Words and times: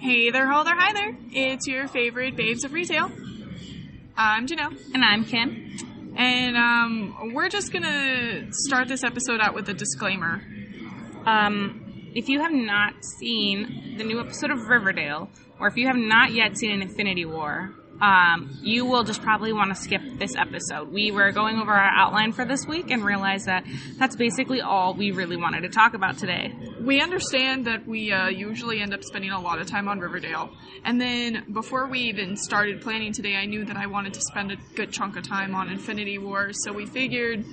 Hey 0.00 0.30
there, 0.30 0.50
ho 0.50 0.64
there, 0.64 0.74
hi 0.74 0.94
there. 0.94 1.14
It's 1.30 1.66
your 1.66 1.86
favorite 1.86 2.34
babes 2.34 2.64
of 2.64 2.72
retail. 2.72 3.12
I'm 4.16 4.46
Janelle. 4.46 4.74
And 4.94 5.04
I'm 5.04 5.26
Kim. 5.26 6.14
And 6.16 6.56
um, 6.56 7.34
we're 7.34 7.50
just 7.50 7.70
gonna 7.70 8.46
start 8.50 8.88
this 8.88 9.04
episode 9.04 9.40
out 9.42 9.54
with 9.54 9.68
a 9.68 9.74
disclaimer. 9.74 10.42
Um, 11.26 12.12
if 12.14 12.30
you 12.30 12.40
have 12.40 12.50
not 12.50 12.94
seen 13.18 13.96
the 13.98 14.04
new 14.04 14.18
episode 14.20 14.50
of 14.50 14.68
Riverdale, 14.68 15.28
or 15.58 15.66
if 15.66 15.76
you 15.76 15.86
have 15.86 15.96
not 15.96 16.32
yet 16.32 16.56
seen 16.56 16.70
an 16.70 16.80
Infinity 16.80 17.26
War, 17.26 17.74
um, 18.00 18.58
you 18.62 18.86
will 18.86 19.04
just 19.04 19.22
probably 19.22 19.52
want 19.52 19.74
to 19.74 19.80
skip 19.80 20.00
this 20.18 20.34
episode. 20.36 20.92
We 20.92 21.10
were 21.10 21.32
going 21.32 21.58
over 21.58 21.72
our 21.72 21.90
outline 21.90 22.32
for 22.32 22.44
this 22.44 22.66
week 22.66 22.90
and 22.90 23.04
realized 23.04 23.46
that 23.46 23.64
that's 23.98 24.16
basically 24.16 24.60
all 24.60 24.94
we 24.94 25.10
really 25.10 25.36
wanted 25.36 25.62
to 25.62 25.68
talk 25.68 25.94
about 25.94 26.18
today. 26.18 26.54
We 26.80 27.00
understand 27.00 27.66
that 27.66 27.86
we 27.86 28.12
uh, 28.12 28.28
usually 28.28 28.80
end 28.80 28.94
up 28.94 29.04
spending 29.04 29.30
a 29.30 29.40
lot 29.40 29.60
of 29.60 29.66
time 29.66 29.88
on 29.88 30.00
Riverdale. 30.00 30.50
And 30.84 31.00
then 31.00 31.44
before 31.52 31.88
we 31.88 32.00
even 32.00 32.36
started 32.36 32.80
planning 32.80 33.12
today, 33.12 33.36
I 33.36 33.44
knew 33.44 33.64
that 33.66 33.76
I 33.76 33.86
wanted 33.86 34.14
to 34.14 34.20
spend 34.20 34.50
a 34.52 34.56
good 34.74 34.92
chunk 34.92 35.16
of 35.16 35.26
time 35.26 35.54
on 35.54 35.68
Infinity 35.68 36.18
War, 36.18 36.52
so 36.52 36.72
we 36.72 36.86
figured 36.86 37.44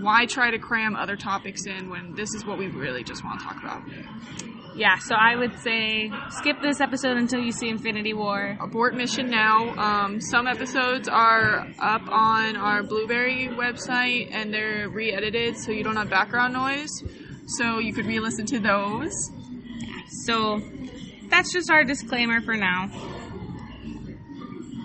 why 0.00 0.26
try 0.26 0.50
to 0.50 0.58
cram 0.58 0.96
other 0.96 1.16
topics 1.16 1.66
in 1.66 1.90
when 1.90 2.14
this 2.14 2.34
is 2.34 2.46
what 2.46 2.58
we 2.58 2.68
really 2.68 3.04
just 3.04 3.24
want 3.24 3.40
to 3.40 3.46
talk 3.46 3.62
about? 3.62 3.82
Yeah, 4.74 4.96
so 4.98 5.14
I 5.14 5.36
would 5.36 5.58
say 5.58 6.10
skip 6.30 6.62
this 6.62 6.80
episode 6.80 7.18
until 7.18 7.40
you 7.40 7.52
see 7.52 7.68
Infinity 7.68 8.14
War. 8.14 8.56
Abort 8.58 8.94
mission 8.94 9.28
now. 9.28 9.68
Um, 9.76 10.18
some 10.18 10.46
episodes 10.46 11.08
are 11.08 11.68
up 11.78 12.02
on 12.08 12.56
our 12.56 12.82
Blueberry 12.82 13.48
website 13.48 14.30
and 14.32 14.52
they're 14.52 14.88
re 14.88 15.12
edited 15.12 15.58
so 15.58 15.72
you 15.72 15.84
don't 15.84 15.96
have 15.96 16.08
background 16.08 16.54
noise. 16.54 16.88
So 17.58 17.80
you 17.80 17.92
could 17.92 18.06
re 18.06 18.18
listen 18.18 18.46
to 18.46 18.60
those. 18.60 19.12
So 20.24 20.62
that's 21.28 21.52
just 21.52 21.70
our 21.70 21.84
disclaimer 21.84 22.40
for 22.40 22.54
now. 22.54 22.90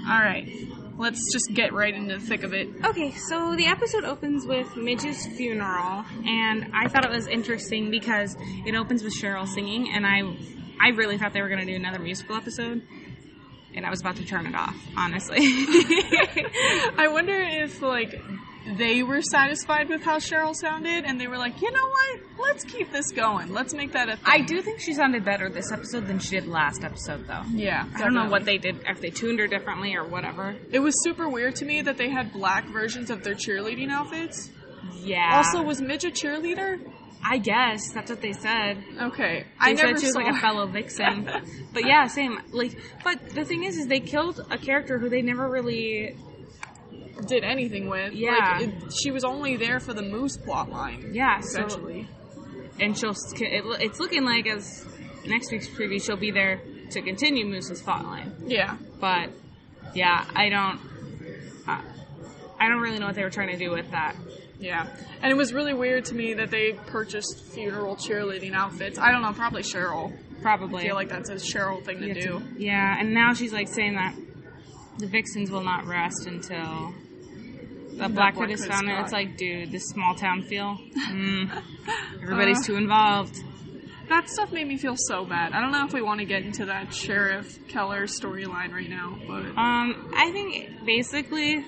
Alright, 0.10 0.50
let's 0.98 1.22
just 1.32 1.54
get 1.54 1.74
right 1.74 1.94
into 1.94 2.18
the 2.18 2.26
thick 2.26 2.44
of 2.44 2.54
it. 2.54 2.70
Okay, 2.84 3.12
so 3.12 3.56
the 3.56 3.68
episode 3.68 4.04
opens 4.04 4.46
with 4.46 4.76
Midge's 4.76 5.26
funeral, 5.28 6.04
and 6.26 6.72
I 6.74 6.88
thought 6.88 7.06
it 7.06 7.12
was 7.12 7.28
interesting 7.28 7.92
because 7.92 8.36
it 8.66 8.76
opens 8.76 9.04
with 9.04 9.14
Cheryl 9.14 9.48
singing, 9.48 9.92
and 9.94 10.06
I, 10.06 10.22
I 10.82 10.90
really 10.90 11.18
thought 11.18 11.34
they 11.34 11.42
were 11.42 11.50
going 11.50 11.60
to 11.60 11.66
do 11.66 11.76
another 11.76 12.00
musical 12.00 12.36
episode, 12.36 12.82
and 13.76 13.86
I 13.86 13.90
was 13.90 14.02
about 14.02 14.16
to 14.18 14.26
turn 14.26 14.48
it 14.48 14.56
off, 14.56 14.76
honestly. 14.98 15.38
I 16.98 17.10
wonder 17.12 17.40
if 17.40 17.82
like 17.82 18.20
they 18.76 19.04
were 19.04 19.22
satisfied 19.22 19.90
with 19.90 20.02
how 20.02 20.18
Cheryl 20.18 20.54
sounded, 20.56 21.06
and 21.06 21.20
they 21.20 21.28
were 21.28 21.38
like, 21.38 21.62
you 21.62 21.72
know 21.72 21.88
what? 21.88 22.20
Let's 22.40 22.64
keep 22.64 22.92
this 22.92 23.12
going. 23.12 23.54
Let's 23.54 23.74
make 23.74 23.94
that 23.94 24.10
a 24.10 24.18
thing. 24.18 24.26
I 24.26 24.42
do 24.42 24.62
think 24.62 24.80
she 24.80 24.94
sounded 24.94 25.24
better 25.24 25.50
this 25.50 25.72
episode 25.72 26.08
than 26.08 26.20
she 26.20 26.32
did 26.40 26.48
last 26.48 26.84
episode, 26.84 27.28
though. 27.28 27.44
Yeah, 27.52 27.86
I 27.96 28.00
don't 28.00 28.14
know 28.14 28.30
what 28.30 28.46
they 28.46 28.58
did, 28.58 28.82
if 28.86 29.00
they 29.00 29.10
tuned 29.10 29.40
her 29.40 29.48
differently 29.48 29.96
or 29.96 30.06
whatever. 30.06 30.56
It 30.72 30.80
was 30.80 30.94
super 31.04 31.30
weird 31.30 31.56
to 31.58 31.66
me 31.66 31.82
that 31.84 31.98
they 31.98 32.10
had 32.10 32.34
black 32.34 32.66
versions 32.68 33.10
of 33.10 33.24
their 33.24 33.36
cheerleading 33.36 33.90
outfits. 33.90 34.50
Yeah. 35.02 35.38
Also, 35.38 35.64
was 35.64 35.82
Midge 35.82 36.06
a 36.06 36.12
cheerleader? 36.12 36.80
I 37.24 37.40
guess 37.40 37.92
that's 37.92 38.10
what 38.10 38.22
they 38.22 38.34
said. 38.34 38.84
Okay, 39.02 39.44
They 39.44 39.48
I 39.60 39.74
never 39.74 39.98
said 39.98 40.00
she 40.00 40.06
was 40.06 40.16
like 40.16 40.34
a 40.34 40.40
fellow 40.40 40.68
vixen, 40.68 41.26
but 41.74 41.86
yeah, 41.86 42.06
same. 42.06 42.40
Like, 42.52 42.78
but 43.04 43.30
the 43.32 43.44
thing 43.44 43.64
is, 43.64 43.78
is 43.78 43.88
they 43.88 44.00
killed 44.00 44.40
a 44.52 44.58
character 44.58 45.00
who 45.00 45.10
they 45.10 45.22
never 45.22 45.50
really. 45.50 46.16
Did 47.26 47.44
anything 47.44 47.90
with. 47.90 48.14
Yeah. 48.14 48.58
like, 48.60 48.68
it, 48.68 48.94
she 49.02 49.12
was 49.12 49.24
only 49.24 49.56
there 49.58 49.80
for 49.80 49.94
the 49.94 50.02
Moose 50.02 50.38
plot 50.38 50.70
line. 50.70 51.12
Yeah, 51.14 51.40
so- 51.40 51.66
essentially. 51.66 52.08
And 52.80 52.96
she'll. 52.98 53.12
It, 53.40 53.64
it's 53.82 54.00
looking 54.00 54.24
like 54.24 54.46
as 54.48 54.86
next 55.26 55.52
week's 55.52 55.68
preview, 55.68 56.00
she'll 56.04 56.16
be 56.16 56.30
there 56.32 56.62
to 56.92 57.02
continue 57.02 57.44
Moose's 57.46 57.82
plot 57.82 58.04
line. 58.06 58.34
yeah, 58.46 58.78
But 59.00 59.32
yeah, 59.96 60.26
I 60.36 60.50
don't. 60.50 60.80
Uh, 61.68 61.82
I 62.60 62.68
don't 62.70 62.80
really 62.80 63.00
know 63.00 63.08
what 63.08 63.16
they 63.16 63.24
were 63.24 63.30
trying 63.32 63.50
to 63.50 63.58
do 63.58 63.72
with 63.72 63.90
that. 63.92 64.16
yeah, 64.60 64.88
and 65.24 65.32
it 65.32 65.36
was 65.36 65.54
really 65.54 65.74
weird 65.74 66.06
to 66.06 66.16
me 66.16 66.36
that 66.36 66.50
they 66.52 66.74
purchased 66.88 67.44
funeral 67.46 67.96
cheerleading 67.96 68.54
outfits. 68.54 68.98
I 69.00 69.12
don't 69.12 69.22
know, 69.24 69.34
probably 69.34 69.64
Cheryl. 69.64 70.16
Probably. 70.44 70.84
I 70.84 70.86
feel 70.88 70.96
like 70.96 71.10
that's 71.10 71.30
a 71.32 71.36
Cheryl 71.36 71.84
thing 71.84 72.00
to 72.02 72.14
do. 72.14 72.42
Yeah, 72.58 72.96
and 73.00 73.12
now 73.14 73.34
she's 73.34 73.52
like 73.54 73.68
saying 73.68 73.96
that 73.96 74.16
the 75.00 75.08
vixens 75.08 75.50
will 75.50 75.64
not 75.64 75.86
rest 75.88 76.28
until 76.28 76.94
the 77.98 78.10
Black 78.10 78.36
Hood 78.36 78.52
is 78.52 78.66
found. 78.66 78.90
And 78.90 79.00
it's 79.04 79.12
like, 79.14 79.38
dude, 79.38 79.72
this 79.72 79.84
small 79.90 80.16
town 80.16 80.44
feel. 80.44 80.78
Mm, 81.10 81.64
everybody's 82.24 82.66
too 82.66 82.76
involved. 82.76 83.36
That 84.10 84.30
stuff 84.30 84.52
made 84.54 84.68
me 84.68 84.78
feel 84.78 84.96
so 84.98 85.26
bad. 85.26 85.52
I 85.52 85.60
don't 85.60 85.72
know 85.74 85.86
if 85.86 85.94
we 85.94 86.02
want 86.02 86.20
to 86.22 86.26
get 86.26 86.44
into 86.44 86.66
that 86.66 86.94
Sheriff 86.94 87.68
Keller 87.68 88.04
storyline 88.06 88.72
right 88.72 88.90
now, 88.90 89.18
but 89.28 89.46
Um, 89.58 90.12
I 90.16 90.32
think 90.32 90.86
basically 90.86 91.66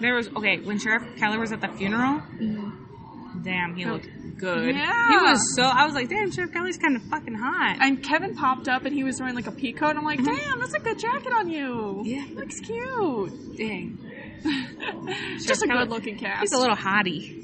there 0.00 0.14
was 0.14 0.28
okay 0.28 0.58
when 0.58 0.78
Sheriff 0.78 1.16
Keller 1.16 1.40
was 1.40 1.52
at 1.52 1.60
the 1.62 1.68
funeral. 1.68 2.20
Damn, 3.42 3.74
he 3.74 3.84
looked 3.84 4.08
good. 4.38 4.74
Yeah. 4.76 5.08
he 5.08 5.16
was 5.16 5.54
so. 5.56 5.62
I 5.62 5.84
was 5.86 5.94
like, 5.94 6.08
damn, 6.08 6.30
Sheriff 6.30 6.52
Keller's 6.52 6.76
kind 6.78 6.96
of 6.96 7.02
fucking 7.04 7.34
hot. 7.34 7.78
and 7.80 8.02
Kevin 8.02 8.34
popped 8.36 8.68
up 8.68 8.84
and 8.84 8.94
he 8.94 9.02
was 9.02 9.18
wearing 9.18 9.34
like 9.34 9.46
a 9.46 9.52
pea 9.52 9.72
coat. 9.72 9.90
And 9.90 9.98
I'm 9.98 10.04
like, 10.04 10.22
damn, 10.22 10.60
that's 10.60 10.74
a 10.74 10.78
good 10.78 10.98
jacket 10.98 11.32
on 11.32 11.48
you. 11.50 12.02
Yeah. 12.04 12.24
looks 12.34 12.60
cute. 12.60 13.56
Dang. 13.56 13.98
Just 15.46 15.62
a 15.62 15.66
good 15.66 15.90
looking 15.90 16.18
cast. 16.18 16.40
He's 16.40 16.52
a 16.52 16.58
little 16.58 16.76
hottie. 16.76 17.40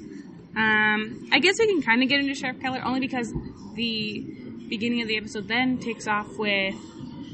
Um, 0.56 1.28
I 1.32 1.38
guess 1.40 1.58
we 1.58 1.66
can 1.66 1.82
kind 1.82 2.02
of 2.02 2.08
get 2.08 2.20
into 2.20 2.34
Sheriff 2.34 2.60
Keller 2.60 2.82
only 2.84 3.00
because 3.00 3.32
the 3.74 4.20
beginning 4.68 5.02
of 5.02 5.08
the 5.08 5.16
episode 5.16 5.48
then 5.48 5.78
takes 5.78 6.06
off 6.08 6.26
with 6.38 6.74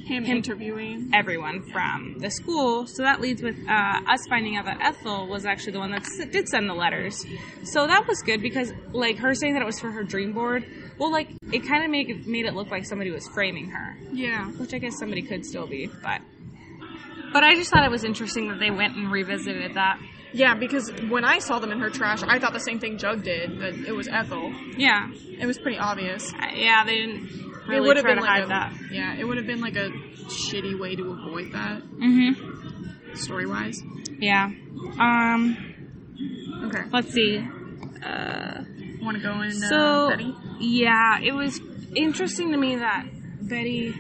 him, 0.07 0.25
him- 0.25 0.37
interviewing. 0.39 1.11
everyone 1.15 1.63
from 1.73 2.19
the 2.19 2.31
school. 2.31 2.87
So 2.87 3.03
that 3.03 3.21
leads 3.21 3.43
with 3.43 3.57
uh, 3.69 4.01
us 4.07 4.21
finding 4.29 4.57
out 4.57 4.67
that 4.67 4.79
Ethel 4.81 5.27
was 5.27 5.45
actually 5.47 5.73
the 5.73 5.79
one 5.81 5.91
that 5.93 6.03
s- 6.03 6.27
did 6.31 6.49
send 6.49 6.69
the 6.69 6.75
letters. 6.75 7.25
So 7.65 7.87
that 7.87 8.07
was 8.07 8.23
good 8.23 8.41
because, 8.43 8.73
like, 8.93 9.17
her 9.19 9.35
saying 9.35 9.55
that 9.55 9.63
it 9.63 9.67
was 9.67 9.81
for 9.81 9.91
her 9.91 10.05
dream 10.05 10.33
board. 10.33 10.65
Well, 10.99 11.11
like, 11.11 11.29
it 11.53 11.67
kind 11.67 11.85
of 11.85 11.91
made 11.91 12.27
made 12.27 12.47
it 12.47 12.55
look 12.55 12.71
like 12.71 12.85
somebody 12.87 13.11
was 13.11 13.27
framing 13.29 13.71
her, 13.71 13.97
Yeah. 14.13 14.47
which 14.53 14.73
I 14.75 14.79
guess 14.79 14.99
somebody 14.99 15.23
could 15.23 15.45
still 15.45 15.67
be, 15.67 15.91
but. 16.03 16.21
But 17.33 17.45
I 17.45 17.55
just 17.55 17.71
thought 17.71 17.85
it 17.85 17.91
was 17.91 18.05
interesting 18.05 18.49
that 18.49 18.59
they 18.59 18.71
went 18.71 18.97
and 18.97 19.11
revisited 19.11 19.75
that. 19.75 19.99
Yeah, 20.33 20.55
because 20.55 20.91
when 21.09 21.25
I 21.25 21.39
saw 21.39 21.59
them 21.59 21.71
in 21.73 21.79
her 21.81 21.91
trash, 21.91 22.23
I 22.23 22.39
thought 22.39 22.53
the 22.53 22.61
same 22.61 22.79
thing 22.79 22.99
Jug 22.99 23.23
did, 23.23 23.59
that 23.61 23.75
it 23.87 23.93
was 23.93 24.09
Ethel. 24.09 24.53
Yeah, 24.77 25.11
It 25.41 25.47
was 25.47 25.59
pretty 25.59 25.79
obvious. 25.79 26.33
Uh, 26.35 26.49
yeah, 26.55 26.85
they 26.85 26.95
didn't 26.97 27.27
it 27.27 27.69
really 27.69 27.87
would 27.89 27.97
have 27.97 28.05
try 28.05 28.15
been 28.15 28.23
to 28.23 28.29
like 28.29 28.31
hide 28.31 28.45
a, 28.45 28.49
that. 28.49 28.73
Yeah, 28.91 29.15
it 29.19 29.25
would 29.25 29.37
have 29.39 29.47
been 29.47 29.61
like 29.61 29.77
a 29.77 29.91
shitty 30.27 30.79
way 30.79 30.95
to 30.97 31.11
avoid 31.13 31.53
that, 31.53 31.83
Mm-hmm. 31.83 33.15
story 33.15 33.47
wise. 33.47 33.81
Yeah. 34.19 34.51
Um. 34.99 35.57
Okay. 36.65 36.83
Let's 36.93 37.13
see. 37.13 37.39
Uh. 38.05 38.63
Want 39.03 39.17
to 39.17 39.23
go 39.23 39.41
in, 39.43 39.51
uh, 39.51 39.69
So 39.69 40.09
Betty? 40.11 40.35
yeah, 40.61 41.21
it 41.23 41.33
was 41.33 41.61
interesting 41.95 42.51
to 42.53 42.59
me 42.59 42.77
that 42.77 43.07
Betty 43.43 43.95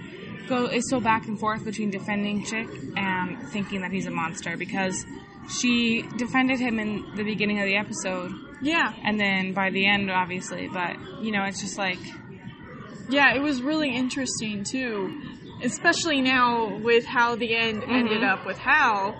go 0.49 0.67
is 0.67 0.89
so 0.89 1.01
back 1.01 1.27
and 1.27 1.39
forth 1.39 1.65
between 1.65 1.91
defending 1.91 2.45
Chick 2.45 2.69
and 2.97 3.49
thinking 3.51 3.83
that 3.83 3.91
he's 3.91 4.07
a 4.07 4.11
monster 4.11 4.57
because 4.57 5.05
she 5.61 6.03
defended 6.17 6.59
him 6.59 6.79
in 6.79 7.05
the 7.15 7.23
beginning 7.23 7.61
of 7.61 7.67
the 7.67 7.77
episode 7.77 8.33
Yeah. 8.61 8.93
and 9.05 9.21
then 9.21 9.53
by 9.53 9.71
the 9.71 9.87
end, 9.87 10.11
obviously. 10.11 10.69
But 10.69 10.97
you 11.23 11.33
know, 11.33 11.45
it's 11.45 11.61
just 11.61 11.79
like 11.79 11.99
Yeah, 13.09 13.35
it 13.35 13.41
was 13.41 13.62
really 13.62 13.95
interesting 13.95 14.65
too, 14.65 15.23
especially 15.62 16.21
now 16.21 16.77
with 16.79 17.05
how 17.05 17.37
the 17.37 17.55
end 17.55 17.83
mm-hmm. 17.83 17.93
ended 17.93 18.25
up 18.25 18.45
with 18.47 18.59
Hal, 18.59 19.15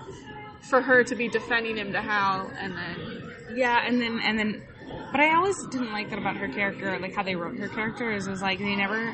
for 0.69 0.81
her 0.81 1.03
to 1.03 1.15
be 1.15 1.29
defending 1.29 1.77
him 1.77 1.93
to 1.93 2.01
Hal, 2.01 2.51
and 2.59 2.73
then 2.75 3.23
yeah, 3.55 3.85
and 3.85 4.01
then 4.01 4.19
and 4.23 4.37
then. 4.37 4.63
But 5.11 5.21
I 5.21 5.35
always 5.35 5.55
didn't 5.71 5.91
like 5.91 6.09
that 6.09 6.19
about 6.19 6.37
her 6.37 6.49
character, 6.49 6.99
like 6.99 7.15
how 7.15 7.23
they 7.23 7.35
wrote 7.35 7.57
her 7.57 7.69
character. 7.69 8.11
Is 8.11 8.27
was 8.27 8.41
like 8.41 8.59
they 8.59 8.75
never 8.75 9.13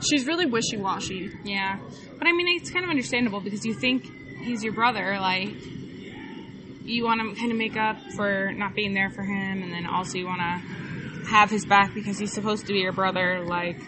she's 0.00 0.26
really 0.26 0.46
wishy 0.46 0.76
washy. 0.76 1.30
Yeah, 1.44 1.78
but 2.18 2.26
I 2.26 2.32
mean, 2.32 2.60
it's 2.60 2.70
kind 2.70 2.84
of 2.84 2.90
understandable 2.90 3.40
because 3.40 3.64
you 3.64 3.74
think 3.74 4.04
he's 4.42 4.62
your 4.62 4.72
brother, 4.72 5.18
like 5.20 5.50
you 6.84 7.04
want 7.04 7.20
to 7.20 7.34
kind 7.40 7.50
of 7.50 7.58
make 7.58 7.76
up 7.76 7.96
for 8.14 8.52
not 8.52 8.74
being 8.74 8.94
there 8.94 9.10
for 9.10 9.22
him, 9.22 9.62
and 9.62 9.72
then 9.72 9.86
also 9.86 10.18
you 10.18 10.26
want 10.26 10.40
to 10.40 11.26
have 11.28 11.50
his 11.50 11.64
back 11.66 11.92
because 11.94 12.18
he's 12.18 12.32
supposed 12.32 12.66
to 12.66 12.72
be 12.72 12.78
your 12.80 12.92
brother. 12.92 13.44
Like, 13.44 13.78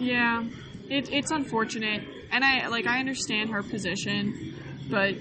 Yeah, 0.00 0.44
it, 0.88 1.10
it's 1.12 1.30
unfortunate, 1.30 2.02
and 2.30 2.42
I 2.44 2.68
like 2.68 2.86
I 2.86 3.00
understand 3.00 3.50
her 3.50 3.62
position, 3.62 4.54
but 4.90 5.14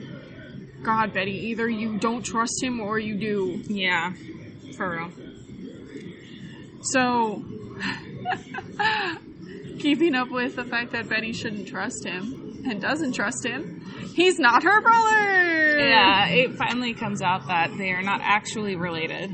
God, 0.84 1.14
Betty, 1.14 1.48
either 1.50 1.68
you 1.68 1.98
don't 1.98 2.24
trust 2.24 2.64
him 2.64 2.80
or 2.80 2.98
you 2.98 3.18
do. 3.18 3.62
yeah, 3.68 4.14
for 4.78 4.92
real. 4.92 5.12
So, 6.82 7.44
keeping 9.80 10.16
up 10.16 10.30
with 10.30 10.56
the 10.56 10.64
fact 10.64 10.92
that 10.92 11.10
Betty 11.10 11.34
shouldn't 11.34 11.68
trust 11.68 12.06
him 12.06 12.64
and 12.66 12.82
doesn't 12.82 13.14
trust 13.14 13.46
him, 13.46 13.82
he's 14.16 14.40
not 14.40 14.64
her 14.64 14.82
brother. 14.82 15.80
Yeah, 15.80 16.28
it 16.30 16.56
finally 16.56 16.94
comes 16.94 17.22
out 17.22 17.48
that 17.48 17.72
they 17.78 17.92
are 17.92 18.02
not 18.02 18.22
actually 18.24 18.76
related. 18.76 19.34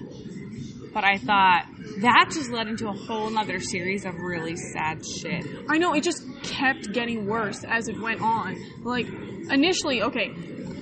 But 0.93 1.03
I 1.03 1.17
thought 1.17 1.65
that 2.01 2.29
just 2.31 2.51
led 2.51 2.67
into 2.67 2.87
a 2.87 2.93
whole 2.93 3.29
nother 3.29 3.59
series 3.59 4.05
of 4.05 4.13
really 4.15 4.55
sad 4.55 5.03
shit. 5.05 5.45
I 5.67 5.77
know 5.77 5.93
it 5.93 6.03
just 6.03 6.23
kept 6.43 6.91
getting 6.93 7.25
worse 7.25 7.63
as 7.63 7.87
it 7.87 7.99
went 7.99 8.21
on. 8.21 8.55
Like 8.83 9.07
initially, 9.49 10.03
okay, 10.03 10.29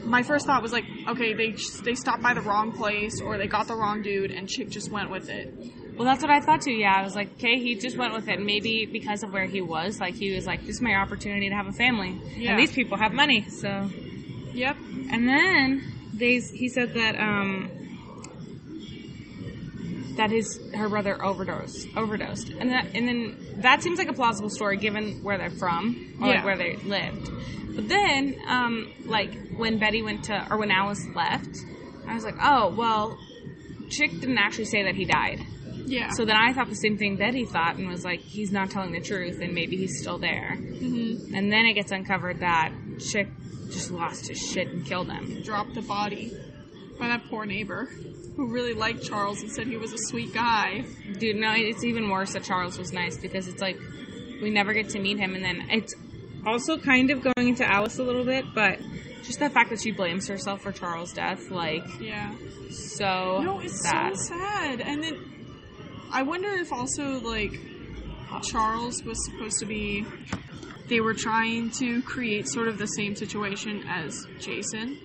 my 0.04 0.24
first 0.24 0.46
thought 0.46 0.62
was 0.62 0.74
like, 0.74 0.84
okay, 1.08 1.34
they 1.34 1.56
they 1.84 1.96
stopped 1.96 2.22
by 2.22 2.34
the 2.34 2.42
wrong 2.42 2.74
place 2.74 3.22
or 3.22 3.38
they 3.38 3.48
got 3.48 3.68
the 3.68 3.76
wrong 3.76 4.02
dude, 4.02 4.32
and 4.32 4.50
chick 4.50 4.70
just 4.70 4.92
went 4.92 5.10
with 5.10 5.30
it. 5.30 5.54
Well, 5.96 6.06
that's 6.06 6.22
what 6.22 6.32
I 6.32 6.40
thought 6.40 6.62
too. 6.62 6.72
Yeah, 6.72 6.96
I 6.96 7.04
was 7.04 7.16
like, 7.16 7.34
okay, 7.34 7.60
he 7.60 7.76
just 7.76 7.98
went 7.98 8.14
with 8.14 8.28
it. 8.28 8.40
Maybe 8.40 8.86
because 8.86 9.24
of 9.24 9.32
where 9.34 9.46
he 9.46 9.62
was, 9.62 10.00
like 10.00 10.16
he 10.16 10.34
was 10.34 10.46
like, 10.48 10.62
this 10.62 10.78
is 10.78 10.82
my 10.82 10.96
opportunity 10.96 11.50
to 11.50 11.56
have 11.56 11.68
a 11.68 11.74
family, 11.74 12.20
Yeah. 12.38 12.52
and 12.52 12.60
these 12.60 12.72
people 12.72 12.98
have 12.98 13.14
money, 13.14 13.46
so. 13.50 13.90
Yep. 14.54 14.78
And 15.12 15.28
then 15.28 15.94
they 16.14 16.40
he 16.40 16.70
said 16.70 16.94
that 16.94 17.16
um 17.20 17.70
that 20.18 20.30
his 20.30 20.60
her 20.76 20.90
brother 20.90 21.24
overdosed 21.24 21.88
overdosed, 21.96 22.50
and 22.60 22.70
that 22.72 22.88
and 22.94 23.08
then 23.08 23.38
that 23.58 23.82
seems 23.82 23.98
like 23.98 24.10
a 24.10 24.14
plausible 24.14 24.50
story 24.50 24.78
given 24.78 25.24
where 25.24 25.38
they're 25.38 25.50
from 25.52 26.16
or 26.22 26.28
Yeah. 26.28 26.36
like 26.36 26.46
where 26.46 26.58
they 26.58 26.76
lived. 26.78 27.30
But 27.76 27.88
then 27.88 28.36
um 28.48 28.92
like 29.06 29.32
when 29.56 29.78
Betty 29.80 30.02
went 30.02 30.26
to 30.26 30.48
or 30.50 30.58
when 30.58 30.72
Alice 30.72 31.06
left, 31.16 31.56
I 32.08 32.14
was 32.16 32.24
like, 32.26 32.36
oh 32.42 32.74
well, 32.76 33.18
Chick 33.90 34.12
didn't 34.20 34.38
actually 34.38 34.66
say 34.66 34.84
that 34.84 34.96
he 34.96 35.06
died. 35.06 35.40
Yeah. 35.86 36.10
So 36.12 36.26
then 36.26 36.36
I 36.36 36.54
thought 36.54 36.70
the 36.70 36.76
same 36.76 36.98
thing 36.98 37.16
Betty 37.18 37.46
thought 37.46 37.76
and 37.78 37.88
was 37.88 38.04
like, 38.06 38.22
he's 38.22 38.52
not 38.52 38.70
telling 38.70 38.92
the 38.92 39.02
truth 39.02 39.40
and 39.42 39.54
maybe 39.54 39.78
he's 39.78 40.00
still 40.02 40.18
there. 40.18 40.56
hmm 40.56 41.34
And 41.36 41.52
then 41.52 41.66
it 41.66 41.74
gets 41.74 41.92
uncovered 41.92 42.40
that 42.40 42.72
Chick 43.00 43.30
just 43.70 43.92
lost 43.92 44.28
his 44.28 44.38
shit 44.40 44.68
and 44.68 44.86
killed 44.86 45.10
him. 45.12 45.42
dropped 45.44 45.74
the 45.76 45.82
body 45.82 46.32
by 47.00 47.08
that 47.08 47.24
poor 47.30 47.46
neighbor 47.46 47.90
who 48.36 48.52
really 48.52 48.74
liked 48.74 49.04
Charles 49.04 49.42
and 49.42 49.52
said 49.52 49.68
he 49.68 49.78
was 49.78 49.92
a 49.94 49.98
sweet 50.10 50.34
guy. 50.34 50.84
Dude, 51.20 51.36
no, 51.38 51.54
it's 51.56 51.84
even 51.84 52.10
worse 52.10 52.34
that 52.34 52.44
Charles 52.44 52.78
was 52.78 52.92
nice 52.94 53.18
because 53.18 53.48
it's 53.48 53.62
like 53.62 53.78
we 54.42 54.50
never 54.50 54.74
get 54.74 54.90
to 54.90 55.00
meet 55.00 55.20
him, 55.20 55.36
and 55.36 55.44
then 55.44 55.68
it's 55.70 55.94
also 56.48 56.78
kind 56.78 57.12
of 57.12 57.22
going 57.22 57.50
into 57.50 57.64
Alice 57.70 58.00
a 58.00 58.04
little 58.04 58.24
bit, 58.26 58.46
but 58.56 58.80
just 59.24 59.38
the 59.40 59.50
fact 59.50 59.70
that 59.70 59.80
she 59.82 59.92
blames 59.92 60.28
herself 60.28 60.62
for 60.62 60.72
Charles' 60.72 61.14
death, 61.14 61.52
like 61.52 61.84
Yeah. 62.00 62.34
so 62.72 63.42
No, 63.44 63.60
it's 63.60 63.82
sad. 63.88 64.16
so 64.18 64.24
sad. 64.36 64.82
And 64.82 65.04
then 65.04 65.41
I 66.14 66.24
wonder 66.24 66.50
if 66.56 66.72
also 66.72 67.20
like 67.22 67.54
Charles 68.44 69.04
was 69.04 69.18
supposed 69.26 69.60
to 69.60 69.66
be 69.66 70.06
they 70.88 71.00
were 71.00 71.14
trying 71.14 71.72
to 71.80 72.02
create 72.04 72.48
sort 72.48 72.68
of 72.68 72.78
the 72.78 72.86
same 72.88 73.16
situation 73.16 73.84
as 73.88 74.26
Jason 74.40 74.98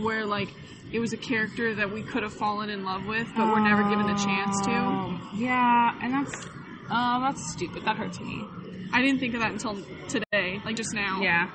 where 0.00 0.26
like 0.26 0.48
it 0.92 0.98
was 0.98 1.12
a 1.12 1.16
character 1.16 1.74
that 1.74 1.90
we 1.90 2.02
could 2.02 2.22
have 2.22 2.34
fallen 2.34 2.68
in 2.70 2.84
love 2.84 3.06
with 3.06 3.28
but 3.36 3.48
were 3.48 3.60
never 3.60 3.88
given 3.88 4.06
the 4.06 4.14
chance 4.14 4.60
to. 4.66 4.70
Oh, 4.70 5.30
Yeah, 5.34 5.98
and 6.02 6.12
that's 6.12 6.46
oh, 6.90 7.20
that's 7.20 7.52
stupid. 7.52 7.84
That 7.84 7.96
hurts 7.96 8.20
me. 8.20 8.44
I 8.92 9.00
didn't 9.00 9.20
think 9.20 9.34
of 9.34 9.40
that 9.40 9.52
until 9.52 9.82
today, 10.08 10.60
like 10.64 10.76
just 10.76 10.92
now. 10.92 11.20
Yeah. 11.22 11.50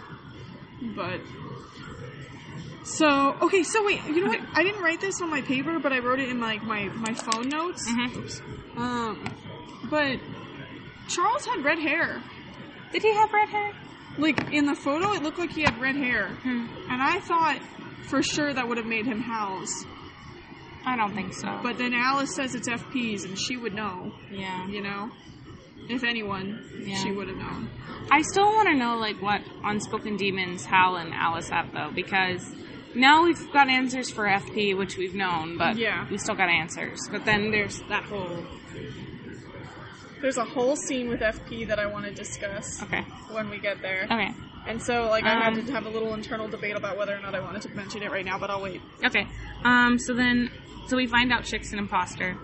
But 0.95 1.19
so 2.87 3.35
okay, 3.41 3.63
so 3.63 3.85
wait, 3.85 4.03
you 4.05 4.23
know 4.23 4.29
what? 4.29 4.39
I 4.53 4.63
didn't 4.63 4.81
write 4.81 5.01
this 5.01 5.21
on 5.21 5.29
my 5.29 5.41
paper, 5.41 5.79
but 5.79 5.91
I 5.93 5.99
wrote 5.99 6.19
it 6.19 6.29
in 6.29 6.39
like 6.39 6.63
my 6.63 6.85
my 6.85 7.13
phone 7.13 7.49
notes. 7.49 7.89
Mhm. 7.89 8.15
Oops. 8.17 8.41
Um, 8.77 9.23
but 9.89 10.17
Charles 11.07 11.45
had 11.45 11.63
red 11.63 11.79
hair. 11.79 12.21
Did 12.91 13.01
he 13.01 13.13
have 13.13 13.31
red 13.33 13.49
hair? 13.49 13.71
Like 14.17 14.51
in 14.51 14.65
the 14.65 14.75
photo, 14.75 15.13
it 15.13 15.21
looked 15.21 15.37
like 15.37 15.51
he 15.51 15.61
had 15.61 15.79
red 15.79 15.95
hair, 15.95 16.29
Hmm. 16.43 16.65
and 16.89 17.01
I 17.01 17.19
thought 17.19 17.59
for 18.09 18.21
sure 18.23 18.53
that 18.53 18.67
would 18.67 18.77
have 18.77 18.87
made 18.87 19.05
him 19.05 19.19
Hal's. 19.21 19.85
I 20.85 20.95
don't 20.95 21.13
think 21.13 21.33
so. 21.33 21.59
But 21.61 21.77
then 21.77 21.93
Alice 21.93 22.33
says 22.33 22.55
it's 22.55 22.69
FP's, 22.69 23.25
and 23.25 23.37
she 23.37 23.57
would 23.57 23.73
know. 23.73 24.13
yeah. 24.31 24.65
You 24.67 24.81
know, 24.81 25.09
if 25.89 26.03
anyone, 26.05 26.63
Yeah. 26.79 26.95
she 26.95 27.11
would 27.11 27.27
have 27.27 27.37
known. 27.37 27.69
I 28.09 28.21
still 28.21 28.45
want 28.45 28.69
to 28.69 28.75
know 28.75 28.95
like 28.95 29.21
what 29.21 29.41
unspoken 29.65 30.15
demons 30.15 30.65
Hal 30.65 30.95
and 30.95 31.13
Alice 31.13 31.49
have 31.49 31.73
though, 31.73 31.91
because 31.93 32.55
now 32.95 33.23
we've 33.23 33.51
got 33.51 33.69
answers 33.69 34.09
for 34.09 34.25
FP, 34.27 34.75
which 34.77 34.97
we've 34.97 35.15
known, 35.15 35.57
but 35.57 35.77
Yeah. 35.77 36.05
we 36.09 36.17
still 36.17 36.35
got 36.35 36.49
answers. 36.49 36.99
But 37.11 37.25
then 37.25 37.51
there's 37.51 37.81
that 37.89 38.03
whole 38.03 38.45
There's 40.19 40.37
a 40.37 40.45
whole 40.45 40.75
scene 40.75 41.09
with 41.09 41.19
FP 41.21 41.67
that 41.67 41.77
I 41.77 41.85
want 41.85 42.05
to 42.05 42.11
discuss 42.11 42.81
okay, 42.81 43.01
when 43.29 43.51
we 43.51 43.59
get 43.59 43.83
there. 43.83 44.05
okay, 44.09 44.31
And 44.65 44.81
so, 44.81 45.07
like, 45.09 45.23
I 45.23 45.45
Um, 45.47 45.55
had 45.55 45.67
to 45.67 45.71
have 45.73 45.85
a 45.85 45.89
little 45.89 46.13
internal 46.15 46.47
debate 46.47 46.75
about 46.75 46.97
whether 46.97 47.15
or 47.15 47.19
not 47.19 47.35
I 47.35 47.39
wanted 47.39 47.61
to 47.63 47.69
mention 47.75 48.01
it 48.01 48.09
right 48.11 48.25
now, 48.25 48.39
but 48.39 48.49
I'll 48.49 48.61
wait. 48.63 48.81
okay. 49.05 49.27
Um, 49.63 49.99
so 49.99 50.15
then 50.15 50.49
so 50.87 50.97
we 50.97 51.05
find 51.05 51.31
out 51.31 51.43
Chick's 51.43 51.71
an 51.71 51.77
imposter, 51.79 52.35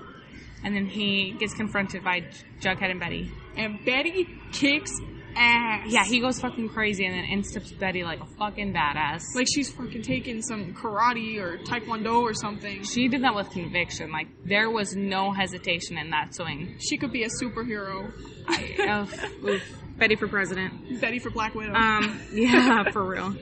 and 0.64 0.76
then 0.76 0.86
he 0.86 1.32
gets 1.32 1.54
confronted 1.56 2.04
by 2.04 2.22
Jughead 2.62 2.92
and 2.92 3.00
Betty. 3.00 3.32
And 3.58 3.84
Betty 3.84 4.28
kicks 4.52 4.92
ass. 5.36 5.88
Yeah, 5.90 6.04
he 6.06 6.20
goes 6.20 6.40
fucking 6.40 6.70
crazy 6.70 7.06
and 7.06 7.14
then 7.16 7.26
insteps 7.26 7.72
Betty 7.72 8.04
like 8.04 8.20
a 8.22 8.26
fucking 8.38 8.74
badass. 8.74 9.22
like 9.36 9.48
she's 9.54 9.72
fucking 9.72 10.02
taking 10.02 10.42
some 10.42 10.74
karate 10.74 11.40
or 11.40 11.58
taekwondo 11.60 12.22
or 12.22 12.34
something. 12.34 12.84
she 12.84 13.08
did 13.08 13.24
that 13.24 13.36
with 13.36 13.50
conviction. 13.52 14.12
Like 14.12 14.28
there 14.46 14.70
was 14.70 14.96
no 14.96 15.32
hesitation 15.32 15.98
in 15.98 16.10
that 16.12 16.36
swing. 16.36 16.78
She 16.80 16.98
could 16.98 17.12
be 17.12 17.24
a 17.24 17.30
superhero. 17.30 18.12
I, 18.48 19.02
oof, 19.02 19.44
oof. 19.44 19.80
Betty 19.98 20.16
for 20.16 20.28
president. 20.28 21.00
Betty 21.00 21.20
for 21.20 21.30
Black 21.30 21.54
Widow. 21.54 21.74
Um, 21.74 22.20
yeah, 22.34 22.84
for 22.92 23.04
real. 23.06 23.36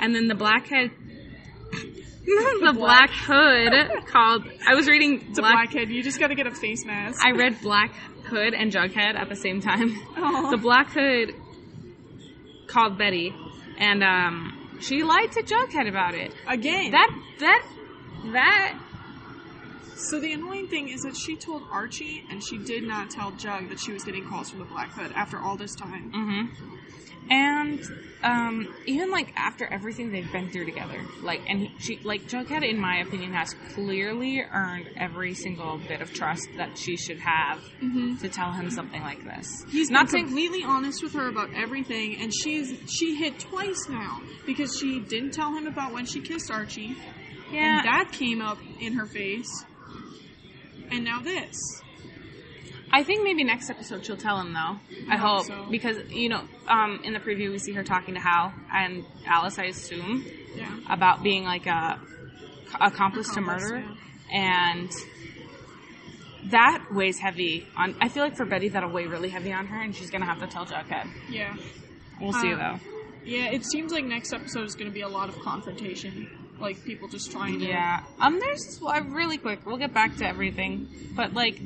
And 0.00 0.14
then 0.14 0.28
the 0.28 0.34
blackhead, 0.34 0.90
the 1.72 2.72
black 2.74 3.10
hood 3.10 4.06
called. 4.06 4.44
I 4.66 4.74
was 4.74 4.88
reading 4.88 5.26
it's 5.28 5.38
a 5.38 5.42
black. 5.42 5.70
blackhead. 5.70 5.90
You 5.90 6.02
just 6.02 6.18
gotta 6.18 6.34
get 6.34 6.46
a 6.46 6.54
face 6.54 6.84
mask. 6.86 7.20
I 7.24 7.32
read 7.32 7.60
Black 7.60 7.92
Hood 8.30 8.54
and 8.54 8.72
Jughead 8.72 9.14
at 9.16 9.28
the 9.28 9.36
same 9.36 9.60
time. 9.60 9.90
Aw. 10.16 10.50
The 10.50 10.56
Black 10.56 10.90
Hood 10.92 11.34
called 12.68 12.96
Betty, 12.96 13.34
and 13.78 14.02
um, 14.02 14.78
she 14.80 15.02
lied 15.02 15.32
to 15.32 15.42
Jughead 15.42 15.88
about 15.88 16.14
it. 16.14 16.32
Again. 16.48 16.92
That 16.92 17.10
that 17.40 17.62
that. 18.32 18.78
so 19.96 20.20
the 20.20 20.32
annoying 20.32 20.68
thing 20.68 20.88
is 20.88 21.02
that 21.02 21.16
she 21.16 21.36
told 21.36 21.62
Archie, 21.70 22.24
and 22.30 22.42
she 22.42 22.58
did 22.58 22.84
not 22.84 23.10
tell 23.10 23.32
Jug 23.32 23.68
that 23.68 23.78
she 23.80 23.92
was 23.92 24.04
getting 24.04 24.26
calls 24.26 24.50
from 24.50 24.60
the 24.60 24.66
Black 24.66 24.92
Hood 24.92 25.12
after 25.14 25.38
all 25.38 25.56
this 25.56 25.74
time. 25.74 26.10
hmm 26.12 26.46
And 27.30 27.80
um, 28.24 28.74
even 28.86 29.10
like 29.12 29.32
after 29.36 29.64
everything 29.72 30.10
they've 30.10 30.30
been 30.32 30.50
through 30.50 30.66
together, 30.66 31.00
like 31.22 31.40
and 31.48 31.60
he, 31.60 31.72
she 31.78 32.00
like 32.04 32.22
Jughead, 32.28 32.68
in 32.68 32.78
my 32.78 32.98
opinion, 32.98 33.32
has 33.32 33.54
clearly 33.74 34.40
earned 34.40 34.88
every 34.96 35.34
single 35.34 35.78
bit 35.78 36.02
of 36.02 36.12
trust 36.12 36.48
that 36.56 36.76
she 36.76 36.96
should 36.96 37.18
have 37.20 37.60
Mm-hmm. 37.82 38.16
to 38.16 38.28
tell 38.28 38.52
him 38.52 38.68
something 38.70 39.00
like 39.00 39.24
this. 39.24 39.64
He's 39.70 39.90
not 39.90 40.08
completely 40.10 40.62
honest 40.64 41.02
with 41.02 41.12
her 41.14 41.28
about 41.28 41.48
everything, 41.54 42.16
and 42.20 42.32
she's 42.34 42.72
she 42.90 43.14
hit 43.16 43.38
twice 43.38 43.88
now 43.88 44.20
because 44.44 44.76
she 44.78 45.00
didn't 45.00 45.30
tell 45.30 45.54
him 45.54 45.66
about 45.66 45.92
when 45.92 46.04
she 46.04 46.20
kissed 46.20 46.50
Archie, 46.50 46.94
yeah. 47.52 47.78
and 47.78 47.86
that 47.86 48.12
came 48.12 48.42
up 48.42 48.58
in 48.80 48.94
her 48.94 49.06
face, 49.06 49.64
and 50.90 51.04
now 51.04 51.20
this. 51.22 51.56
I 52.92 53.02
think 53.04 53.22
maybe 53.22 53.44
next 53.44 53.70
episode 53.70 54.04
she'll 54.04 54.16
tell 54.16 54.40
him 54.40 54.52
though. 54.52 54.58
I, 55.08 55.14
I 55.14 55.16
hope 55.16 55.46
hope 55.46 55.46
so. 55.46 55.66
because 55.70 55.96
you 56.10 56.28
know, 56.28 56.42
um, 56.68 57.00
in 57.04 57.12
the 57.12 57.20
preview 57.20 57.50
we 57.50 57.58
see 57.58 57.72
her 57.72 57.84
talking 57.84 58.14
to 58.14 58.20
Hal 58.20 58.52
and 58.72 59.04
Alice, 59.26 59.58
I 59.58 59.64
assume, 59.66 60.24
Yeah. 60.56 60.76
about 60.88 61.22
being 61.22 61.44
like 61.44 61.66
a 61.66 62.00
accomplice 62.80 63.28
to 63.34 63.40
Accomplice, 63.40 63.62
murder, 63.70 63.84
and 64.32 64.90
that 66.50 66.86
weighs 66.90 67.18
heavy 67.18 67.66
on. 67.76 67.94
I 68.00 68.08
feel 68.08 68.22
like 68.24 68.36
for 68.36 68.44
Betty 68.46 68.68
that'll 68.70 68.90
weigh 68.90 69.06
really 69.06 69.28
heavy 69.28 69.52
on 69.52 69.66
her, 69.66 69.80
and 69.80 69.94
she's 69.94 70.10
gonna 70.10 70.26
have 70.26 70.40
to 70.40 70.46
tell 70.46 70.64
Jughead. 70.66 71.08
Yeah. 71.28 71.54
We'll 72.20 72.32
see 72.32 72.52
Uh, 72.52 72.56
though. 72.56 72.80
Yeah. 73.24 73.46
It 73.50 73.64
seems 73.64 73.92
like 73.92 74.04
next 74.04 74.32
episode 74.32 74.64
is 74.64 74.74
going 74.74 74.88
to 74.88 74.94
be 74.94 75.00
a 75.02 75.08
lot 75.08 75.28
of 75.28 75.38
confrontation, 75.40 76.28
like 76.60 76.84
people 76.84 77.08
just 77.08 77.30
trying 77.30 77.58
to. 77.60 77.66
Yeah. 77.66 78.02
Um. 78.20 78.38
There's 78.40 78.64
this 78.66 78.80
one 78.80 79.12
really 79.12 79.38
quick. 79.38 79.64
We'll 79.66 79.76
get 79.78 79.92
back 79.94 80.16
to 80.18 80.26
everything, 80.26 80.88
but 81.16 81.32
like, 81.34 81.58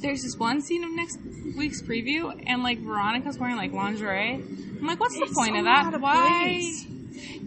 there's 0.00 0.22
this 0.22 0.36
one 0.36 0.60
scene 0.60 0.84
of 0.84 0.90
next 0.90 1.18
week's 1.56 1.82
preview, 1.82 2.32
and 2.46 2.62
like 2.62 2.78
Veronica's 2.80 3.38
wearing 3.38 3.56
like 3.56 3.72
lingerie. 3.72 4.34
I'm 4.34 4.86
like, 4.86 5.00
what's 5.00 5.14
the 5.16 5.22
It's 5.24 5.34
point 5.34 5.54
so 5.54 5.58
of 5.60 5.64
that? 5.64 6.00
Why? 6.00 6.42
place. 6.44 6.86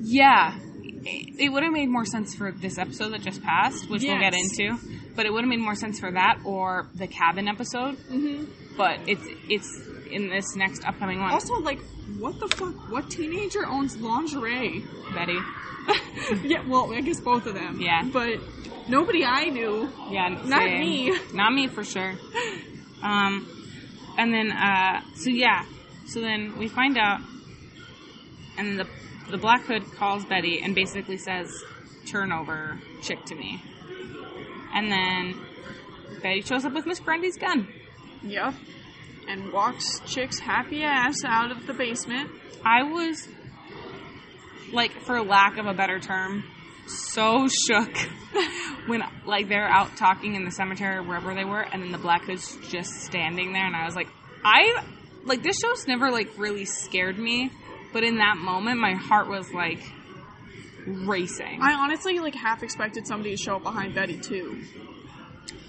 Yeah. 0.02 0.58
It, 1.02 1.46
it 1.46 1.50
would 1.50 1.64
have 1.64 1.72
made 1.72 1.88
more 1.90 2.06
sense 2.06 2.36
for 2.36 2.52
this 2.52 2.78
episode 2.78 3.10
that 3.14 3.22
just 3.22 3.42
passed, 3.42 3.90
which 3.90 4.04
we'll 4.04 4.20
get 4.20 4.34
into. 4.34 4.78
But 5.16 5.26
it 5.26 5.32
would 5.34 5.44
have 5.44 5.50
made 5.50 5.60
more 5.60 5.76
sense 5.76 6.00
for 6.00 6.12
that 6.12 6.40
or 6.44 6.88
the 6.96 7.08
cabin 7.08 7.48
episode. 7.48 7.96
hmm 7.96 8.46
But 8.76 9.00
it's 9.08 9.24
it's 9.48 9.82
in 10.12 10.30
this 10.30 10.56
next 10.56 10.84
upcoming 10.86 11.20
one. 11.20 11.32
Also, 11.32 11.56
like, 11.60 11.80
what 12.18 12.40
the 12.40 12.48
fuck? 12.48 12.90
What 12.90 13.10
teenager 13.10 13.66
owns 13.66 13.96
lingerie? 13.98 14.84
Betty. 15.14 15.38
yeah. 16.44 16.68
Well, 16.68 16.92
I 16.94 17.02
guess 17.02 17.20
both 17.20 17.46
of 17.46 17.54
them. 17.54 17.80
Yeah. 17.82 18.04
But 18.12 18.40
nobody 18.88 19.24
I 19.26 19.46
knew. 19.46 19.90
Yeah, 20.10 20.30
Not 20.46 20.62
same. 20.64 20.80
me. 20.80 21.20
Not 21.34 21.54
me 21.54 21.68
for 21.68 21.84
sure. 21.84 22.14
Um, 23.02 23.48
and 24.18 24.34
then 24.34 24.52
uh, 24.52 25.02
so 25.16 25.30
yeah, 25.30 25.66
so 26.06 26.20
then 26.22 26.58
we 26.58 26.68
find 26.68 26.98
out, 26.98 27.22
and 28.58 28.80
the 28.80 28.88
the 29.30 29.38
Black 29.38 29.62
Hood 29.66 29.84
calls 29.94 30.26
Betty 30.26 30.60
and 30.62 30.76
basically 30.76 31.18
says, 31.18 31.50
"Turn 32.08 32.32
over 32.32 32.78
chick 33.02 33.24
to 33.26 33.36
me," 33.36 33.62
and 34.74 34.92
then 34.92 35.40
Betty 36.22 36.42
shows 36.42 36.66
up 36.66 36.74
with 36.74 36.86
Miss 36.86 37.00
Grundy's 37.00 37.38
gun. 37.38 37.68
Yep. 38.24 38.54
And 39.30 39.54
walks 39.54 40.02
Chick's 40.08 40.40
happy 40.40 40.84
ass 40.84 41.24
out 41.24 41.52
of 41.52 41.68
the 41.68 41.74
basement. 41.74 42.32
I 42.66 42.84
was, 42.84 43.28
like, 44.74 44.92
for 45.02 45.22
lack 45.22 45.58
of 45.58 45.66
a 45.66 45.74
better 45.74 46.00
term, 46.00 46.44
so 46.88 47.48
shook 47.68 47.96
when, 48.88 49.04
like, 49.26 49.48
they're 49.50 49.68
out 49.68 49.96
talking 49.98 50.36
in 50.36 50.46
the 50.46 50.52
cemetery 50.52 50.98
or 50.98 51.04
wherever 51.04 51.34
they 51.34 51.46
were, 51.46 51.62
and 51.62 51.82
then 51.84 51.92
the 51.92 51.98
Black 51.98 52.24
Hood's 52.26 52.56
just 52.70 52.92
standing 53.04 53.54
there, 53.54 53.66
and 53.66 53.76
I 53.76 53.86
was 53.86 53.96
like, 53.96 54.08
I, 54.44 54.84
like, 55.26 55.44
this 55.44 55.60
show's 55.60 55.88
never, 55.88 56.12
like, 56.12 56.30
really 56.38 56.66
scared 56.66 57.18
me, 57.18 57.52
but 57.94 58.04
in 58.04 58.18
that 58.18 58.38
moment, 58.38 58.80
my 58.80 58.94
heart 58.94 59.28
was, 59.28 59.52
like, 59.54 59.82
racing. 60.88 61.60
I 61.62 61.74
honestly 61.74 62.20
like 62.20 62.34
half 62.34 62.64
expected 62.64 63.06
somebody 63.06 63.36
to 63.36 63.38
show 63.38 63.58
up 63.58 63.64
behind 63.64 63.94
Betty 63.94 64.18
too. 64.18 64.64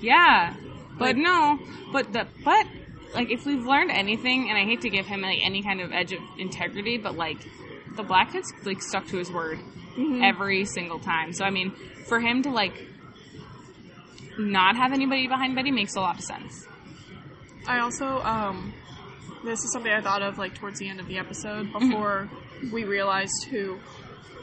Yeah, 0.01 0.55
but 0.99 1.09
Like- 1.09 1.17
no, 1.17 1.59
but 1.93 2.13
the 2.13 2.27
but 2.45 2.67
like 3.13 3.31
if 3.31 3.45
we've 3.45 3.65
learned 3.67 3.91
anything, 3.91 4.49
and 4.49 4.57
I 4.57 4.65
hate 4.65 4.83
to 4.83 4.89
give 4.89 5.07
him 5.07 5.21
like 5.21 5.41
any 5.45 5.63
kind 5.63 5.81
of 5.81 5.93
edge 5.93 6.13
of 6.13 6.21
integrity, 6.39 6.97
but 6.97 7.17
like 7.17 7.39
the 7.97 8.03
black 8.03 8.33
Blackhead's 8.33 8.53
like 8.65 8.81
stuck 8.83 9.07
to 9.09 9.17
his 9.19 9.31
word 9.31 9.59
every 10.23 10.65
single 10.65 10.99
time. 10.99 11.33
So 11.33 11.45
I 11.45 11.51
mean, 11.51 11.73
for 12.09 12.21
him 12.21 12.43
to 12.45 12.51
like 12.51 12.87
not 14.39 14.77
have 14.77 14.93
anybody 14.93 15.27
behind 15.27 15.55
Betty 15.55 15.71
makes 15.71 15.95
a 15.97 16.01
lot 16.01 16.17
of 16.19 16.25
sense. 16.25 16.67
I 17.67 17.81
also 17.81 18.21
um 18.23 18.73
this 19.45 19.59
is 19.61 19.73
something 19.73 19.91
I 19.93 20.01
thought 20.01 20.23
of 20.23 20.39
like 20.39 20.55
towards 20.55 20.79
the 20.79 20.89
end 20.89 21.01
of 21.01 21.07
the 21.09 21.19
episode 21.19 21.73
before 21.73 22.29
we 22.73 22.85
realized 22.85 23.47
who 23.51 23.79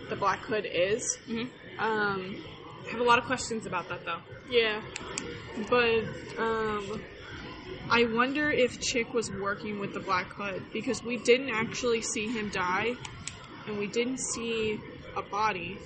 the 0.09 0.15
Black 0.15 0.39
Hood 0.39 0.65
is. 0.71 1.17
Mhm. 1.27 1.49
Um 1.79 2.43
I 2.85 2.91
have 2.91 3.01
a 3.01 3.03
lot 3.03 3.19
of 3.19 3.25
questions 3.25 3.65
about 3.65 3.89
that 3.89 4.05
though. 4.05 4.19
yeah. 4.49 4.81
But 5.69 6.03
um 6.37 7.01
I 7.89 8.05
wonder 8.05 8.51
if 8.51 8.81
Chick 8.81 9.13
was 9.13 9.31
working 9.31 9.79
with 9.79 9.93
the 9.93 9.99
Black 10.01 10.27
Hood 10.33 10.61
because 10.73 11.03
we 11.03 11.17
didn't 11.17 11.49
actually 11.49 12.01
see 12.01 12.27
him 12.27 12.49
die 12.49 12.95
and 13.67 13.77
we 13.77 13.87
didn't 13.87 14.19
see 14.19 14.79
a 15.15 15.21
body. 15.21 15.77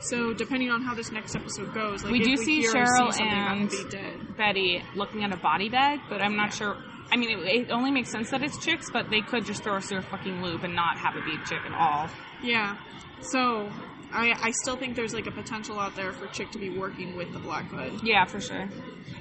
So 0.00 0.32
depending 0.32 0.70
on 0.70 0.82
how 0.82 0.94
this 0.94 1.10
next 1.10 1.34
episode 1.34 1.74
goes, 1.74 2.04
like 2.04 2.12
We 2.12 2.20
if 2.20 2.24
do 2.24 2.30
we 2.30 2.36
see 2.36 2.62
Cheryl 2.62 3.12
see 3.12 3.18
something 3.18 3.26
about 3.26 3.72
him 3.92 4.18
and-. 4.28 4.36
Betty 4.36 4.82
looking 4.94 5.24
at 5.24 5.32
a 5.32 5.36
body 5.36 5.68
bag, 5.68 6.00
but 6.08 6.22
I'm 6.22 6.36
not 6.36 6.54
sure. 6.54 6.76
I 7.10 7.16
mean, 7.16 7.30
it, 7.30 7.46
it 7.46 7.70
only 7.70 7.90
makes 7.90 8.10
sense 8.10 8.30
that 8.30 8.42
it's 8.42 8.58
chicks, 8.64 8.90
but 8.92 9.10
they 9.10 9.20
could 9.22 9.44
just 9.44 9.64
throw 9.64 9.76
us 9.76 9.86
through 9.88 9.98
a 9.98 10.02
fucking 10.02 10.42
loop 10.42 10.62
and 10.62 10.74
not 10.74 10.98
have 10.98 11.16
it 11.16 11.24
be 11.24 11.32
a 11.32 11.46
chick 11.46 11.60
at 11.66 11.72
all. 11.72 12.08
Yeah. 12.42 12.76
So 13.20 13.68
I 14.12 14.32
I 14.40 14.50
still 14.62 14.76
think 14.76 14.94
there's 14.96 15.14
like 15.14 15.26
a 15.26 15.30
potential 15.32 15.78
out 15.78 15.96
there 15.96 16.12
for 16.12 16.26
Chick 16.28 16.50
to 16.52 16.58
be 16.58 16.70
working 16.70 17.16
with 17.16 17.32
the 17.32 17.38
Black 17.38 17.66
Hood. 17.66 18.00
Yeah, 18.02 18.24
for 18.24 18.40
sure. 18.40 18.68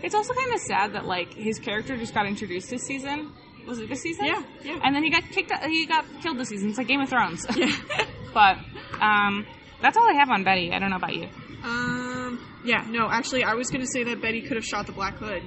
It's 0.03 0.13
also 0.13 0.33
kind 0.33 0.53
of 0.53 0.59
sad 0.61 0.93
that 0.93 1.05
like 1.05 1.33
his 1.33 1.59
character 1.59 1.97
just 1.97 2.13
got 2.13 2.25
introduced 2.27 2.69
this 2.69 2.83
season. 2.83 3.33
Was 3.67 3.79
it 3.79 3.89
this 3.89 4.01
season? 4.01 4.25
Yeah, 4.25 4.41
yeah. 4.63 4.79
And 4.81 4.95
then 4.95 5.03
he 5.03 5.09
got 5.09 5.23
kicked. 5.29 5.51
Out, 5.51 5.63
he 5.65 5.85
got 5.85 6.05
killed 6.21 6.37
this 6.37 6.49
season. 6.49 6.69
It's 6.69 6.77
like 6.77 6.87
Game 6.87 7.01
of 7.01 7.09
Thrones. 7.09 7.45
Yeah. 7.55 7.67
but 8.33 8.57
um, 9.01 9.45
that's 9.81 9.97
all 9.97 10.09
I 10.09 10.13
have 10.13 10.29
on 10.29 10.43
Betty. 10.43 10.71
I 10.71 10.79
don't 10.79 10.89
know 10.89 10.95
about 10.95 11.13
you. 11.13 11.27
um. 11.63 12.39
Yeah. 12.63 12.85
No. 12.89 13.09
Actually, 13.09 13.43
I 13.43 13.53
was 13.55 13.69
gonna 13.69 13.85
say 13.85 14.03
that 14.05 14.21
Betty 14.21 14.41
could 14.41 14.55
have 14.57 14.65
shot 14.65 14.85
the 14.87 14.93
Black 14.93 15.15
Hood, 15.15 15.43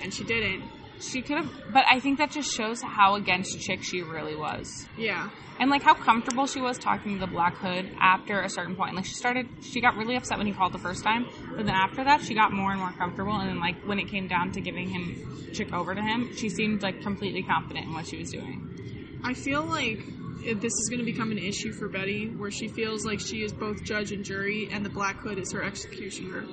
and 0.00 0.12
she 0.14 0.24
didn't. 0.24 0.62
She 1.00 1.22
could 1.22 1.36
have, 1.38 1.50
but 1.72 1.84
I 1.90 2.00
think 2.00 2.18
that 2.18 2.30
just 2.30 2.52
shows 2.54 2.80
how 2.82 3.16
against 3.16 3.60
Chick 3.60 3.82
she 3.82 4.02
really 4.02 4.36
was, 4.36 4.66
Yeah. 4.96 5.28
and 5.58 5.70
like 5.70 5.82
how 5.82 5.94
comfortable 5.94 6.46
she 6.46 6.60
was 6.60 6.78
talking 6.78 7.14
to 7.14 7.20
the 7.26 7.30
Black 7.30 7.56
Hood 7.58 7.90
after 8.00 8.40
a 8.42 8.48
certain 8.48 8.76
point. 8.76 8.94
Like 8.94 9.04
she 9.04 9.14
started, 9.14 9.46
she 9.60 9.80
got 9.80 9.96
really 9.96 10.16
upset 10.16 10.38
when 10.38 10.46
he 10.46 10.52
called 10.52 10.72
the 10.72 10.78
first 10.78 11.02
time, 11.02 11.26
but 11.56 11.66
then 11.66 11.74
after 11.74 12.04
that, 12.04 12.22
she 12.22 12.34
got 12.34 12.52
more 12.52 12.70
and 12.70 12.80
more 12.80 12.92
comfortable. 12.92 13.32
And 13.34 13.48
then 13.50 13.60
like 13.60 13.76
when 13.86 13.98
it 13.98 14.08
came 14.08 14.28
down 14.28 14.52
to 14.52 14.60
giving 14.60 14.88
him 14.88 15.50
Chick 15.52 15.72
over 15.72 15.94
to 15.94 16.00
him, 16.02 16.34
she 16.36 16.48
seemed 16.48 16.82
like 16.82 17.02
completely 17.02 17.42
confident 17.42 17.86
in 17.86 17.92
what 17.92 18.06
she 18.06 18.16
was 18.18 18.30
doing. 18.30 19.20
I 19.24 19.34
feel 19.34 19.64
like 19.64 19.98
this 20.44 20.72
is 20.72 20.88
going 20.90 21.00
to 21.00 21.04
become 21.10 21.30
an 21.32 21.38
issue 21.38 21.72
for 21.72 21.88
Betty, 21.88 22.28
where 22.28 22.50
she 22.50 22.68
feels 22.68 23.04
like 23.04 23.18
she 23.20 23.42
is 23.42 23.52
both 23.52 23.82
judge 23.82 24.12
and 24.12 24.24
jury, 24.24 24.68
and 24.70 24.84
the 24.84 24.90
Black 24.90 25.16
Hood 25.20 25.38
is 25.38 25.52
her 25.52 25.62
executioner. 25.62 26.44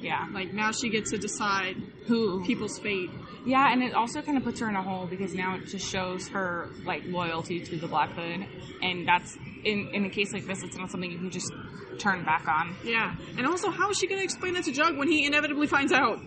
Yeah, 0.00 0.26
Like 0.32 0.52
now 0.52 0.70
she 0.72 0.90
gets 0.90 1.10
to 1.12 1.18
decide 1.18 1.76
who 2.06 2.44
people's 2.44 2.78
fate. 2.78 3.10
Yeah, 3.44 3.70
and 3.72 3.82
it 3.82 3.94
also 3.94 4.22
kind 4.22 4.38
of 4.38 4.44
puts 4.44 4.60
her 4.60 4.68
in 4.68 4.76
a 4.76 4.82
hole 4.82 5.06
because 5.06 5.34
now 5.34 5.56
it 5.56 5.66
just 5.66 5.90
shows 5.90 6.28
her 6.28 6.70
like 6.84 7.02
loyalty 7.04 7.60
to 7.60 7.76
the 7.76 7.86
Black 7.86 8.10
Hood, 8.12 8.46
and 8.82 9.06
that's 9.06 9.36
in 9.64 9.90
in 9.92 10.04
a 10.06 10.10
case 10.10 10.32
like 10.32 10.46
this, 10.46 10.62
it's 10.62 10.76
not 10.76 10.90
something 10.90 11.10
you 11.10 11.18
can 11.18 11.30
just 11.30 11.52
turn 11.98 12.24
back 12.24 12.48
on. 12.48 12.74
Yeah. 12.84 13.14
And 13.36 13.46
also, 13.46 13.70
how 13.70 13.90
is 13.90 13.98
she 13.98 14.06
going 14.06 14.18
to 14.18 14.24
explain 14.24 14.54
that 14.54 14.64
to 14.64 14.72
Jug 14.72 14.96
when 14.96 15.08
he 15.08 15.26
inevitably 15.26 15.66
finds 15.66 15.92
out? 15.92 16.20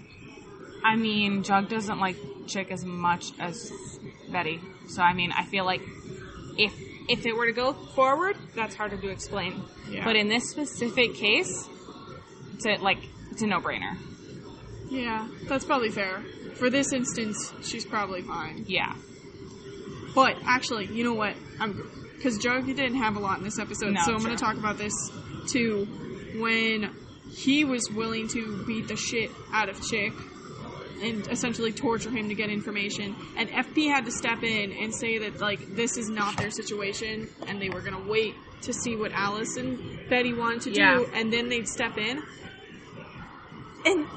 I 0.83 0.95
mean, 0.95 1.43
Jug 1.43 1.69
doesn't 1.69 2.00
like 2.00 2.17
Chick 2.47 2.71
as 2.71 2.86
much 2.86 3.25
as 3.39 3.71
Betty, 4.31 4.62
so 4.88 5.01
I 5.01 5.13
mean, 5.13 5.31
I 5.31 5.43
feel 5.45 5.65
like 5.65 5.81
if 6.57 6.74
if 7.09 7.25
it 7.25 7.36
were 7.36 7.47
to 7.47 7.53
go 7.53 7.74
forward, 7.74 8.38
that's 8.55 8.75
harder 8.75 8.97
to 8.97 9.09
explain. 9.09 9.63
Yeah. 9.89 10.03
But 10.05 10.15
in 10.17 10.27
this 10.27 10.50
specific 10.50 11.15
case, 11.15 11.67
it's 12.53 12.65
a, 12.65 12.75
like 12.77 13.00
it's 13.31 13.41
a 13.41 13.47
no 13.47 13.59
brainer. 13.59 13.97
Yeah, 14.89 15.27
that's 15.47 15.65
probably 15.65 15.89
fair. 15.89 16.24
For 16.58 16.70
this 16.70 16.92
instance, 16.94 17.54
she's 17.64 17.86
probably 17.86 18.22
fine. 18.22 18.66
Yeah. 18.68 18.96
But 20.16 20.36
actually, 20.46 20.86
you 20.88 21.04
know 21.04 21.14
what? 21.14 21.36
I'm 21.60 21.74
because 22.16 22.40
Jug 22.40 22.66
didn't 22.66 22.96
have 22.96 23.16
a 23.16 23.20
lot 23.20 23.38
in 23.38 23.44
this 23.44 23.60
episode, 23.60 23.94
No, 23.94 24.02
so 24.04 24.14
I'm 24.14 24.24
going 24.24 24.36
to 24.36 24.44
talk 24.44 24.58
about 24.58 24.78
this 24.80 24.94
too. 25.48 25.86
When 26.42 26.96
he 27.36 27.64
was 27.64 27.90
willing 27.92 28.28
to 28.30 28.64
beat 28.66 28.88
the 28.88 28.96
shit 28.96 29.30
out 29.54 29.70
of 29.70 29.80
Chick 29.88 30.14
and 31.04 31.28
essentially 31.28 31.72
torture 31.72 32.10
him 32.10 32.30
to 32.30 32.34
get 32.36 32.50
information, 32.50 33.16
and 33.38 33.50
FP 33.50 33.88
had 33.90 34.06
to 34.06 34.12
step 34.12 34.42
in 34.44 34.72
and 34.72 34.94
say 34.96 35.20
that 35.20 35.40
like 35.40 35.60
this 35.76 35.96
is 35.98 36.10
not 36.10 36.38
their 36.38 36.50
situation, 36.50 37.30
and 37.48 37.62
they 37.62 37.70
were 37.70 37.82
going 37.82 38.02
to 38.04 38.10
wait 38.10 38.34
to 38.62 38.74
see 38.74 38.96
what 38.96 39.12
Alice 39.12 39.56
and 39.58 39.78
Betty 40.10 40.34
wanted 40.34 40.64
to 40.64 40.72
Yeah. 40.80 40.98
do, 40.98 41.06
and 41.14 41.32
then 41.32 41.50
they'd 41.50 41.68
step 41.68 41.98
in. 42.00 42.24
And 43.86 44.08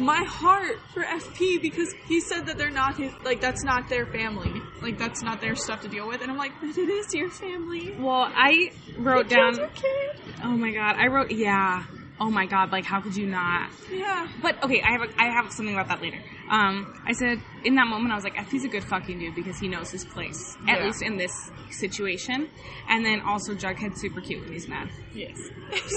my 0.00 0.24
heart 0.26 0.78
for 0.94 1.02
FP 1.02 1.60
because 1.62 1.92
he 2.06 2.20
said 2.20 2.46
that 2.46 2.58
they're 2.58 2.70
not 2.70 2.96
his 2.96 3.12
like 3.24 3.40
that's 3.40 3.62
not 3.64 3.88
their 3.88 4.06
family. 4.06 4.52
Like 4.82 4.98
that's 4.98 5.22
not 5.22 5.40
their 5.40 5.54
stuff 5.54 5.82
to 5.82 5.88
deal 5.88 6.06
with. 6.08 6.20
And 6.22 6.30
I'm 6.30 6.36
like, 6.38 6.52
but 6.60 6.70
it 6.76 6.88
is 6.88 7.14
your 7.14 7.30
family. 7.30 7.94
Well, 7.98 8.30
I 8.34 8.72
wrote 8.96 9.28
down. 9.28 9.54
kid. 9.74 10.34
Oh 10.42 10.56
my 10.56 10.72
god, 10.72 10.96
I 10.96 11.06
wrote 11.08 11.30
yeah. 11.30 11.84
Oh 12.20 12.30
my 12.30 12.46
god, 12.46 12.72
like 12.72 12.84
how 12.84 13.00
could 13.00 13.14
you 13.14 13.26
not? 13.26 13.70
Yeah. 13.92 14.28
But 14.42 14.60
okay, 14.64 14.82
I 14.82 14.90
have 14.92 15.02
a, 15.02 15.08
I 15.22 15.26
have 15.30 15.52
something 15.52 15.72
about 15.74 15.86
that 15.88 16.02
later. 16.02 16.18
Um, 16.50 17.00
I 17.06 17.12
said 17.12 17.40
in 17.64 17.76
that 17.76 17.86
moment 17.86 18.10
I 18.10 18.16
was 18.16 18.24
like, 18.24 18.34
FP's 18.34 18.64
a 18.64 18.68
good 18.68 18.82
fucking 18.82 19.18
dude 19.20 19.34
because 19.36 19.58
he 19.58 19.68
knows 19.68 19.90
his 19.90 20.04
place, 20.04 20.56
at 20.66 20.82
least 20.82 21.02
in 21.02 21.16
this 21.16 21.30
situation. 21.70 22.48
And 22.88 23.04
then 23.04 23.20
also 23.20 23.54
Jughead's 23.54 24.00
super 24.00 24.20
cute 24.20 24.42
when 24.42 24.52
he's 24.52 24.66
mad, 24.66 24.88
Yes. 25.14 25.36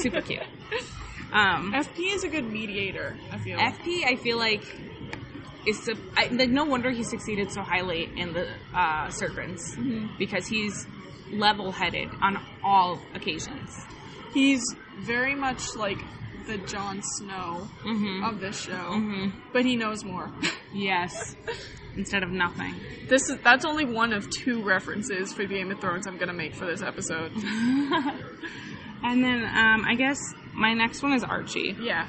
super 0.01 0.21
cute. 0.21 0.43
Um, 1.31 1.73
FP 1.73 2.13
is 2.13 2.23
a 2.23 2.27
good 2.27 2.45
mediator. 2.45 3.15
I 3.31 3.37
feel. 3.37 3.57
FP, 3.57 4.03
I 4.05 4.15
feel 4.17 4.37
like 4.37 4.63
is 5.65 5.81
su- 5.83 5.95
I, 6.17 6.27
like 6.27 6.49
no 6.49 6.65
wonder 6.65 6.89
he 6.91 7.03
succeeded 7.03 7.51
so 7.51 7.61
highly 7.61 8.09
in 8.17 8.33
the 8.33 8.47
uh, 8.73 9.09
Serpents 9.09 9.75
because 10.17 10.47
he's 10.47 10.87
level-headed 11.31 12.09
on 12.21 12.37
all 12.63 12.99
occasions. 13.13 13.77
He's 14.33 14.63
very 14.99 15.35
much 15.35 15.75
like 15.75 15.99
the 16.47 16.57
Jon 16.57 17.01
Snow 17.03 17.67
Mm-hmm. 17.85 18.23
of 18.23 18.39
this 18.41 18.59
show, 18.59 18.71
Mm-hmm. 18.73 19.39
but 19.53 19.63
he 19.65 19.75
knows 19.75 20.03
more. 20.03 20.29
Yes, 20.73 21.35
instead 21.97 22.23
of 22.23 22.29
nothing. 22.31 22.73
this 23.09 23.29
is 23.29 23.37
that's 23.43 23.65
only 23.65 23.83
one 23.83 24.13
of 24.13 24.29
two 24.29 24.63
references 24.63 25.33
for 25.33 25.43
Game 25.43 25.69
of 25.69 25.81
Thrones 25.81 26.07
I'm 26.07 26.17
gonna 26.17 26.31
make 26.33 26.55
for 26.55 26.65
this 26.65 26.81
episode. 26.81 27.31
And 29.03 29.23
then 29.23 29.43
um, 29.43 29.83
I 29.85 29.95
guess 29.95 30.17
my 30.53 30.73
next 30.73 31.01
one 31.03 31.13
is 31.13 31.23
Archie. 31.23 31.75
yeah. 31.79 32.07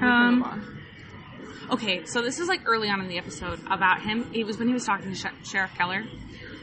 Um. 0.00 0.74
Okay, 1.70 2.04
so 2.06 2.22
this 2.22 2.38
is 2.38 2.48
like 2.48 2.60
early 2.66 2.88
on 2.88 3.00
in 3.00 3.08
the 3.08 3.18
episode 3.18 3.60
about 3.70 4.02
him. 4.02 4.30
It 4.34 4.44
was 4.44 4.58
when 4.58 4.68
he 4.68 4.74
was 4.74 4.84
talking 4.84 5.10
to 5.12 5.14
Sh- 5.14 5.50
Sheriff 5.50 5.72
Keller, 5.76 6.02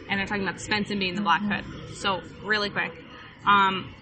and 0.10 0.20
they're 0.20 0.26
talking 0.26 0.44
about 0.44 0.58
Svenson 0.60 1.00
being 1.00 1.16
the 1.16 1.22
Black 1.22 1.42
Hood. 1.42 1.64
So 1.96 2.22
really 2.44 2.70
quick, 2.70 2.92
um, 3.48 3.94